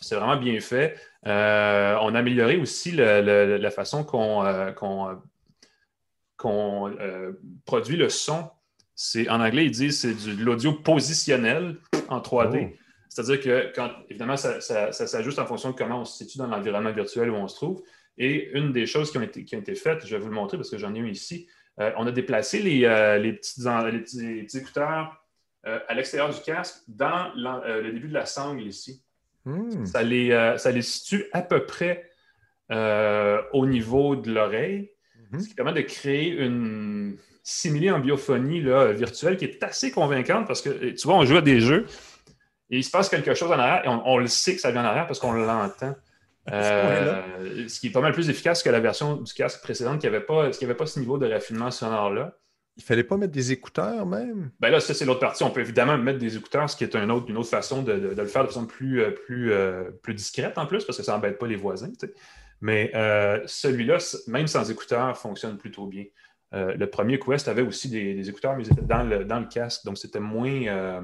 C'est 0.00 0.16
vraiment 0.16 0.38
bien 0.38 0.58
fait. 0.60 0.96
on 1.24 1.28
a 1.28 2.18
amélioré 2.18 2.56
aussi 2.56 2.92
la 2.92 3.70
façon 3.70 4.02
qu'on 4.02 5.20
qu'on 6.42 6.90
euh, 6.98 7.32
produit 7.64 7.96
le 7.96 8.08
son. 8.08 8.50
C'est, 8.94 9.28
en 9.28 9.40
anglais, 9.40 9.66
ils 9.66 9.70
disent 9.70 10.00
c'est 10.00 10.14
de 10.14 10.42
l'audio 10.42 10.72
positionnel 10.72 11.76
en 12.08 12.18
3D. 12.18 12.74
C'est-à-dire 13.08 13.40
que, 13.40 13.72
quand, 13.74 13.90
évidemment, 14.10 14.36
ça, 14.36 14.60
s'ajuste 14.60 15.38
en 15.38 15.46
fonction 15.46 15.70
de 15.70 15.76
comment 15.76 16.00
on 16.00 16.04
se 16.04 16.18
situe 16.18 16.38
dans 16.38 16.48
l'environnement 16.48 16.92
virtuel 16.92 17.30
où 17.30 17.34
on 17.34 17.46
se 17.46 17.54
trouve. 17.54 17.82
Et 18.18 18.50
une 18.52 18.72
des 18.72 18.86
choses 18.86 19.10
qui 19.10 19.18
ont 19.18 19.22
été, 19.22 19.44
qui 19.44 19.56
ont 19.56 19.60
été 19.60 19.74
faites, 19.74 20.04
je 20.04 20.16
vais 20.16 20.20
vous 20.20 20.28
le 20.28 20.34
montrer 20.34 20.56
parce 20.56 20.70
que 20.70 20.78
j'en 20.78 20.94
ai 20.94 20.98
eu 20.98 21.10
ici, 21.10 21.46
euh, 21.80 21.92
on 21.96 22.06
a 22.06 22.10
déplacé 22.10 22.60
les, 22.60 22.84
euh, 22.84 23.18
les, 23.18 23.32
petits, 23.32 23.62
petits, 23.62 24.58
écouteurs 24.58 25.18
à 25.64 25.94
l'extérieur 25.94 26.34
du 26.34 26.40
casque 26.40 26.82
dans 26.88 27.30
le 27.36 27.92
début 27.92 28.08
de 28.08 28.14
la 28.14 28.26
sangle 28.26 28.62
ici. 28.62 29.04
Hmm. 29.44 29.86
Ça, 29.86 30.02
les, 30.02 30.56
ça 30.58 30.72
les 30.72 30.82
situe 30.82 31.26
à 31.32 31.42
peu 31.42 31.64
près 31.64 32.10
au 32.68 33.66
niveau 33.66 34.16
de 34.16 34.32
l'oreille. 34.32 34.91
Mhm. 35.32 35.40
ce 35.40 35.48
qui 35.48 35.54
permet 35.54 35.72
de 35.72 35.80
créer 35.80 36.30
une 36.30 37.16
similé 37.42 37.90
en 37.90 37.98
biophonie 37.98 38.60
là, 38.60 38.92
virtuelle 38.92 39.36
qui 39.36 39.44
est 39.44 39.62
assez 39.62 39.90
convaincante 39.90 40.46
parce 40.46 40.62
que, 40.62 40.90
tu 40.90 41.06
vois, 41.06 41.16
on 41.16 41.24
joue 41.24 41.36
à 41.36 41.40
des 41.40 41.60
jeux 41.60 41.86
et 42.70 42.78
il 42.78 42.84
se 42.84 42.90
passe 42.90 43.08
quelque 43.08 43.34
chose 43.34 43.50
en 43.50 43.58
arrière 43.58 43.84
et 43.84 43.88
on, 43.88 44.18
le 44.18 44.26
sait 44.26 44.54
que 44.54 44.60
ça 44.60 44.70
vient 44.70 44.82
en 44.82 44.86
arrière 44.86 45.06
parce 45.06 45.18
qu'on 45.18 45.32
l'entend. 45.32 45.94
Euh, 46.50 47.68
ce 47.68 47.78
qui 47.78 47.86
est 47.86 47.90
pas 47.90 48.00
mal 48.00 48.12
plus 48.12 48.28
efficace 48.28 48.64
que 48.64 48.68
la 48.68 48.80
version 48.80 49.14
du 49.14 49.32
casque 49.32 49.62
précédente 49.62 50.00
qui 50.00 50.06
n'avait 50.06 50.22
pas, 50.22 50.50
pas 50.50 50.86
ce 50.86 50.98
niveau 50.98 51.16
de 51.16 51.30
raffinement 51.30 51.70
sonore-là. 51.70 52.36
Il 52.76 52.82
fallait 52.82 53.04
pas 53.04 53.16
mettre 53.16 53.32
des 53.32 53.52
écouteurs 53.52 54.04
même? 54.06 54.50
Ben 54.58 54.70
là, 54.70 54.80
ça, 54.80 54.92
c'est 54.92 55.04
l'autre 55.04 55.20
partie. 55.20 55.44
On 55.44 55.50
peut 55.50 55.60
évidemment 55.60 55.96
mettre 55.96 56.18
des 56.18 56.36
écouteurs, 56.36 56.68
ce 56.68 56.76
qui 56.76 56.82
est 56.82 56.96
une 56.96 57.12
autre, 57.12 57.30
une 57.30 57.36
autre 57.36 57.48
façon 57.48 57.82
de, 57.82 57.92
le 57.92 58.26
faire 58.26 58.42
de 58.42 58.48
façon 58.48 58.66
plus, 58.66 59.02
euh, 59.02 59.12
plus, 59.12 59.52
euh, 59.52 59.92
plus 60.02 60.14
discrète 60.14 60.58
en 60.58 60.66
plus, 60.66 60.84
parce 60.84 60.98
que 60.98 61.04
ça 61.04 61.12
n'embête 61.12 61.38
pas 61.38 61.46
les 61.46 61.54
voisins. 61.54 61.92
Mais 62.62 62.92
euh, 62.94 63.40
celui-là, 63.44 63.98
même 64.28 64.46
sans 64.46 64.70
écouteurs, 64.70 65.18
fonctionne 65.18 65.58
plutôt 65.58 65.86
bien. 65.86 66.04
Euh, 66.54 66.74
le 66.74 66.88
premier 66.88 67.18
Quest 67.18 67.48
avait 67.48 67.62
aussi 67.62 67.90
des, 67.90 68.28
écouteurs, 68.28 68.56
mais 68.56 68.64
ils 68.64 68.72
étaient 68.72 68.82
dans 68.82 69.02
le, 69.02 69.48
casque, 69.48 69.84
donc 69.84 69.98
c'était 69.98 70.20
moins. 70.20 70.66
Euh, 70.68 71.02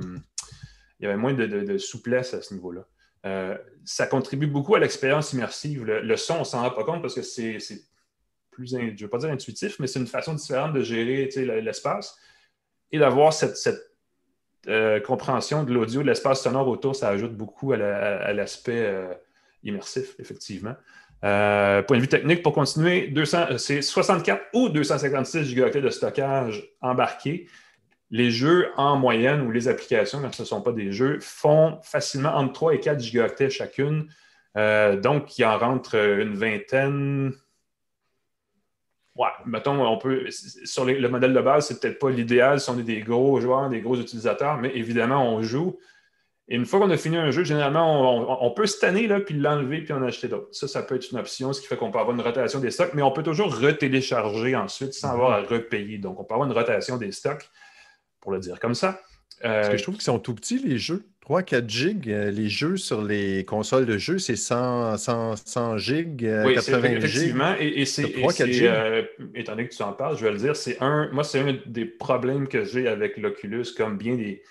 il 1.01 1.05
y 1.05 1.07
avait 1.07 1.17
moins 1.17 1.35
de, 1.35 1.79
souplesse 1.79 2.33
à 2.33 2.43
ce 2.43 2.55
niveau-là. 2.55 2.87
ça 3.85 4.07
contribue 4.07 4.47
beaucoup 4.47 4.77
à 4.77 4.79
l'expérience 4.79 5.33
immersive. 5.33 5.85
Le, 5.85 6.17
son, 6.17 6.35
on 6.35 6.39
ne 6.41 6.45
s'en 6.45 6.63
rend 6.63 6.71
pas 6.71 6.85
compte 6.85 7.03
parce 7.03 7.15
que 7.15 7.23
c'est 7.23 7.59
plus, 8.51 8.71
je 8.71 8.77
ne 8.77 9.01
veux 9.01 9.09
pas 9.09 9.19
dire 9.19 9.31
intuitif, 9.31 9.79
mais 9.81 9.87
c'est 9.89 10.01
une 10.01 10.07
façon 10.07 10.35
différente 10.35 10.73
de 10.75 10.83
gérer 10.83 11.29
l'espace 11.61 12.19
et 12.93 12.99
d'avoir 12.99 13.33
cette, 13.33 13.57
compréhension 15.05 15.65
de 15.65 15.73
l'audio, 15.73 16.03
de 16.03 16.07
l'espace 16.07 16.43
sonore 16.43 16.69
autour, 16.69 16.95
ça 16.95 17.09
ajoute 17.09 17.37
beaucoup 17.37 17.73
à 17.73 18.33
l'aspect 18.33 18.93
immersif, 19.63 20.15
effectivement. 20.19 20.75
Euh, 21.25 21.83
point 21.83 21.97
de 21.97 22.03
vue 22.03 22.09
technique, 22.09 22.43
pour 22.43 22.53
continuer, 22.53 23.13
euh, 23.17 23.59
c'est 23.59 23.83
64 23.83 24.41
ou 24.55 24.69
256 24.69 25.55
Go 25.55 25.69
de 25.69 25.91
stockage 25.91 26.69
embarqué. 26.81 27.47
Les 28.11 28.31
jeux 28.31 28.69
en 28.77 28.97
moyenne 28.97 29.43
ou 29.43 29.51
les 29.51 29.69
applications, 29.69 30.21
quand 30.23 30.33
ce 30.33 30.43
ne 30.43 30.47
sont 30.47 30.63
pas 30.63 30.73
des 30.73 30.93
jeux, 30.93 31.19
font 31.21 31.79
facilement 31.83 32.35
entre 32.37 32.53
3 32.53 32.75
et 32.75 32.81
4 32.81 33.01
gigaoctets 33.01 33.51
chacune. 33.51 34.09
Euh, 34.57 34.99
donc, 34.99 35.39
il 35.39 35.45
en 35.45 35.59
rentre 35.59 35.97
une 35.97 36.35
vingtaine. 36.35 37.33
Ouais, 39.17 39.27
mettons, 39.45 39.85
on 39.85 39.99
peut. 39.99 40.27
Sur 40.31 40.85
le 40.85 41.09
modèle 41.09 41.35
de 41.35 41.41
base, 41.41 41.67
c'est 41.67 41.81
peut-être 41.81 41.99
pas 41.99 42.11
l'idéal 42.11 42.61
si 42.61 42.71
on 42.71 42.79
est 42.79 42.85
des 42.85 43.01
gros 43.01 43.41
joueurs, 43.41 43.69
des 43.69 43.81
gros 43.81 43.97
utilisateurs, 43.97 44.59
mais 44.59 44.71
évidemment, 44.75 45.35
on 45.35 45.43
joue. 45.43 45.79
Et 46.51 46.57
une 46.57 46.65
fois 46.65 46.81
qu'on 46.81 46.91
a 46.91 46.97
fini 46.97 47.17
un 47.17 47.31
jeu, 47.31 47.45
généralement, 47.45 48.43
on, 48.45 48.51
peut 48.53 48.67
se 48.67 48.79
tanner 48.79 49.07
là, 49.07 49.21
puis 49.21 49.35
l'enlever 49.35 49.83
puis 49.83 49.93
en 49.93 50.03
acheter 50.03 50.29
d'autres. 50.29 50.49
Ça, 50.53 50.67
ça 50.67 50.83
peut 50.83 50.95
être 50.95 51.11
une 51.13 51.19
option, 51.19 51.53
ce 51.53 51.61
qui 51.61 51.67
fait 51.67 51.77
qu'on 51.77 51.91
peut 51.91 51.99
avoir 51.99 52.17
une 52.17 52.23
rotation 52.23 52.59
des 52.59 52.71
stocks, 52.71 52.95
mais 52.95 53.03
on 53.03 53.11
peut 53.11 53.23
toujours 53.23 53.55
retélécharger 53.55 54.57
ensuite 54.57 54.95
sans 54.95 55.11
avoir 55.11 55.33
à 55.33 55.43
repayer. 55.43 55.99
Donc, 55.99 56.19
on 56.19 56.25
peut 56.25 56.35
avoir 56.35 56.49
une 56.49 56.55
rotation 56.55 56.97
des 56.97 57.13
stocks, 57.13 57.51
pour 58.21 58.33
le 58.33 58.39
dire 58.39 58.59
comme 58.61 58.75
ça. 58.75 59.01
Euh, 59.45 59.61
Parce 59.61 59.69
que 59.69 59.77
je 59.77 59.83
trouve 59.83 59.95
qu'ils 59.97 60.05
sont 60.05 60.19
tout 60.19 60.35
petits, 60.35 60.59
les 60.59 60.79
jeux. 60.79 61.05
3-4 61.29 61.69
gigs, 61.69 62.11
euh, 62.11 62.31
les 62.31 62.49
jeux 62.49 62.79
sur 62.79 63.03
les 63.03 63.45
consoles 63.45 63.85
de 63.85 63.99
jeux, 63.99 64.19
c'est 64.19 64.37
100, 64.37 64.97
100, 64.97 65.37
100 65.37 65.77
gigs, 65.77 66.25
euh, 66.25 66.47
oui, 66.47 66.55
80 66.55 66.89
effectivement, 66.93 67.55
et, 67.61 67.85
c'est, 67.85 68.15
euh, 68.63 69.03
étant 69.35 69.53
donné 69.53 69.69
que 69.69 69.75
tu 69.75 69.83
en 69.83 69.93
parles, 69.93 70.17
je 70.17 70.25
vais 70.25 70.33
le 70.33 70.39
dire, 70.39 70.57
c'est 70.57 70.79
un, 70.81 71.11
moi, 71.13 71.25
c'est 71.25 71.41
un 71.41 71.59
des 71.67 71.85
problèmes 71.85 72.49
que 72.49 72.65
j'ai 72.65 72.89
avec 72.89 73.19
l'Oculus, 73.19 73.67
comme 73.77 73.99
bien 73.99 74.17
des, 74.17 74.43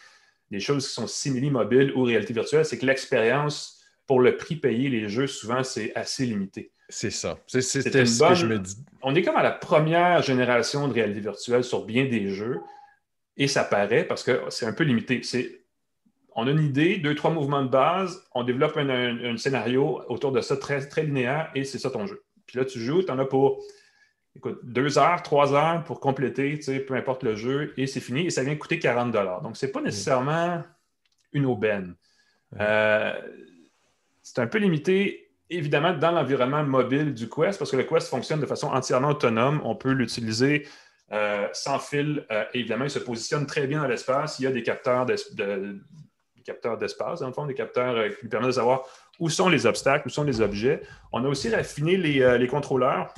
des 0.52 0.60
choses 0.60 0.88
qui 0.88 0.94
sont 0.94 1.08
simili-mobiles 1.08 1.94
ou 1.96 2.04
réalité 2.04 2.34
virtuelle, 2.34 2.66
c'est 2.66 2.78
que 2.78 2.86
l'expérience 2.86 3.78
pour 4.06 4.22
le 4.22 4.38
prix 4.38 4.56
payé, 4.56 4.90
les 4.90 5.10
jeux, 5.10 5.28
souvent, 5.28 5.64
c'est 5.64 5.94
assez 5.96 6.26
limité. 6.26 6.72
C'est 6.90 7.12
ça. 7.12 7.38
C'est 7.48 7.62
ce 7.62 7.80
que 7.80 8.36
je 8.36 8.46
me 8.46 8.58
dis. 8.58 8.78
On 9.02 9.14
est 9.14 9.22
comme 9.22 9.36
à 9.36 9.44
la 9.44 9.52
première 9.52 10.22
génération 10.22 10.88
de 10.88 10.94
réalité 10.94 11.20
virtuelle 11.20 11.64
sur 11.64 11.86
bien 11.86 12.06
des 12.06 12.30
jeux, 12.30 12.62
et 13.36 13.48
ça 13.48 13.64
paraît 13.64 14.06
parce 14.06 14.24
que 14.24 14.42
c'est 14.50 14.66
un 14.66 14.74
peu 14.74 14.86
limité. 14.86 15.22
On 16.34 16.48
a 16.48 16.52
une 16.52 16.64
idée, 16.64 16.98
deux, 16.98 17.16
trois 17.16 17.32
mouvements 17.32 17.64
de 17.64 17.70
base, 17.70 18.24
on 18.34 18.44
développe 18.44 18.78
un, 18.78 19.38
scénario 19.38 20.02
autour 20.08 20.32
de 20.32 20.40
ça 20.40 20.56
très, 20.56 20.88
très 20.88 21.04
linéaire, 21.04 21.52
et 21.54 21.66
c'est 21.66 21.80
ça 21.80 21.90
ton 21.90 22.08
jeu. 22.08 22.24
Puis 22.46 22.58
là, 22.58 22.64
tu 22.64 22.80
joues, 22.80 23.04
tu 23.04 23.12
en 23.12 23.20
as 23.20 23.26
pour 23.26 23.62
écoute, 24.38 24.60
deux 24.64 24.98
heures, 24.98 25.22
trois 25.24 25.54
heures 25.54 25.84
pour 25.84 26.00
compléter, 26.00 26.60
peu 26.88 26.94
importe 26.94 27.24
le 27.24 27.36
jeu, 27.36 27.74
et 27.78 27.88
c'est 27.88 28.00
fini, 28.00 28.28
et 28.28 28.30
ça 28.30 28.44
vient 28.44 28.56
coûter 28.56 28.80
40 28.80 29.12
Donc, 29.44 29.58
ce 29.58 29.66
n'est 29.66 29.72
pas 29.72 29.82
nécessairement 29.82 30.64
une 31.34 31.46
aubaine. 31.46 31.96
Euh, 32.60 33.14
c'est 34.22 34.40
un 34.40 34.48
peu 34.48 34.60
limité, 34.60 35.32
évidemment, 35.50 35.94
dans 35.94 36.12
l'environnement 36.12 36.64
mobile 36.64 37.14
du 37.14 37.30
Quest, 37.30 37.58
parce 37.60 37.72
que 37.72 37.78
le 37.78 37.84
Quest 37.84 38.10
fonctionne 38.10 38.40
de 38.40 38.46
façon 38.46 38.68
entièrement 38.68 39.10
autonome. 39.10 39.62
On 39.64 39.76
peut 39.76 39.92
l'utiliser 39.92 40.68
euh, 41.12 41.48
sans 41.54 41.80
fil. 41.80 42.26
Euh, 42.32 42.46
évidemment, 42.54 42.86
il 42.86 42.90
se 42.90 43.00
positionne 43.00 43.46
très 43.46 43.68
bien 43.68 43.82
dans 43.82 43.88
l'espace. 43.88 44.40
Il 44.40 44.44
y 44.44 44.48
a 44.48 44.52
des 44.52 44.64
capteurs 44.64 45.06
d'espace, 46.78 47.20
dans 47.22 47.28
le 47.28 47.34
fond, 47.34 47.46
des 47.46 47.54
capteurs 47.54 47.96
qui 48.16 48.22
lui 48.22 48.30
permettent 48.30 48.50
de 48.50 48.56
savoir 48.56 48.84
où 49.20 49.30
sont 49.30 49.50
les 49.50 49.66
obstacles, 49.66 50.08
où 50.08 50.12
sont 50.12 50.24
les 50.24 50.42
objets. 50.42 50.82
On 51.12 51.24
a 51.26 51.28
aussi 51.28 51.50
raffiné 51.54 51.98
les, 51.98 52.48
contrôleurs. 52.48 53.14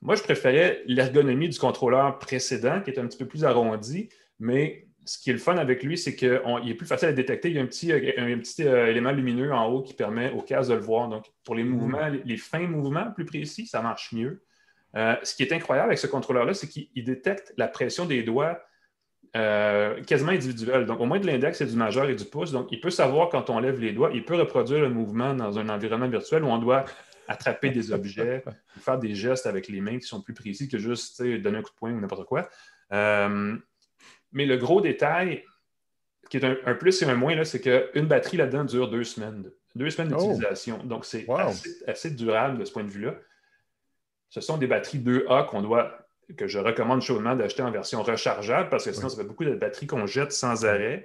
Moi, 0.00 0.14
je 0.14 0.22
préférais 0.22 0.82
l'ergonomie 0.86 1.48
du 1.48 1.58
contrôleur 1.58 2.18
précédent, 2.18 2.80
qui 2.82 2.90
est 2.90 2.98
un 2.98 3.06
petit 3.06 3.18
peu 3.18 3.26
plus 3.26 3.44
arrondi, 3.44 4.08
mais 4.38 4.88
ce 5.08 5.18
qui 5.18 5.30
est 5.30 5.32
le 5.32 5.38
fun 5.38 5.56
avec 5.56 5.82
lui, 5.82 5.96
c'est 5.96 6.14
qu'il 6.14 6.28
est 6.28 6.74
plus 6.74 6.86
facile 6.86 7.08
à 7.08 7.12
détecter. 7.12 7.48
Il 7.48 7.56
y 7.56 7.58
a 7.58 7.62
un 7.62 7.66
petit, 7.66 7.92
un, 7.92 8.38
petit 8.38 8.62
élément 8.62 9.10
lumineux 9.10 9.52
en 9.52 9.66
haut 9.66 9.82
qui 9.82 9.94
permet 9.94 10.30
au 10.32 10.42
casque 10.42 10.70
de 10.70 10.74
le 10.74 10.80
voir. 10.80 11.08
Donc, 11.08 11.24
pour 11.44 11.54
les 11.54 11.64
mouvements, 11.64 12.08
les, 12.08 12.36
fins 12.36 12.66
mouvements 12.66 13.10
plus 13.12 13.24
précis, 13.24 13.66
ça 13.66 13.80
marche 13.80 14.12
mieux. 14.12 14.42
Euh, 14.96 15.16
ce 15.22 15.34
qui 15.34 15.42
est 15.42 15.52
incroyable 15.52 15.88
avec 15.88 15.98
ce 15.98 16.06
contrôleur-là, 16.06 16.52
c'est 16.52 16.68
qu'il 16.68 17.04
détecte 17.04 17.54
la 17.56 17.68
pression 17.68 18.04
des 18.04 18.22
doigts 18.22 18.60
euh, 19.38 20.02
quasiment 20.02 20.32
individuelle. 20.32 20.84
Donc, 20.84 21.00
au 21.00 21.06
moins 21.06 21.20
de 21.20 21.26
l'index 21.26 21.60
et 21.60 21.66
du 21.66 21.76
majeur 21.76 22.08
et 22.10 22.14
du 22.14 22.24
pouce. 22.24 22.50
Donc, 22.50 22.68
il 22.72 22.80
peut 22.80 22.90
savoir 22.90 23.28
quand 23.28 23.50
on 23.50 23.60
lève 23.60 23.78
les 23.78 23.92
doigts, 23.92 24.10
il 24.12 24.24
peut 24.24 24.36
reproduire 24.36 24.80
le 24.80 24.90
mouvement 24.90 25.34
dans 25.34 25.58
un 25.58 25.68
environnement 25.68 26.08
virtuel 26.08 26.42
où 26.44 26.48
on 26.48 26.58
doit 26.58 26.84
attraper 27.28 27.70
des 27.70 27.92
objets 27.92 28.42
faire 28.80 28.98
des 28.98 29.14
gestes 29.14 29.46
avec 29.46 29.68
les 29.68 29.80
mains 29.80 29.98
qui 29.98 30.06
sont 30.06 30.22
plus 30.22 30.34
précis 30.34 30.68
que 30.68 30.78
juste 30.78 31.22
donner 31.22 31.58
un 31.58 31.62
coup 31.62 31.70
de 31.70 31.76
poing 31.76 31.92
ou 31.92 32.00
n'importe 32.00 32.24
quoi. 32.24 32.48
Euh, 32.92 33.56
mais 34.32 34.44
le 34.44 34.56
gros 34.56 34.80
détail, 34.80 35.44
qui 36.30 36.38
est 36.38 36.44
un, 36.44 36.74
plus 36.74 37.00
et 37.02 37.06
un 37.06 37.14
moins, 37.14 37.44
c'est 37.44 37.60
qu'une 37.60 38.06
batterie 38.06 38.38
là-dedans 38.38 38.64
dure 38.64 38.90
deux 38.90 39.04
semaines. 39.04 39.50
Deux 39.74 39.90
semaines 39.90 40.12
oh! 40.14 40.20
d'utilisation. 40.20 40.78
Donc, 40.84 41.04
c'est 41.04 41.26
assez, 41.86 42.10
durable 42.10 42.58
de 42.58 42.64
ce 42.64 42.72
point 42.72 42.84
de 42.84 42.90
vue-là. 42.90 43.14
Ce 44.30 44.40
sont 44.40 44.58
des 44.58 44.66
batteries 44.66 44.98
2A 44.98 45.46
qu'on 45.46 45.62
doit, 45.62 46.07
que 46.36 46.46
je 46.46 46.58
recommande 46.58 47.00
chaudement 47.00 47.34
d'acheter 47.34 47.62
en 47.62 47.70
version 47.70 48.02
rechargeable 48.02 48.68
parce 48.68 48.84
que 48.84 48.92
sinon, 48.92 49.08
ça 49.08 49.16
fait 49.16 49.26
beaucoup 49.26 49.44
de 49.44 49.54
batteries 49.54 49.86
qu'on 49.86 50.06
jette 50.06 50.32
sans 50.32 50.66
arrêt. 50.66 51.04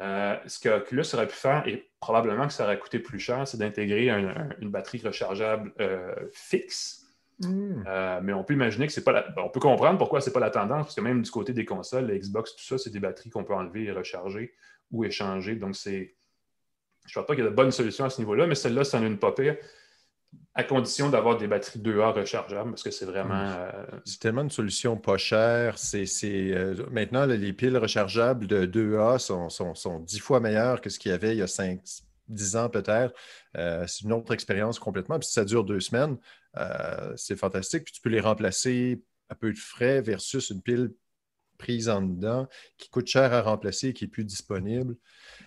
Euh, 0.00 0.36
ce 0.46 0.58
que 0.58 0.68
Oculus 0.68 1.04
aurait 1.12 1.26
pu 1.26 1.34
faire, 1.34 1.66
et 1.66 1.90
probablement 2.00 2.46
que 2.46 2.52
ça 2.52 2.64
aurait 2.64 2.78
coûté 2.78 2.98
plus 2.98 3.18
cher, 3.18 3.46
c'est 3.46 3.58
d'intégrer 3.58 4.08
une 4.08 4.70
batterie 4.70 5.02
rechargeable 5.04 5.72
euh, 5.80 6.14
fixe. 6.32 7.06
Hmm. 7.40 7.84
Euh, 7.86 8.20
mais 8.22 8.32
on 8.32 8.44
peut 8.44 8.54
imaginer 8.54 8.86
que 8.86 8.92
c'est 8.92 9.04
pas 9.04 9.12
la... 9.12 9.26
on 9.38 9.48
peut 9.48 9.60
comprendre 9.60 9.98
pourquoi 9.98 10.20
c'est 10.20 10.32
pas 10.32 10.40
la 10.40 10.50
tendance, 10.50 10.86
parce 10.86 10.94
que 10.94 11.00
même 11.00 11.22
du 11.22 11.30
côté 11.30 11.52
des 11.52 11.64
consoles, 11.64 12.06
la 12.06 12.16
Xbox, 12.16 12.54
tout 12.54 12.64
ça, 12.64 12.78
c'est 12.78 12.90
des 12.90 13.00
batteries 13.00 13.30
qu'on 13.30 13.44
peut 13.44 13.54
enlever 13.54 13.84
et 13.84 13.92
recharger 13.92 14.54
ou 14.90 15.04
échanger. 15.04 15.56
Donc, 15.56 15.76
c'est. 15.76 16.14
Je 17.06 17.10
ne 17.10 17.12
crois 17.12 17.26
pas 17.26 17.34
qu'il 17.34 17.44
y 17.44 17.46
a 17.46 17.50
de 17.50 17.54
bonnes 17.54 17.70
solutions 17.70 18.04
à 18.04 18.10
ce 18.10 18.20
niveau-là, 18.20 18.46
mais 18.46 18.54
celle-là, 18.54 18.84
ça 18.84 18.98
en 18.98 19.02
a 19.02 19.06
une 19.06 19.18
pas 19.18 19.32
pire 19.32 19.56
à 20.54 20.64
condition 20.64 21.08
d'avoir 21.08 21.36
des 21.36 21.46
batteries 21.46 21.78
2A 21.78 22.12
rechargeables, 22.12 22.70
parce 22.70 22.82
que 22.82 22.90
c'est 22.90 23.06
vraiment... 23.06 23.34
Euh, 23.34 23.70
c'est 24.04 24.18
tellement 24.18 24.42
une 24.42 24.50
solution 24.50 24.96
pas 24.96 25.16
chère. 25.16 25.78
C'est, 25.78 26.06
euh, 26.24 26.74
Maintenant, 26.90 27.24
les 27.24 27.52
piles 27.52 27.76
rechargeables 27.76 28.46
de 28.46 28.66
2A 28.66 29.18
sont, 29.18 29.48
sont, 29.48 30.00
10 30.00 30.18
fois 30.18 30.40
meilleures 30.40 30.80
que 30.80 30.90
ce 30.90 30.98
qu'il 30.98 31.12
y 31.12 31.14
avait 31.14 31.32
il 31.32 31.38
y 31.38 31.42
a 31.42 31.46
5, 31.46 31.80
10 32.28 32.56
ans 32.56 32.68
peut-être. 32.68 33.14
Euh, 33.56 33.84
c'est 33.86 34.04
une 34.04 34.12
autre 34.12 34.34
expérience 34.34 34.78
complètement. 34.78 35.18
Puis 35.18 35.28
si 35.28 35.34
ça 35.34 35.44
dure 35.44 35.64
deux 35.64 35.80
semaines, 35.80 36.18
c'est 37.16 37.36
fantastique. 37.36 37.84
Puis 37.84 37.92
tu 37.94 38.00
peux 38.00 38.10
les 38.10 38.20
remplacer 38.20 39.02
à 39.28 39.36
peu 39.36 39.52
de 39.52 39.58
frais 39.58 40.02
versus 40.02 40.50
une 40.50 40.62
pile 40.62 40.90
prise 41.58 41.88
en 41.88 42.02
dedans 42.02 42.48
qui 42.76 42.88
coûte 42.88 43.06
cher 43.06 43.32
à 43.32 43.42
remplacer 43.42 43.88
et 43.88 43.92
qui 43.92 44.06
est 44.06 44.08
plus 44.08 44.24
disponible. 44.24 44.96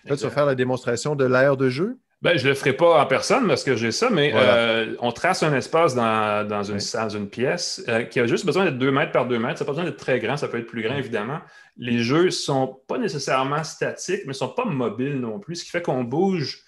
Là, 0.04 0.16
tu 0.16 0.22
vas 0.22 0.30
faire 0.30 0.46
la 0.46 0.54
démonstration 0.54 1.14
de 1.14 1.24
l'air 1.24 1.56
de 1.56 1.68
jeu. 1.68 1.98
Ben, 2.24 2.38
je 2.38 2.44
ne 2.44 2.48
le 2.48 2.54
ferai 2.54 2.72
pas 2.72 3.02
en 3.02 3.06
personne 3.06 3.46
parce 3.46 3.62
que 3.64 3.76
j'ai 3.76 3.92
ça, 3.92 4.08
mais 4.08 4.32
euh, 4.34 4.96
on 5.00 5.12
trace 5.12 5.42
un 5.42 5.54
espace 5.54 5.94
dans, 5.94 6.48
dans, 6.48 6.62
une, 6.62 6.78
une, 7.14 7.28
pièce 7.28 7.84
euh, 7.86 8.04
qui 8.04 8.18
a 8.18 8.26
juste 8.26 8.46
besoin 8.46 8.64
d'être 8.64 8.78
2 8.78 8.90
mètres 8.90 9.12
par 9.12 9.28
2 9.28 9.38
mètres. 9.38 9.58
Ça 9.58 9.64
n'a 9.64 9.66
pas 9.66 9.72
besoin 9.72 9.84
d'être 9.84 9.98
très 9.98 10.20
grand, 10.20 10.38
ça 10.38 10.48
peut 10.48 10.58
être 10.58 10.66
plus 10.66 10.80
grand, 10.80 10.96
évidemment. 10.96 11.40
Les 11.76 11.98
jeux 11.98 12.24
ne 12.24 12.30
sont 12.30 12.80
pas 12.88 12.96
nécessairement 12.96 13.62
statiques, 13.62 14.22
mais 14.22 14.28
ne 14.28 14.32
sont 14.32 14.48
pas 14.48 14.64
mobiles 14.64 15.20
non 15.20 15.38
plus, 15.38 15.56
ce 15.56 15.64
qui 15.64 15.70
fait 15.70 15.82
qu'on 15.82 16.02
bouge. 16.02 16.62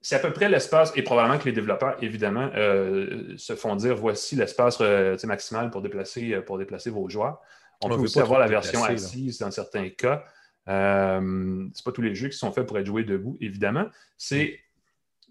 C'est 0.00 0.16
à 0.16 0.20
peu 0.20 0.32
près 0.32 0.48
l'espace, 0.48 0.90
et 0.96 1.02
probablement 1.02 1.38
que 1.38 1.44
les 1.44 1.52
développeurs, 1.52 2.02
évidemment, 2.02 2.48
euh, 2.56 3.34
se 3.36 3.56
font 3.56 3.76
dire 3.76 3.94
voici 3.94 4.36
l'espace 4.36 4.80
maximal 5.24 5.68
pour 5.68 5.82
déplacer, 5.82 6.40
pour 6.46 6.56
déplacer 6.56 6.88
vos 6.88 7.10
joueurs. 7.10 7.42
On, 7.82 7.90
peut 7.90 7.96
aussi 7.96 8.20
avoir 8.20 8.40
la 8.40 8.46
version 8.46 8.82
assise 8.84 9.36
dans 9.36 9.50
certains 9.50 9.90
cas. 9.90 10.24
ce 10.66 11.20
n'est 11.20 11.82
pas 11.84 11.92
tous 11.92 12.00
les 12.00 12.14
jeux 12.14 12.28
qui 12.28 12.38
sont 12.38 12.52
faits 12.52 12.64
pour 12.64 12.78
être 12.78 12.86
joués 12.86 13.04
debout, 13.04 13.36
évidemment. 13.38 13.84
C'est 14.16 14.58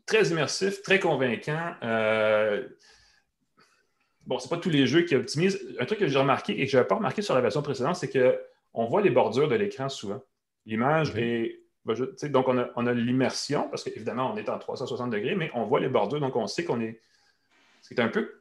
très 0.07 0.23
immersif, 0.29 0.81
très 0.81 0.99
convaincant. 0.99 1.75
Euh, 1.83 2.67
bon, 4.25 4.39
c'est 4.39 4.49
pas 4.49 4.57
tous 4.57 4.71
les 4.71 4.87
jeux 4.87 5.03
qui 5.03 5.15
optimisent. 5.15 5.59
Un 5.79 5.85
truc 5.85 5.99
que 5.99 6.07
j'ai 6.07 6.17
remarqué 6.17 6.59
et 6.59 6.65
que 6.65 6.71
je 6.71 6.77
n'avais 6.77 6.87
pas 6.87 6.95
remarqué 6.95 7.21
sur 7.21 7.35
la 7.35 7.41
version 7.41 7.61
précédente, 7.61 7.97
c'est 7.97 8.09
qu'on 8.09 8.85
voit 8.85 9.01
les 9.01 9.11
bordures 9.11 9.47
de 9.47 9.55
l'écran 9.55 9.89
souvent. 9.89 10.23
L'image 10.65 11.15
est. 11.15 11.61
Ben, 11.85 11.95
donc, 12.23 12.47
on 12.49 12.57
a, 12.57 12.69
on 12.75 12.85
a 12.85 12.93
l'immersion, 12.93 13.69
parce 13.69 13.83
qu'évidemment, 13.83 14.33
on 14.33 14.37
est 14.37 14.49
en 14.49 14.57
360 14.57 15.09
degrés, 15.09 15.35
mais 15.35 15.51
on 15.53 15.63
voit 15.63 15.79
les 15.79 15.87
bordures, 15.87 16.19
donc 16.19 16.35
on 16.35 16.47
sait 16.47 16.65
qu'on 16.65 16.81
est. 16.81 16.99
C'est 17.81 17.99
un 17.99 18.09
peu 18.09 18.36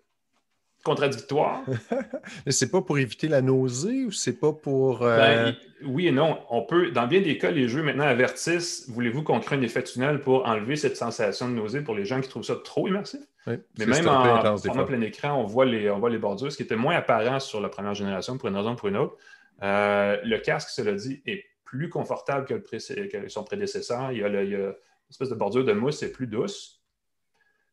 contradictoire. 0.86 1.62
Mais 2.46 2.52
c'est 2.52 2.70
pas 2.70 2.80
pour 2.80 2.98
éviter 2.98 3.26
la 3.26 3.42
nausée 3.42 4.04
ou 4.04 4.12
c'est 4.12 4.38
pas 4.38 4.52
pour. 4.52 5.02
Euh, 5.02 5.16
ben, 5.18 5.56
oui 5.84 6.06
et 6.06 6.12
non. 6.12 6.38
On 6.48 6.62
peut, 6.62 6.92
dans 6.92 7.06
bien 7.06 7.20
des 7.20 7.36
cas, 7.38 7.50
les 7.50 7.68
jeux 7.68 7.82
maintenant 7.82 8.04
avertissent 8.04 8.88
voulez-vous 8.88 9.22
qu'on 9.22 9.40
crée 9.40 9.56
un 9.56 9.62
effet 9.62 9.82
tunnel 9.82 10.20
pour 10.20 10.46
enlever 10.46 10.76
cette 10.76 10.96
sensation 10.96 11.48
de 11.48 11.54
nausée 11.54 11.82
pour 11.82 11.94
les 11.94 12.04
gens 12.04 12.20
qui 12.20 12.28
trouvent 12.28 12.44
ça 12.44 12.56
trop 12.56 12.86
immersif? 12.86 13.20
Mais 13.46 13.86
même 13.86 14.08
en 14.08 14.56
format 14.56 14.84
plein 14.84 15.00
écran, 15.02 15.40
on 15.40 15.44
voit, 15.44 15.66
les, 15.66 15.90
on 15.90 15.98
voit 15.98 16.10
les 16.10 16.18
bordures, 16.18 16.50
ce 16.50 16.56
qui 16.56 16.64
était 16.64 16.76
moins 16.76 16.96
apparent 16.96 17.40
sur 17.40 17.60
la 17.60 17.68
première 17.68 17.94
génération 17.94 18.38
pour 18.38 18.48
une 18.48 18.56
raison 18.56 18.72
ou 18.72 18.76
pour 18.76 18.88
une 18.88 18.96
autre. 18.96 19.16
Euh, 19.62 20.16
le 20.24 20.38
casque, 20.38 20.70
cela 20.70 20.94
dit, 20.94 21.22
est 21.26 21.44
plus 21.64 21.88
confortable 21.88 22.44
que, 22.44 22.54
le 22.54 23.28
son 23.28 23.44
prédécesseur. 23.44 24.10
Il 24.12 24.18
y, 24.18 24.24
a 24.24 24.42
il 24.42 24.50
y 24.50 24.54
a 24.54 24.58
une 24.58 24.74
espèce 25.10 25.28
de 25.28 25.34
bordure 25.34 25.64
de 25.64 25.72
mousse, 25.72 25.98
c'est 25.98 26.12
plus 26.12 26.26
douce. 26.26 26.82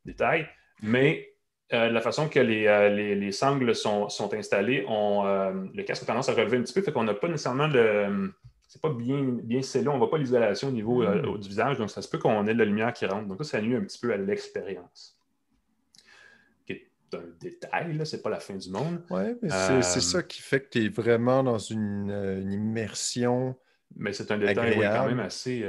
Détail. 0.05 0.47
Mais 0.81 1.32
euh, 1.73 1.89
la 1.89 2.01
façon 2.01 2.29
que 2.29 2.39
les, 2.39 2.67
euh, 2.67 3.31
sangles 3.31 3.73
sont, 3.73 4.07
installées, 4.33 4.85
euh, 4.89 5.65
le 5.73 5.83
casque 5.83 6.03
a 6.03 6.05
tendance 6.05 6.29
à 6.29 6.33
relever 6.33 6.57
un 6.57 6.61
petit 6.61 6.73
peu, 6.73 6.81
fait 6.81 6.91
qu'on 6.91 7.03
n'a 7.03 7.13
pas 7.13 7.27
nécessairement 7.27 7.67
le. 7.67 8.31
C'est 8.67 8.81
pas 8.81 8.89
bien, 8.89 9.21
bien 9.21 9.61
scellé, 9.61 9.87
on 9.87 9.93
ne 9.93 9.97
voit 9.99 10.09
pas 10.09 10.17
l'isolation 10.17 10.69
au 10.69 10.71
niveau 10.71 11.03
mm. 11.03 11.39
du 11.39 11.47
visage, 11.47 11.77
donc 11.77 11.91
ça 11.91 12.01
se 12.01 12.07
peut 12.07 12.17
qu'on 12.17 12.47
ait 12.47 12.53
de 12.53 12.59
la 12.59 12.65
lumière 12.65 12.91
qui 12.91 13.05
rentre. 13.05 13.27
Donc 13.27 13.37
ça, 13.43 13.57
ça 13.57 13.61
nuit 13.61 13.75
un 13.75 13.81
petit 13.81 13.99
peu 13.99 14.11
à 14.11 14.17
l'expérience. 14.17 15.17
C'est 16.67 17.17
un 17.19 17.23
détail, 17.39 18.05
ce 18.05 18.15
n'est 18.15 18.21
pas 18.23 18.31
la 18.31 18.39
fin 18.39 18.55
du 18.55 18.71
monde. 18.71 19.03
Oui, 19.11 19.35
mais 19.43 19.49
c'est 19.81 20.01
ça 20.01 20.23
qui 20.23 20.41
fait 20.41 20.61
que 20.61 20.69
tu 20.69 20.85
es 20.85 20.89
vraiment 20.89 21.43
dans 21.43 21.59
une, 21.59 22.49
immersion. 22.51 23.55
Mais 23.95 24.11
c'est 24.11 24.31
un 24.31 24.39
détail 24.39 24.75
quand 24.79 25.07
même 25.07 25.19
assez 25.19 25.63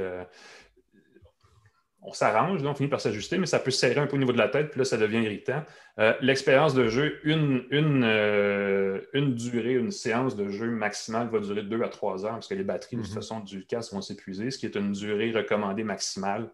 on 2.05 2.13
s'arrange, 2.13 2.63
on 2.63 2.75
finit 2.75 2.89
par 2.89 3.01
s'ajuster, 3.01 3.37
mais 3.37 3.47
ça 3.47 3.59
peut 3.59 3.71
serrer 3.71 3.99
un 3.99 4.07
peu 4.07 4.15
au 4.15 4.19
niveau 4.19 4.31
de 4.31 4.37
la 4.37 4.47
tête, 4.47 4.69
puis 4.69 4.79
là, 4.79 4.85
ça 4.85 4.97
devient 4.97 5.23
irritant. 5.23 5.63
Euh, 5.99 6.13
l'expérience 6.21 6.73
de 6.73 6.87
jeu, 6.87 7.19
une, 7.23 7.65
euh, 8.03 9.01
une, 9.13 9.33
durée, 9.33 9.73
une 9.73 9.91
séance 9.91 10.35
de 10.35 10.49
jeu 10.49 10.69
maximale 10.69 11.29
va 11.29 11.39
durer 11.39 11.63
deux 11.63 11.81
à 11.81 11.89
trois 11.89 12.25
heures, 12.25 12.33
parce 12.33 12.47
que 12.47 12.53
les 12.53 12.63
batteries, 12.63 12.97
de 12.97 13.01
toute 13.01 13.11
mhm. 13.11 13.15
façon, 13.15 13.39
du 13.39 13.65
casque 13.65 13.93
vont 13.93 14.01
s'épuiser, 14.01 14.51
ce 14.51 14.59
qui 14.59 14.67
est 14.67 14.75
une 14.75 14.91
durée 14.91 15.31
recommandée 15.31 15.83
maximale. 15.83 16.49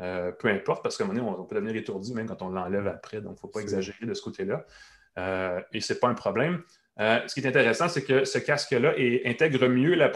Euh, 0.00 0.32
peu 0.32 0.48
importe, 0.48 0.82
parce 0.82 0.96
qu'à 0.96 1.04
un 1.04 1.08
moment 1.08 1.20
donné, 1.20 1.36
on, 1.38 1.44
peut 1.44 1.56
devenir 1.56 1.76
étourdi 1.76 2.14
même 2.14 2.26
quand 2.26 2.40
on 2.42 2.48
l'enlève 2.48 2.86
après, 2.86 3.20
donc 3.20 3.32
il 3.32 3.34
ne 3.34 3.40
faut 3.40 3.48
pas 3.48 3.60
exagérer 3.60 4.06
de 4.06 4.14
ce 4.14 4.22
côté-là. 4.22 4.64
et 5.72 5.80
ce 5.80 5.92
n'est 5.92 5.98
pas 5.98 6.08
un 6.08 6.14
problème. 6.14 6.62
ce 6.98 7.34
qui 7.34 7.40
est 7.40 7.46
intéressant, 7.46 7.88
c'est 7.88 8.02
que 8.02 8.24
ce 8.24 8.38
casque-là 8.38 8.94
intègre 9.26 9.68
mieux 9.68 9.94
la, 9.94 10.10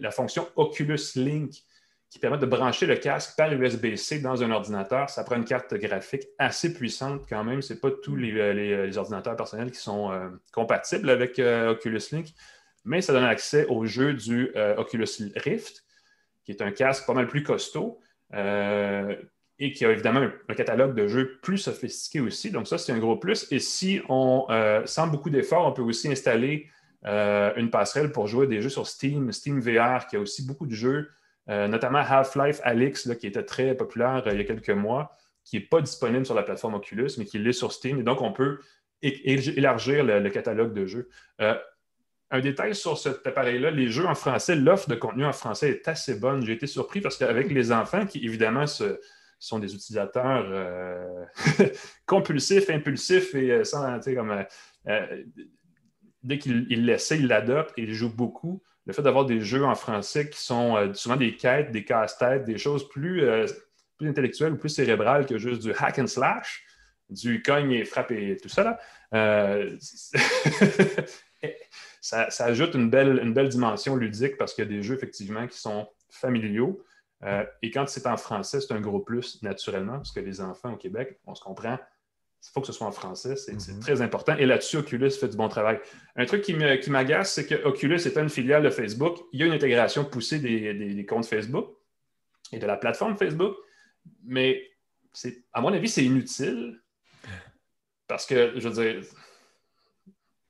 la 0.00 0.10
fonction 0.10 0.46
Oculus 0.56 1.00
Link 1.16 1.62
qui 2.10 2.18
permet 2.18 2.38
de 2.38 2.46
brancher 2.46 2.86
le 2.86 2.96
casque 2.96 3.36
par 3.36 3.52
USB-C 3.52 4.20
dans 4.20 4.42
un 4.42 4.50
ordinateur. 4.50 5.10
Ça 5.10 5.24
prend 5.24 5.36
une 5.36 5.44
carte 5.44 5.74
graphique 5.74 6.24
assez 6.38 6.72
puissante 6.72 7.26
quand 7.28 7.44
même. 7.44 7.60
Ce 7.60 7.74
n'est 7.74 7.78
pas 7.78 7.90
tous 7.90 8.16
les, 8.16 8.32
euh, 8.32 8.90
ordinateurs 8.96 9.36
personnels 9.36 9.70
qui 9.70 9.78
sont 9.78 10.10
euh, 10.10 10.28
compatibles 10.52 11.10
avec 11.10 11.38
euh, 11.38 11.72
Oculus 11.72 12.00
Link, 12.12 12.28
mais 12.84 13.02
ça 13.02 13.12
donne 13.12 13.24
accès 13.24 13.66
au 13.66 13.84
jeu 13.84 14.14
du 14.14 14.50
Oculus 14.78 15.06
Rift, 15.36 15.84
qui 16.44 16.52
est 16.52 16.62
un 16.62 16.70
casque 16.70 17.06
pas 17.06 17.12
mal 17.12 17.26
plus 17.26 17.42
costaud 17.42 18.00
et 18.32 19.72
qui 19.72 19.84
a 19.84 19.90
évidemment 19.90 20.26
un, 20.48 20.54
catalogue 20.54 20.94
de 20.94 21.06
jeux 21.06 21.38
plus 21.42 21.58
sophistiqué 21.58 22.20
aussi. 22.20 22.50
Donc 22.50 22.66
ça, 22.66 22.78
c'est 22.78 22.92
un 22.92 22.98
gros 22.98 23.16
plus. 23.16 23.46
Et 23.50 23.58
si 23.58 24.00
on, 24.08 24.46
sans 24.86 25.08
beaucoup 25.08 25.28
d'efforts, 25.28 25.66
on 25.66 25.72
peut 25.72 25.82
aussi 25.82 26.10
installer 26.10 26.70
une 27.04 27.68
passerelle 27.70 28.10
pour 28.10 28.26
jouer 28.26 28.46
des 28.46 28.62
jeux 28.62 28.70
sur 28.70 28.86
Steam, 28.86 29.32
Steam 29.32 29.60
VR, 29.60 30.06
qui 30.06 30.16
a 30.16 30.20
aussi 30.20 30.46
beaucoup 30.46 30.66
de 30.66 30.74
jeux 30.74 31.10
euh, 31.10 31.17
notamment 31.48 31.98
Half-Life 31.98 32.60
Alix, 32.62 33.08
qui 33.18 33.26
était 33.26 33.42
très 33.42 33.74
populaire 33.74 34.22
euh, 34.26 34.32
il 34.32 34.38
y 34.38 34.40
a 34.40 34.44
quelques 34.44 34.70
mois, 34.70 35.12
qui 35.44 35.56
n'est 35.56 35.64
pas 35.64 35.80
disponible 35.80 36.26
sur 36.26 36.34
la 36.34 36.42
plateforme 36.42 36.74
Oculus, 36.74 37.10
mais 37.16 37.24
qui 37.24 37.38
l'est 37.38 37.52
sur 37.52 37.72
Steam. 37.72 38.00
Et 38.00 38.02
donc, 38.02 38.20
on 38.20 38.32
peut 38.32 38.60
élargir 39.00 40.04
le, 40.04 40.28
catalogue 40.28 40.74
de 40.74 40.84
jeux. 40.84 41.08
Euh, 41.40 41.54
un 42.30 42.40
détail 42.40 42.74
sur 42.74 42.98
cet 42.98 43.26
appareil-là, 43.26 43.70
les 43.70 43.88
jeux 43.88 44.04
en 44.04 44.14
français, 44.14 44.56
l'offre 44.56 44.90
de 44.90 44.94
contenu 44.94 45.24
en 45.24 45.32
français 45.32 45.70
est 45.70 45.88
assez 45.88 46.20
bonne. 46.20 46.44
J'ai 46.44 46.52
été 46.52 46.66
surpris 46.66 47.00
parce 47.00 47.16
qu'avec 47.16 47.50
les 47.50 47.72
enfants, 47.72 48.04
qui 48.04 48.18
évidemment 48.26 48.66
sont 49.38 49.58
des 49.58 49.74
utilisateurs 49.74 50.44
compulsifs, 52.06 52.68
impulsifs 52.68 53.34
et 53.34 53.64
sans, 53.64 53.98
comme, 54.00 54.44
dès 56.22 56.38
qu'ils 56.38 56.84
l'essaient, 56.84 57.18
ils 57.18 57.28
l'adoptent 57.28 57.72
et 57.78 57.84
ils 57.84 57.94
jouent 57.94 58.14
beaucoup 58.14 58.62
le 58.88 58.94
fait 58.94 59.02
d'avoir 59.02 59.26
des 59.26 59.42
jeux 59.42 59.64
en 59.64 59.74
français 59.74 60.30
qui 60.30 60.40
sont 60.40 60.76
euh, 60.76 60.94
souvent 60.94 61.16
des 61.16 61.36
quêtes, 61.36 61.70
des 61.70 61.84
casse-têtes, 61.84 62.44
des 62.44 62.56
choses 62.56 62.88
plus, 62.88 63.22
euh, 63.22 63.46
plus 63.98 64.08
intellectuelles 64.08 64.54
ou 64.54 64.56
plus 64.56 64.70
cérébrales 64.70 65.26
que 65.26 65.36
juste 65.36 65.60
du 65.60 65.74
hack 65.78 65.98
and 65.98 66.06
slash, 66.06 66.64
du 67.10 67.42
cogne 67.42 67.72
et 67.72 67.84
frappe 67.84 68.10
et 68.12 68.38
tout 68.38 68.48
ça. 68.48 68.64
Là. 68.64 68.78
Euh, 69.12 69.76
ça, 72.00 72.28
ajoute 72.38 72.74
une 72.74 72.88
belle, 72.88 73.20
une 73.22 73.34
belle 73.34 73.50
dimension 73.50 73.94
ludique 73.94 74.38
parce 74.38 74.54
qu'il 74.54 74.64
y 74.64 74.66
a 74.66 74.70
des 74.70 74.82
jeux 74.82 74.94
effectivement 74.94 75.46
qui 75.46 75.58
sont 75.58 75.86
familiaux. 76.08 76.82
et 77.62 77.70
quand 77.70 77.86
c'est 77.88 78.06
en 78.06 78.16
français, 78.16 78.62
c'est 78.62 78.72
un 78.72 78.80
gros 78.80 79.00
plus 79.00 79.42
naturellement 79.42 79.98
parce 79.98 80.12
que 80.12 80.20
les 80.20 80.40
enfants 80.40 80.72
au 80.72 80.76
Québec, 80.76 81.20
on 81.26 81.34
se 81.34 81.42
comprend, 81.42 81.78
il 82.44 82.50
faut 82.52 82.60
que 82.60 82.66
ce 82.66 82.72
soit 82.72 82.86
en 82.86 82.92
français, 82.92 83.36
c'est 83.36 83.54
mm-hmm. 83.54 83.80
très 83.80 84.00
important. 84.00 84.36
Et 84.36 84.46
là-dessus, 84.46 84.76
Oculus 84.78 85.10
fait 85.10 85.28
du 85.28 85.36
bon 85.36 85.48
travail. 85.48 85.80
Un 86.16 86.24
truc 86.24 86.42
qui 86.42 86.54
m'agace, 86.54 87.32
c'est 87.32 87.46
que 87.46 87.66
Oculus 87.66 88.00
étant 88.06 88.22
une 88.22 88.28
filiale 88.28 88.62
de 88.62 88.70
Facebook, 88.70 89.18
il 89.32 89.40
y 89.40 89.42
a 89.42 89.46
une 89.46 89.52
intégration 89.52 90.04
poussée 90.04 90.38
des, 90.38 91.06
comptes 91.06 91.26
Facebook 91.26 91.68
et 92.52 92.58
de 92.58 92.66
la 92.66 92.76
plateforme 92.76 93.16
Facebook, 93.16 93.56
mais 94.24 94.62
à 95.52 95.60
mon 95.60 95.72
avis, 95.72 95.88
c'est 95.88 96.04
inutile 96.04 96.80
parce 98.06 98.24
que, 98.24 98.52
je 98.56 98.68
veux 98.68 98.82
dire, 98.82 99.02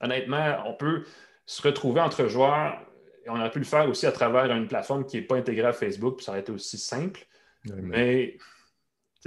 honnêtement, 0.00 0.62
on 0.66 0.74
peut 0.74 1.04
se 1.46 1.62
retrouver 1.62 2.00
entre 2.00 2.28
joueurs 2.28 2.80
et 3.24 3.30
on 3.30 3.36
aurait 3.36 3.50
pu 3.50 3.58
le 3.58 3.64
faire 3.64 3.88
aussi 3.88 4.06
à 4.06 4.12
travers 4.12 4.44
une 4.54 4.68
plateforme 4.68 5.06
qui 5.06 5.16
n'est 5.16 5.22
pas 5.22 5.36
intégrée 5.36 5.66
à 5.66 5.72
Facebook, 5.72 6.16
puis 6.16 6.24
ça 6.24 6.32
aurait 6.32 6.40
été 6.40 6.52
aussi 6.52 6.78
simple. 6.78 7.26
mais, 7.64 8.36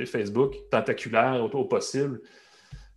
Facebook, 0.06 0.56
tentaculaire 0.72 1.44
au 1.44 1.66
possible, 1.66 2.22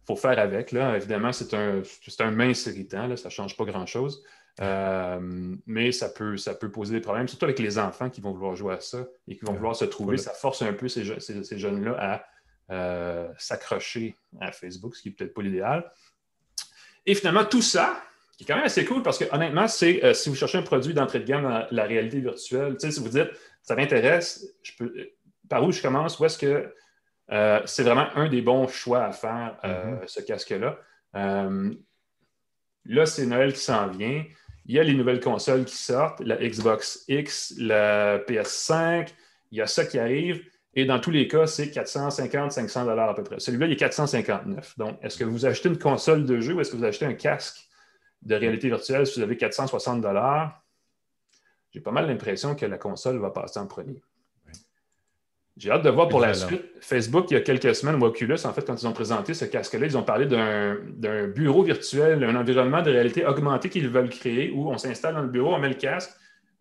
faut 0.06 0.16
faire 0.16 0.38
avec. 0.38 0.72
Là. 0.72 0.96
Évidemment, 0.96 1.32
c'est 1.32 1.54
un, 1.54 1.82
un 2.20 2.30
mince 2.30 2.66
irritant, 2.66 3.16
ça 3.16 3.28
ne 3.28 3.32
change 3.32 3.56
pas 3.56 3.64
grand-chose. 3.64 4.22
Euh, 4.60 5.18
mais 5.66 5.90
ça 5.90 6.08
peut, 6.08 6.36
ça 6.36 6.54
peut 6.54 6.70
poser 6.70 6.94
des 6.94 7.00
problèmes, 7.00 7.26
surtout 7.26 7.46
avec 7.46 7.58
les 7.58 7.78
enfants 7.78 8.08
qui 8.08 8.20
vont 8.20 8.32
vouloir 8.32 8.54
jouer 8.54 8.74
à 8.74 8.80
ça 8.80 9.04
et 9.26 9.36
qui 9.36 9.44
vont 9.44 9.52
vouloir 9.52 9.74
se 9.74 9.84
trouver. 9.84 10.16
Ça 10.16 10.32
force 10.32 10.62
un 10.62 10.72
peu 10.72 10.88
ces, 10.88 11.18
ces, 11.20 11.58
jeunes-là 11.58 11.96
à 11.98 12.26
euh, 12.72 13.28
s'accrocher 13.36 14.14
à 14.40 14.52
Facebook, 14.52 14.94
ce 14.94 15.02
qui 15.02 15.08
n'est 15.08 15.14
peut-être 15.14 15.34
pas 15.34 15.42
l'idéal. 15.42 15.90
Et 17.04 17.14
finalement, 17.14 17.44
tout 17.44 17.62
ça, 17.62 18.00
qui 18.36 18.44
est 18.44 18.46
quand 18.46 18.54
même 18.54 18.64
assez 18.64 18.84
cool 18.84 19.02
parce 19.02 19.18
que 19.18 19.24
honnêtement, 19.32 19.66
c'est 19.66 20.04
euh, 20.04 20.14
si 20.14 20.28
vous 20.28 20.36
cherchez 20.36 20.58
un 20.58 20.62
produit 20.62 20.94
d'entrée 20.94 21.20
de 21.20 21.24
gamme 21.24 21.42
dans 21.42 21.66
la 21.70 21.84
réalité 21.84 22.20
virtuelle, 22.20 22.76
si 22.78 23.00
vous 23.00 23.08
dites 23.08 23.30
ça 23.62 23.74
m'intéresse, 23.74 24.46
par 25.48 25.64
où 25.64 25.72
je 25.72 25.82
commence, 25.82 26.18
où 26.20 26.24
est-ce 26.24 26.38
que 26.38 26.72
euh, 27.32 27.60
c'est 27.64 27.82
vraiment 27.82 28.08
un 28.14 28.28
des 28.28 28.42
bons 28.42 28.68
choix 28.68 29.04
à 29.04 29.12
faire, 29.12 29.56
euh, 29.64 29.96
mm-hmm. 29.96 30.08
ce 30.08 30.20
casque-là. 30.20 30.78
Euh, 31.16 31.74
là, 32.84 33.06
c'est 33.06 33.26
Noël 33.26 33.52
qui 33.52 33.60
s'en 33.60 33.88
vient. 33.88 34.24
Il 34.66 34.74
y 34.74 34.78
a 34.78 34.82
les 34.82 34.94
nouvelles 34.94 35.20
consoles 35.20 35.64
qui 35.64 35.76
sortent, 35.76 36.20
la 36.20 36.36
Xbox 36.36 37.04
X, 37.08 37.54
la 37.58 38.18
PS5, 38.18 39.08
il 39.50 39.58
y 39.58 39.62
a 39.62 39.66
ça 39.66 39.84
qui 39.84 39.98
arrive. 39.98 40.42
Et 40.74 40.86
dans 40.86 40.98
tous 40.98 41.10
les 41.10 41.28
cas, 41.28 41.46
c'est 41.46 41.66
450-500 41.66 42.86
dollars 42.86 43.10
à 43.10 43.14
peu 43.14 43.22
près. 43.22 43.38
Celui-là, 43.38 43.66
il 43.66 43.72
est 43.72 43.76
459. 43.76 44.76
Donc, 44.78 44.98
est-ce 45.02 45.16
que 45.16 45.24
vous 45.24 45.46
achetez 45.46 45.68
une 45.68 45.78
console 45.78 46.24
de 46.24 46.40
jeu 46.40 46.54
ou 46.54 46.60
est-ce 46.60 46.72
que 46.72 46.76
vous 46.76 46.84
achetez 46.84 47.06
un 47.06 47.14
casque 47.14 47.68
de 48.22 48.34
réalité 48.34 48.68
virtuelle 48.68 49.06
si 49.06 49.20
vous 49.20 49.22
avez 49.22 49.36
460 49.36 50.00
dollars? 50.00 50.62
J'ai 51.70 51.80
pas 51.80 51.92
mal 51.92 52.06
l'impression 52.06 52.54
que 52.54 52.66
la 52.66 52.78
console 52.78 53.18
va 53.18 53.30
passer 53.30 53.60
en 53.60 53.66
premier. 53.66 54.02
J'ai 55.56 55.70
hâte 55.70 55.82
de 55.82 55.90
voir 55.90 56.08
pour 56.08 56.20
la 56.20 56.34
suite. 56.34 56.62
Facebook, 56.80 57.26
il 57.30 57.34
y 57.34 57.36
a 57.36 57.40
quelques 57.40 57.74
semaines, 57.76 58.02
ou 58.02 58.04
Oculus, 58.06 58.38
en 58.44 58.52
fait, 58.52 58.66
quand 58.66 58.80
ils 58.80 58.86
ont 58.88 58.92
présenté 58.92 59.34
ce 59.34 59.44
casque-là, 59.44 59.86
ils 59.86 59.96
ont 59.96 60.02
parlé 60.02 60.26
d'un 60.26 61.28
bureau 61.28 61.62
virtuel, 61.62 62.24
un 62.24 62.34
environnement 62.34 62.82
de 62.82 62.90
réalité 62.90 63.24
augmentée 63.24 63.68
qu'ils 63.68 63.88
veulent 63.88 64.08
créer 64.08 64.50
où 64.50 64.68
on 64.68 64.78
s'installe 64.78 65.14
dans 65.14 65.22
le 65.22 65.28
bureau, 65.28 65.54
on 65.54 65.58
met 65.58 65.68
le 65.68 65.74
casque, 65.74 66.10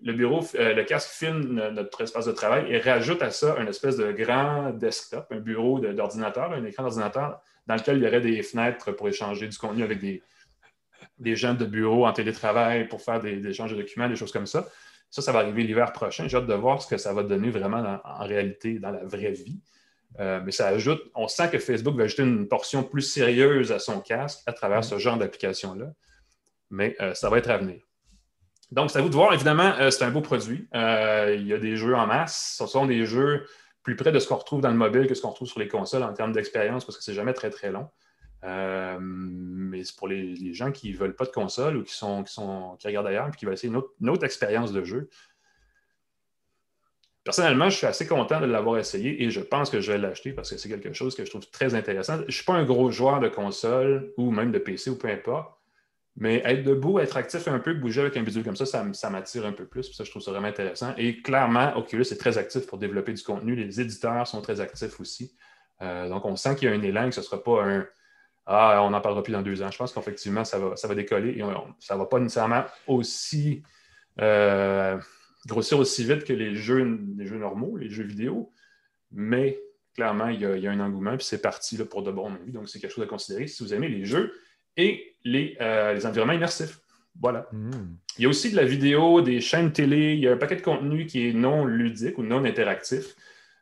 le 0.04 0.14
bureau, 0.14 0.46
euh, 0.56 0.74
le 0.74 0.84
casque 0.84 1.10
filme 1.10 1.70
notre 1.74 2.02
espace 2.02 2.26
de 2.26 2.34
travail 2.34 2.66
et 2.70 2.78
rajoute 2.78 3.22
à 3.22 3.32
ça 3.32 3.56
une 3.60 3.70
espèce 3.70 3.98
de 3.98 4.12
grand 4.12 4.72
desktop, 4.72 5.28
un 5.32 5.40
bureau 5.40 5.80
d'ordinateur, 5.80 6.52
un 6.52 6.66
écran 6.66 6.84
d'ordinateur 6.84 7.40
dans 7.68 7.76
lequel 7.76 7.98
il 7.98 8.04
y 8.04 8.08
aurait 8.08 8.22
des 8.22 8.44
fenêtres 8.44 8.92
pour 8.92 9.08
échanger 9.08 9.48
du 9.48 9.58
contenu 9.58 9.84
avec 9.84 10.00
des, 10.00 10.22
des 11.18 11.36
gens 11.36 11.54
de 11.54 11.66
bureau 11.66 12.06
en 12.06 12.12
télétravail 12.12 12.88
pour 12.88 13.02
faire 13.02 13.22
des, 13.22 13.38
des 13.38 13.50
échanges 13.50 13.72
de 13.72 13.78
documents, 13.78 14.10
des 14.10 14.18
choses 14.18 14.34
comme 14.34 14.46
ça. 14.46 14.68
Ça, 15.14 15.22
ça 15.22 15.32
va 15.32 15.40
arriver 15.42 15.62
l'hiver 15.62 15.94
prochain. 15.94 16.28
J'ai 16.28 16.38
hâte 16.38 16.48
de 16.48 16.56
voir 16.56 16.82
ce 16.82 16.88
que 16.88 16.98
ça 16.98 17.14
va 17.14 17.22
donner 17.22 17.52
vraiment 17.52 18.00
en 18.04 18.26
réalité 18.26 18.80
dans 18.80 18.90
la 18.90 19.06
vraie 19.06 19.32
vie. 19.32 19.62
Euh, 20.20 20.42
mais 20.44 20.52
ça 20.52 20.70
ajoute, 20.70 21.04
on 21.14 21.28
sent 21.28 21.52
que 21.52 21.60
Facebook 21.60 21.96
va 21.96 22.06
ajouter 22.06 22.24
une 22.24 22.48
portion 22.48 22.82
plus 22.82 23.04
sérieuse 23.04 23.72
à 23.72 23.78
son 23.78 24.00
casque 24.00 24.40
à 24.48 24.54
travers 24.54 24.84
ce 24.84 24.98
genre 24.98 25.18
d'application-là. 25.18 25.86
Mais 26.72 26.96
euh, 27.00 27.14
ça 27.14 27.30
va 27.30 27.38
être 27.38 27.52
à 27.52 27.60
venir. 27.60 27.80
Donc, 28.72 28.90
c'est 28.90 28.98
à 28.98 29.02
vous 29.04 29.10
de 29.10 29.14
voir. 29.14 29.36
Évidemment, 29.36 29.76
euh, 29.80 29.92
c'est 29.92 30.04
un 30.04 30.10
beau 30.10 30.22
produit. 30.22 30.68
il 30.74 31.46
y 31.46 31.54
a 31.54 31.60
des 31.60 31.76
jeux 31.76 31.96
en 31.96 32.08
masse. 32.08 32.56
Ce 32.58 32.66
sont 32.66 32.88
des 32.88 33.06
jeux 33.06 33.46
plus 33.84 33.96
près 33.96 34.12
de 34.12 34.18
ce 34.18 34.28
qu'on 34.28 34.38
retrouve 34.38 34.62
dans 34.62 34.72
le 34.72 34.78
mobile 34.78 35.06
que 35.06 35.14
ce 35.14 35.22
qu'on 35.22 35.30
retrouve 35.30 35.48
sur 35.48 35.60
les 35.60 35.68
consoles 35.68 36.02
en 36.02 36.14
termes 36.14 36.32
d'expérience 36.32 36.86
parce 36.86 36.98
que 36.98 37.04
c'est 37.04 37.14
jamais 37.14 37.34
très, 37.34 37.52
très 37.52 37.72
long. 37.72 37.88
Euh, 38.44 38.98
mais 39.00 39.84
c'est 39.84 39.96
pour 39.96 40.08
les, 40.08 40.54
gens 40.54 40.72
qui 40.72 40.92
ne 40.92 40.98
veulent 40.98 41.16
pas 41.16 41.26
de 41.26 41.32
console 41.32 41.78
ou 41.78 41.84
qui, 41.84 41.94
sont, 41.94 42.24
qui, 42.24 42.34
sont, 42.34 42.76
qui 42.78 42.88
regardent 42.88 43.08
ailleurs 43.08 43.30
et 43.30 43.32
qui 43.32 43.46
veulent 43.46 43.54
essayer 43.54 43.74
une 44.00 44.10
autre, 44.10 44.26
expérience 44.26 44.74
de 44.74 44.84
jeu. 44.84 45.10
Personnellement, 47.24 47.70
je 47.70 47.78
suis 47.78 47.88
assez 47.88 48.06
content 48.06 48.42
de 48.42 48.46
l'avoir 48.46 48.78
essayé 48.78 49.24
et 49.24 49.30
je 49.30 49.40
pense 49.40 49.70
que 49.70 49.80
je 49.80 49.94
vais 49.94 49.98
l'acheter 49.98 50.34
parce 50.34 50.50
que 50.50 50.58
c'est 50.58 50.68
quelque 50.68 50.92
chose 50.92 51.16
que 51.16 51.24
je 51.24 51.30
trouve 51.30 51.50
très 51.50 51.74
intéressant. 51.74 52.18
Je 52.18 52.26
ne 52.26 52.32
suis 52.32 52.44
pas 52.44 52.54
un 52.54 52.66
gros 52.66 52.92
joueur 52.92 53.22
de 53.22 53.30
console 53.30 54.12
ou 54.18 54.30
même 54.30 54.52
de 54.52 54.60
PC 54.60 54.90
ou 54.90 54.98
peu 54.98 55.08
importe, 55.08 55.58
mais 56.18 56.42
être 56.44 56.64
debout, 56.64 57.00
être 57.00 57.16
actif 57.16 57.48
un 57.48 57.60
peu, 57.60 57.74
bouger 57.74 58.02
avec 58.02 58.18
un 58.18 58.24
vidéo 58.24 58.44
comme 58.44 58.58
ça, 58.58 58.66
ça, 58.66 59.10
m'attire 59.10 59.46
un 59.46 59.54
peu 59.54 59.66
plus. 59.66 59.94
Ça, 59.94 60.04
je 60.04 60.10
trouve 60.10 60.22
ça 60.22 60.32
vraiment 60.32 60.50
intéressant. 60.50 60.94
Et 60.98 61.22
clairement, 61.22 61.78
Oculus 61.78 62.04
est 62.12 62.20
très 62.20 62.38
actif 62.38 62.68
pour 62.68 62.78
développer 62.78 63.14
du 63.14 63.24
contenu. 63.24 63.56
Les 63.56 63.80
éditeurs 63.80 64.28
sont 64.28 64.42
très 64.42 64.60
actifs 64.60 65.00
aussi. 65.00 65.34
Euh, 65.82 66.10
donc, 66.10 66.26
on 66.26 66.36
sent 66.36 66.56
qu'il 66.56 66.70
y 66.70 66.72
a 66.72 66.76
un 66.76 66.82
élan, 66.82 67.08
que 67.08 67.16
ce 67.16 67.22
ne 67.22 67.26
sera 67.26 67.42
pas 67.42 67.64
un, 67.64 67.88
ah, 68.46 68.82
on 68.84 68.90
n'en 68.90 69.00
parlera 69.00 69.24
plus 69.24 69.32
dans 69.32 69.42
deux 69.42 69.62
ans. 69.62 69.72
Je 69.72 69.78
pense 69.78 69.94
qu'effectivement, 69.94 70.44
ça 70.44 70.60
va, 70.60 70.76
ça 70.76 70.88
va 70.88 70.96
décoller 70.96 71.30
et 71.30 71.44
ça 71.80 71.96
ne 71.96 72.00
va 72.00 72.06
pas 72.06 72.20
nécessairement 72.20 72.66
aussi 72.88 73.64
euh, 74.20 74.98
grossir 75.48 75.80
aussi 75.80 76.04
vite 76.04 76.26
que 76.26 76.34
les 76.34 76.56
jeux, 76.56 77.00
les 77.18 77.26
jeux 77.26 77.38
normaux, 77.38 77.78
les 77.78 77.90
jeux 77.90 78.04
vidéo, 78.04 78.52
mais 79.12 79.60
clairement, 79.96 80.28
il 80.28 80.42
y 80.42 80.68
a, 80.68 80.72
un 80.72 80.80
engouement, 80.80 81.16
puis 81.16 81.26
c'est 81.26 81.42
parti 81.42 81.78
là, 81.78 81.86
pour 81.86 82.04
de 82.04 82.12
bon 82.12 82.34
avis. 82.34 82.52
Donc, 82.52 82.68
c'est 82.68 82.80
quelque 82.80 82.94
chose 82.94 83.04
à 83.04 83.08
considérer 83.08 83.48
si 83.48 83.64
vous 83.64 83.74
aimez 83.74 83.88
les 83.88 84.06
jeux 84.06 84.34
et 84.76 85.16
les, 85.24 85.56
euh, 85.62 86.00
environnements 86.04 86.34
immersifs. 86.34 86.80
Voilà. 87.22 87.48
Hmm. 87.52 87.96
Il 88.18 88.24
y 88.24 88.26
a 88.26 88.30
aussi 88.30 88.52
de 88.52 88.56
la 88.56 88.66
vidéo, 88.66 89.22
des 89.22 89.40
chaînes 89.40 89.72
télé, 89.72 90.14
il 90.14 90.20
y 90.20 90.28
a 90.28 90.34
un 90.34 90.38
paquet 90.38 90.56
de 90.56 90.62
contenu 90.62 91.06
qui 91.06 91.30
est 91.30 91.34
non 91.34 91.66
ludique 91.66 92.18
ou 92.18 92.24
non 92.24 92.44
interactif. 92.44 93.16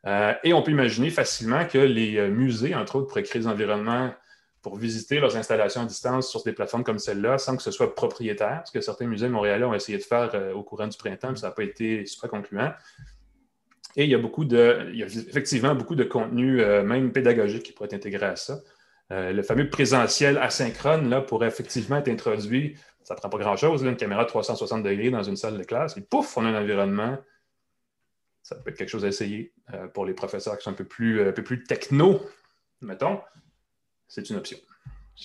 Euh, 0.08 0.34
et 0.44 0.54
on 0.54 0.64
peut 0.64 0.72
imaginer 0.72 1.10
facilement 1.10 1.66
que 1.66 1.78
les 1.78 2.30
musées, 2.30 2.74
entre 2.74 2.96
autres, 2.96 3.08
pourraient 3.08 3.24
créer 3.24 3.42
des 3.42 3.48
environnements 3.48 4.14
pour 4.62 4.76
visiter 4.76 5.20
leurs 5.20 5.36
installations 5.36 5.82
à 5.82 5.86
distance 5.86 6.30
sur 6.30 6.44
des 6.44 6.54
plateformes 6.54 6.84
comme 6.84 7.00
celle-là 7.00 7.38
sans 7.38 7.58
que 7.58 7.64
ce 7.64 7.72
soit 7.72 7.96
propriétaire, 7.96 8.62
ce 8.66 8.72
que 8.72 8.82
certains 8.82 9.08
musées 9.08 9.28
montréalais 9.28 9.66
ont 9.66 9.74
essayé 9.74 9.98
de 9.98 10.04
faire 10.04 10.32
euh, 10.36 10.54
au 10.54 10.64
courant 10.64 10.88
du 10.88 10.98
printemps, 10.98 11.32
mais 11.32 11.38
ça 11.38 11.48
n'a 11.48 11.54
pas 11.54 11.64
été 11.64 12.06
super 12.06 12.30
concluant. 12.30 12.72
Et 13.96 14.04
il 14.04 14.10
y 14.10 14.16
a 14.16 14.20
beaucoup 14.20 14.46
de, 14.46 14.92
effectivement 14.96 15.76
beaucoup 15.76 15.96
de 15.96 16.04
contenu, 16.04 16.62
euh, 16.62 16.84
même 16.84 17.12
pédagogique, 17.12 17.64
qui 17.64 17.72
pourrait 17.74 17.88
être 17.88 17.96
intégré 17.96 18.26
à 18.26 18.36
ça. 18.36 18.60
Euh, 19.12 19.34
le 19.34 19.44
fameux 19.44 19.70
présentiel 19.70 20.38
asynchrone 20.38 21.10
là, 21.10 21.22
pourrait 21.22 21.48
effectivement 21.48 21.98
être 21.98 22.08
introduit. 22.08 22.78
Ça 23.04 23.16
ne 23.16 23.20
prend 23.20 23.30
pas 23.30 23.40
grand-chose, 23.40 23.82
une 23.82 23.98
caméra 23.98 24.24
de 24.24 24.30
360 24.30 24.84
degrés 24.84 25.10
dans 25.10 25.24
une 25.24 25.36
salle 25.36 25.58
de 25.58 25.64
classe, 25.64 25.98
et 25.98 26.02
pouf, 26.02 26.38
on 26.38 26.46
a 26.46 26.50
un 26.50 26.62
environnement. 26.62 27.18
Ça 28.44 28.56
peut 28.56 28.70
être 28.70 28.78
quelque 28.78 28.90
chose 28.90 29.06
à 29.06 29.08
essayer 29.08 29.54
pour 29.94 30.06
les 30.06 30.14
professeurs 30.14 30.58
qui 30.58 30.64
sont 30.64 30.72
un 30.72 30.74
peu 30.74 30.84
plus, 30.84 31.28
un 31.28 31.32
peu 31.32 31.44
plus 31.44 31.64
techno, 31.64 32.22
mettons 32.82 33.20
c'est 34.12 34.30
une 34.30 34.36
option. 34.36 34.58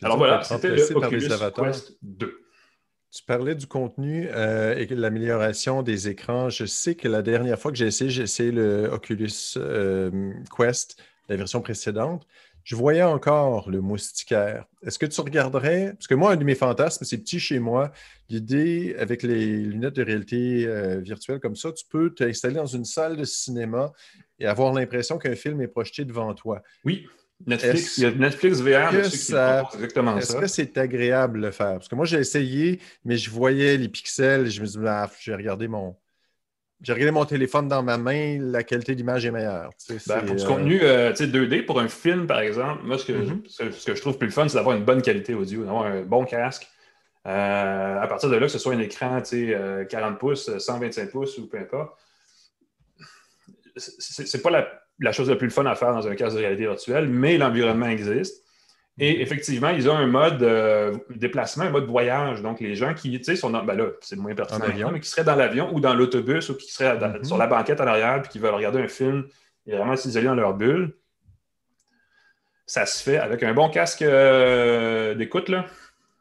Alors 0.03 0.17
voilà, 0.17 0.43
c'était 0.45 0.69
le 0.69 0.97
Oculus 0.97 1.29
Quest 1.29 1.99
2. 2.03 2.41
Tu 3.11 3.23
parlais 3.25 3.55
du 3.55 3.67
contenu 3.67 4.29
euh, 4.31 4.77
et 4.77 4.87
de 4.87 4.95
l'amélioration 4.95 5.83
des 5.83 6.09
écrans. 6.09 6.51
Je 6.51 6.67
sais 6.67 6.95
que 6.95 7.09
la 7.09 7.23
dernière 7.23 7.59
fois 7.59 7.73
que 7.73 7.79
j'ai 7.79 7.87
essayé, 7.87 8.11
j'ai 8.11 8.23
essayé 8.23 8.53
le 8.53 8.89
Oculus 8.93 9.55
euh, 9.57 10.33
Quest, 10.57 11.03
la 11.29 11.37
version 11.37 11.63
précédente. 11.63 12.27
Je 12.63 12.77
voyais 12.77 13.03
encore 13.03 13.71
le 13.71 13.81
moustiquaire. 13.81 14.67
Est-ce 14.83 14.99
que 14.99 15.07
tu 15.07 15.21
regarderais, 15.21 15.95
parce 15.95 16.07
que 16.07 16.15
moi, 16.15 16.33
un 16.33 16.37
de 16.37 16.45
mes 16.45 16.57
fantasmes, 16.57 17.05
c'est 17.05 17.19
petit 17.19 17.41
chez 17.41 17.59
moi, 17.59 17.93
l'idée 18.29 18.95
avec 18.99 19.23
les 19.23 19.57
lunettes 19.63 19.97
de 19.97 20.03
réalité 20.03 20.67
euh, 20.67 21.01
virtuelle 21.01 21.41
comme 21.41 21.57
ça, 21.57 21.73
tu 21.73 21.85
peux 21.89 22.13
t'installer 22.13 22.57
dans 22.57 22.67
une 22.67 22.85
salle 22.85 23.17
de 23.17 23.25
cinéma 23.25 23.93
et 24.39 24.47
avoir 24.47 24.73
l'impression 24.73 25.19
qu'un 25.19 25.37
film 25.37 25.61
est 25.61 25.69
projeté 25.69 26.05
devant 26.05 26.35
toi. 26.35 26.63
Oui. 26.85 27.07
Netflix, 27.45 27.99
il 27.99 28.05
y 28.05 28.07
a 28.07 28.11
Netflix 28.13 28.61
VR, 28.61 29.05
ça, 29.05 29.69
exactement 29.75 30.17
Est-ce 30.17 30.37
que 30.37 30.47
c'est 30.47 30.79
agréable 30.79 31.41
de 31.41 31.47
le 31.47 31.53
faire? 31.53 31.75
Parce 31.75 31.89
que 31.89 31.95
moi, 31.95 32.07
j'ai 32.07 32.19
essayé, 32.19 32.81
mais 33.05 33.17
je 33.17 33.31
voyais 33.31 33.77
les 33.77 33.89
pixels, 33.89 34.49
je 34.49 34.61
me 34.61 34.67
suis 34.67 34.79
dit, 34.79 34.87
ah, 34.89 35.11
j'ai 35.21 35.35
regardé 35.35 35.69
mon. 35.69 35.97
J'ai 36.83 36.93
regardé 36.93 37.11
mon 37.11 37.25
téléphone 37.25 37.69
dans 37.69 37.83
ma 37.83 37.97
main, 37.97 38.39
la 38.39 38.63
qualité 38.63 38.95
d'image 38.95 39.25
est 39.25 39.31
meilleure. 39.31 39.71
Ben, 40.07 40.21
pour 40.27 40.35
du 40.35 40.43
euh, 40.43 40.47
contenu 40.47 40.79
2D, 40.79 41.61
euh, 41.61 41.67
pour 41.67 41.81
un 41.81 41.89
film, 41.89 42.27
par 42.27 42.41
exemple, 42.41 42.83
moi, 42.85 42.99
ce 42.99 43.07
que, 43.07 43.13
mm-hmm. 43.13 43.73
ce, 43.73 43.87
que 43.87 43.95
je 43.95 44.01
trouve 44.01 44.19
plus 44.19 44.31
fun, 44.31 44.47
c'est 44.47 44.59
d'avoir 44.59 44.77
une 44.77 44.85
bonne 44.85 45.01
qualité 45.01 45.33
audio, 45.33 45.65
d'avoir 45.65 45.87
un 45.87 46.03
bon 46.03 46.27
casque, 46.27 46.69
à 47.25 48.07
partir 48.09 48.29
de 48.29 48.37
là, 48.37 48.43
que 48.43 48.53
ce 48.53 48.59
soit 48.59 48.75
un 48.75 48.79
écran 48.79 49.23
40 49.89 50.19
pouces, 50.19 50.59
125 50.59 51.11
pouces 51.11 51.39
ou 51.39 51.49
peu 51.49 51.59
importe, 51.59 51.99
c'est 53.77 54.43
pas 54.43 54.51
la, 54.51 54.86
la, 54.99 55.13
chose 55.13 55.29
la 55.29 55.37
plus 55.37 55.51
fun 55.51 55.67
à 55.67 55.75
faire 55.75 55.93
dans 55.93 56.07
un 56.07 56.15
cas 56.15 56.31
de 56.31 56.37
réalité 56.37 56.65
virtuelle, 56.65 57.09
mais 57.09 57.39
l'environnement 57.39 57.89
existe. 57.89 58.43
Et 58.99 59.21
effectivement, 59.21 59.69
ils 59.69 59.91
ont 59.91 59.97
un 59.97 60.07
mode 60.07 60.43
euh, 60.43 60.97
déplacement, 61.15 61.65
un 61.65 61.71
mode 61.71 61.87
voyage. 61.87 62.41
Donc, 62.41 62.61
les 62.61 62.75
gens 62.75 62.95
qui, 62.95 63.19
tu 63.19 63.25
sais, 63.25 63.37
sont 63.37 63.51
dans, 63.51 63.63
ben 63.63 63.75
là, 63.75 63.89
c'est 64.01 64.17
moins 64.17 64.35
pertinent, 64.35 64.91
mais 64.91 65.01
qui 65.01 65.11
seraient 65.11 65.25
dans 65.25 65.35
l'avion 65.35 65.75
ou 65.75 65.81
dans 65.81 65.93
l'autobus 65.93 66.49
ou 66.49 66.57
qui 66.57 66.73
seraient 66.73 66.97
mm-hmm. 66.97 67.25
sur 67.25 67.37
la 67.37 67.47
banquette 67.47 67.81
en 67.83 67.87
arrière 67.87 68.23
puis 68.23 68.31
qui 68.31 68.39
veulent 68.39 68.55
regarder 68.55 68.81
un 68.81 68.89
film 68.89 69.27
et 69.67 69.77
vraiment 69.77 69.97
s'isoler 69.97 70.27
dans 70.27 70.35
leur 70.35 70.55
bulle, 70.55 70.95
ça 72.65 72.87
se 72.87 73.03
fait 73.03 73.19
avec 73.19 73.43
un 73.43 73.53
bon 73.53 73.69
casque 73.69 74.03
euh, 74.03 75.15
d'écoute, 75.15 75.49
là. 75.49 75.67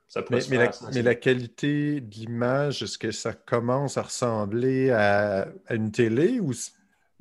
Ça 0.07 0.21
mais, 0.29 0.39
mais, 0.49 0.57
la, 0.57 0.71
mais, 0.93 1.01
la, 1.01 1.15
qualité 1.15 1.99
de 1.99 2.13
l'image, 2.13 2.83
est-ce 2.83 2.97
que 2.97 3.11
ça 3.11 3.33
commence 3.33 3.97
à 3.97 4.03
ressembler 4.03 4.91
à, 4.91 5.47
à 5.67 5.73
une 5.73 5.91
télé 5.91 6.39
ou 6.39 6.53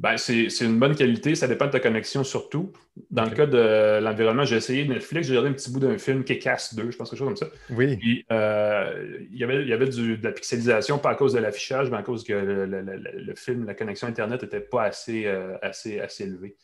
ben, 0.01 0.16
c'est 0.16 0.49
une 0.61 0.80
bonne 0.80 0.97
qualité, 0.97 1.36
ça 1.36 1.47
dépend 1.47 1.66
de 1.66 1.70
ta 1.70 1.78
connexion 1.78 2.24
surtout. 2.24 2.72
Dans 3.11 3.24
le 3.24 3.30
cas 3.30 3.47
de 3.47 4.01
l'environnement, 4.01 4.45
j'ai 4.45 4.57
essayé 4.57 4.86
Netflix, 4.88 5.28
j'ai 5.28 5.34
regardé 5.34 5.51
un 5.51 5.53
petit 5.53 5.70
bout 5.70 5.78
d'un 5.78 5.99
film 5.99 6.24
qui 6.24 6.36
2, 6.36 6.90
je 6.90 6.97
pense 6.97 7.11
quelque 7.11 7.18
chose 7.18 7.28
comme 7.28 7.36
ça. 7.36 7.47
Oui. 7.70 7.97
Puis, 7.97 8.26
euh, 8.32 9.24
il 9.30 9.38
y 9.38 9.45
avait, 9.45 9.62
il 9.62 9.68
y 9.68 9.72
avait 9.72 9.86
de 9.86 10.18
la 10.22 10.32
pixelisation, 10.32 10.99
pas 10.99 11.11
à 11.11 11.14
cause 11.14 11.34
de 11.34 11.38
l'affichage, 11.38 11.90
mais 11.90 11.99
à 11.99 12.03
cause 12.03 12.24
que 12.24 12.32
le, 12.32 13.34
film, 13.36 13.66
la 13.66 13.74
connexion 13.74 14.09
Internet 14.09 14.42
n'était 14.42 14.61
pas 14.61 14.82
assez, 14.82 15.26
euh, 15.26 15.57
assez, 15.62 16.01
assez 16.01 16.24
élevée, 16.24 16.57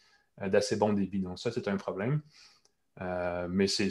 euh, 0.43 0.49
d'assez 0.49 0.77
bon 0.77 0.93
débit. 0.93 1.21
Donc, 1.21 1.39
ça, 1.39 1.53
c'est 1.53 1.69
un 1.69 1.77
problème. 1.77 2.23
mais 3.49 3.69
c'est 3.69 3.91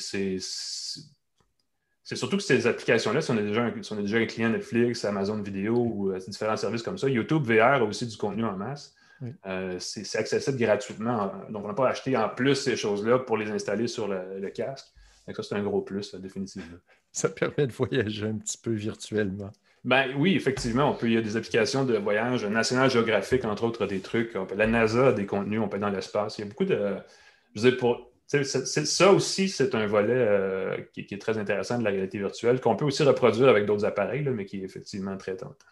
c'est 2.03 2.15
surtout 2.15 2.37
que 2.37 2.43
ces 2.43 2.65
applications-là, 2.65 3.21
si 3.21 3.29
on, 3.29 3.37
est 3.37 3.43
déjà 3.43 3.61
un, 3.63 3.83
si 3.83 3.93
on 3.93 3.99
est 3.99 4.01
déjà 4.01 4.17
un 4.17 4.25
client 4.25 4.49
Netflix, 4.49 5.05
Amazon 5.05 5.41
Vidéo 5.43 5.75
ou 5.75 6.11
différents 6.27 6.57
services 6.57 6.81
comme 6.81 6.97
ça, 6.97 7.07
YouTube 7.07 7.43
VR 7.43 7.81
a 7.81 7.83
aussi 7.83 8.07
du 8.07 8.17
contenu 8.17 8.43
en 8.43 8.57
masse. 8.57 8.95
Euh, 9.45 9.77
c'est 9.79 10.17
accessible 10.17 10.57
gratuitement. 10.57 11.31
Donc, 11.49 11.65
on 11.65 11.67
n'a 11.67 11.73
pas 11.73 11.89
acheté 11.89 12.15
en 12.15 12.29
plus 12.29 12.55
ces 12.55 12.75
choses-là 12.75 13.19
pour 13.19 13.37
les 13.37 13.51
installer 13.51 13.87
sur 13.87 14.07
le, 14.07 14.49
casque. 14.49 14.87
Donc, 15.27 15.35
ça, 15.35 15.43
c'est 15.43 15.55
un 15.55 15.63
gros 15.63 15.81
plus, 15.81 16.15
définitivement. 16.15 16.77
Ça 17.11 17.29
permet 17.29 17.67
de 17.67 17.73
voyager 17.73 18.27
un 18.27 18.37
petit 18.37 18.57
peu 18.57 18.71
virtuellement. 18.71 19.51
Ben 19.85 20.13
oui, 20.17 20.35
effectivement, 20.35 20.91
on 20.91 20.95
peut, 20.95 21.07
il 21.07 21.13
y 21.13 21.17
a 21.17 21.21
des 21.21 21.37
applications 21.37 21.85
de 21.85 21.97
voyage, 21.97 22.45
National 22.45 22.89
Geographic, 22.89 23.45
entre 23.45 23.63
autres, 23.63 23.85
des 23.85 24.01
trucs. 24.01 24.35
la 24.55 24.67
NASA 24.67 25.07
a 25.07 25.11
des 25.13 25.25
contenus, 25.25 25.61
on 25.61 25.69
peut 25.69 25.79
dans 25.79 25.89
l'espace. 25.89 26.37
Il 26.37 26.41
y 26.41 26.43
a 26.45 26.47
beaucoup 26.47 26.65
de. 26.65 26.95
Je 27.55 27.61
veux 27.61 27.71
dire, 27.71 27.79
pour, 27.79 28.09
ça 28.29 29.11
aussi, 29.11 29.49
c'est 29.49 29.73
un 29.73 29.87
volet 29.87 30.13
euh, 30.13 30.77
qui, 30.93 31.01
est 31.09 31.21
très 31.21 31.37
intéressant 31.39 31.79
de 31.79 31.83
la 31.83 31.89
réalité 31.89 32.19
virtuelle, 32.19 32.61
qu'on 32.61 32.75
peut 32.75 32.85
aussi 32.85 33.01
reproduire 33.01 33.49
avec 33.49 33.65
d'autres 33.65 33.85
appareils, 33.85 34.21
mais 34.21 34.45
qui 34.45 34.61
est 34.61 34.63
effectivement 34.63 35.17
très 35.17 35.35
tentant. 35.35 35.65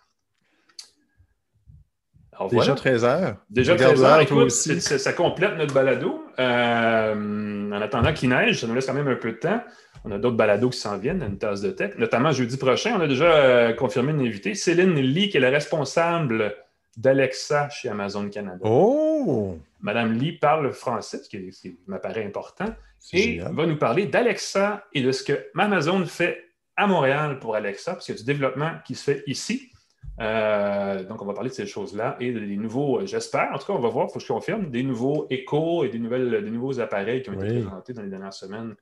Déjà 2.50 2.76
13 2.76 3.06
heures. 3.06 3.36
Déjà 3.50 3.76
13 3.76 4.04
heures. 4.04 4.20
Écoute, 4.22 4.52
ça 4.52 5.14
complète 5.14 5.58
notre 5.58 5.74
balado. 5.74 6.24
Euh, 6.40 7.72
en 7.72 7.82
attendant 7.82 8.14
qu'il 8.14 8.30
neige, 8.30 8.62
ça 8.62 8.68
nous 8.68 8.76
laisse 8.76 8.86
quand 8.86 8.94
même 8.94 9.08
un 9.08 9.16
peu 9.16 9.32
de 9.32 9.38
temps. 9.38 9.62
On 10.06 10.12
a 10.12 10.18
d'autres 10.18 10.38
balados 10.38 10.70
qui 10.70 10.80
s'en 10.80 10.98
viennent, 10.98 11.24
une 11.24 11.38
tasse 11.38 11.62
de 11.62 11.72
tech. 11.72 11.98
Notamment 11.98 12.32
jeudi 12.32 12.58
prochain, 12.58 12.96
on 12.98 13.02
a 13.02 13.08
déjà 13.08 13.26
euh, 13.26 13.74
confirmé 13.74 14.12
une 14.12 14.22
invitée, 14.22 14.54
Céline 14.54 14.94
Lee, 14.94 15.30
qui 15.30 15.38
est 15.38 15.42
la 15.42 15.50
responsable 15.50 16.56
d'Alexa 16.96 17.70
chez 17.70 17.90
Amazon 17.90 18.30
Canada. 18.30 18.60
Oh! 18.62 19.58
Madame 19.82 20.14
Lee 20.14 20.34
parle 20.34 20.72
français, 20.72 21.22
ce 21.24 21.30
qui, 21.30 21.78
m'apparaît 21.88 22.26
important, 22.26 22.74
et 23.14 23.40
va 23.40 23.66
nous 23.66 23.78
parler 23.78 24.06
d'Alexa 24.06 24.86
et 24.94 25.02
de 25.02 25.12
ce 25.12 25.24
que 25.24 25.48
Amazon 25.58 26.06
fait 26.06 26.46
à 26.76 26.88
Montréal 26.88 27.40
pour 27.40 27.56
Alexa, 27.56 27.94
parce 27.94 28.06
qu'il 28.06 28.16
y 28.16 28.18
a 28.18 28.20
du 28.20 28.26
développement 28.26 28.72
qui 28.86 28.96
se 28.96 29.12
fait 29.12 29.24
ici 29.28 29.72
euh, 30.20 31.04
donc, 31.04 31.22
on 31.22 31.26
va 31.26 31.34
parler 31.34 31.50
de 31.50 31.56
ces 31.56 31.68
choses-là 31.68 32.18
et 32.20 32.32
des 32.32 32.58
nouveaux, 32.58 33.06
j'espère, 33.06 33.52
en 33.54 33.60
tout 33.60 33.68
cas, 33.68 33.74
on 33.74 33.80
va 33.80 33.90
voir, 33.90 34.08
il 34.10 34.14
faut 34.14 34.20
que 34.20 34.26
je 34.26 34.34
confirme, 34.34 34.72
des 34.72 34.84
nouveaux 34.84 35.28
échos 35.30 35.84
et 35.84 35.90
des, 35.90 36.00
nouvelles, 36.00 36.44
des 36.44 36.50
nouveaux 36.50 36.80
appareils 36.80 37.22
qui 37.22 37.30
ont 37.30 37.34
été 37.34 37.62
présentés 37.62 37.94
dans 37.94 38.02
les 38.02 38.10
dernières 38.10 38.34
semaines 38.34 38.76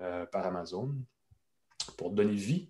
euh, 0.00 0.26
par 0.26 0.46
Amazon 0.46 0.94
pour 1.96 2.10
donner 2.10 2.34
vie 2.34 2.68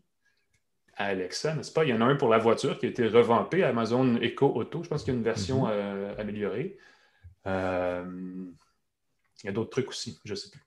à 0.96 1.06
Alexa, 1.06 1.54
n'est-ce 1.54 1.72
pas? 1.72 1.84
Il 1.84 1.90
y 1.90 1.92
en 1.92 2.00
a 2.00 2.04
un 2.04 2.16
pour 2.16 2.30
la 2.30 2.38
voiture 2.38 2.78
qui 2.78 2.86
a 2.86 2.88
été 2.88 3.06
revampé, 3.06 3.62
Amazon 3.64 4.16
Echo 4.16 4.46
Auto. 4.46 4.82
Je 4.82 4.88
pense 4.88 5.04
qu'il 5.04 5.12
y 5.12 5.16
a 5.16 5.18
une 5.18 5.24
version 5.24 5.66
euh, 5.68 6.14
améliorée. 6.16 6.78
il 7.44 7.50
y 9.44 9.48
a 9.48 9.52
d'autres 9.52 9.70
trucs 9.70 9.90
aussi, 9.90 10.18
je 10.24 10.30
ne 10.30 10.36
sais 10.36 10.48
plus. 10.50 10.62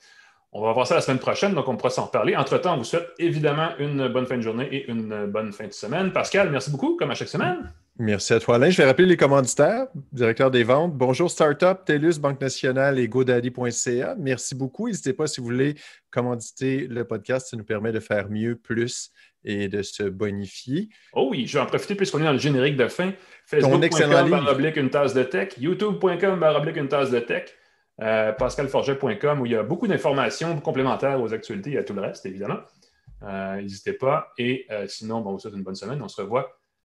On 0.52 0.62
va 0.62 0.74
voir 0.74 0.88
ça 0.88 0.96
la 0.96 1.02
semaine 1.02 1.20
prochaine, 1.20 1.54
donc 1.54 1.68
on 1.68 1.78
pourra 1.78 1.92
s'en 1.92 2.06
reparler. 2.06 2.36
Entre-temps, 2.36 2.74
on 2.74 2.78
vous 2.78 2.84
souhaite 2.84 3.10
évidemment 3.20 3.70
une 3.78 4.08
bonne 4.08 4.26
fin 4.26 4.36
de 4.36 4.42
journée 4.42 4.68
et 4.72 4.90
une 4.90 5.28
bonne 5.28 5.54
fin 5.54 5.68
de 5.68 5.74
semaine. 5.74 6.12
Pascal, 6.12 6.50
merci 6.50 6.72
beaucoup, 6.72 6.96
comme 6.98 7.12
à 7.12 7.14
chaque 7.14 7.28
semaine. 7.28 7.72
Merci 8.00 8.34
à 8.34 8.40
toi, 8.40 8.56
Alain. 8.56 8.70
Je 8.70 8.78
vais 8.78 8.86
rappeler 8.86 9.06
les 9.06 9.18
commanditaires, 9.18 9.88
directeur 10.12 10.50
des 10.50 10.64
ventes. 10.64 10.96
Bonjour 10.96 11.30
Startup, 11.30 11.78
TELUS, 11.86 12.18
Banque 12.20 12.42
Nationale 12.42 12.98
et 12.98 13.08
GoDaddy.ca. 13.08 14.16
Merci 14.18 14.56
beaucoup. 14.56 14.88
N'hésitez 14.88 15.14
pas 15.14 15.28
si 15.28 15.40
vous 15.40 15.46
voulez 15.48 15.76
commanditer 16.10 16.88
le 16.88 17.04
podcast, 17.04 17.50
ça 17.52 17.58
nous 17.58 17.66
permet 17.66 17.92
de 17.92 18.00
faire 18.00 18.30
mieux, 18.30 18.56
plus 18.56 19.12
et 19.44 19.68
de 19.68 19.84
se 19.84 20.04
bonifier. 20.04 20.90
Oh 21.14 21.28
oui, 21.30 21.46
je 21.46 21.58
vais 21.58 21.64
en 21.64 21.66
profiter 21.66 21.94
puisqu'on 21.94 22.22
est 22.22 22.26
dans 22.26 22.32
le 22.32 22.40
générique 22.40 22.76
de 22.76 22.88
fin. 22.88 23.12
Facebook.com 23.46 24.48
une 24.76 24.90
tasse 24.90 25.14
de 25.14 25.24
tech, 25.24 25.50
YouTube.com 25.60 26.44
une 26.76 26.88
tasse 26.88 27.12
de 27.12 27.20
tech. 27.20 27.50
Euh, 28.02 28.32
pascalforget.com 28.32 29.42
où 29.42 29.46
il 29.46 29.52
y 29.52 29.56
a 29.56 29.64
beaucoup 29.64 29.88
d'informations 29.88 30.60
complémentaires 30.62 31.22
aux 31.22 31.34
actualités 31.34 31.74
et 31.74 31.78
à 31.78 31.84
tout 31.84 31.94
le 31.94 32.02
reste, 32.02 32.26
évidemment. 32.26 32.60
Euh, 33.24 33.62
n'hésitez 33.62 33.94
pas. 33.94 34.32
Et 34.38 34.66
euh, 34.72 34.88
sinon, 34.88 35.20
bon, 35.22 35.34
vous 35.34 35.40
souhaite 35.40 35.54
une 35.54 35.64
bonne 35.64 35.76
semaine. 35.76 36.02
On 36.02 36.08
se 36.08 36.22
revoit 36.22 36.59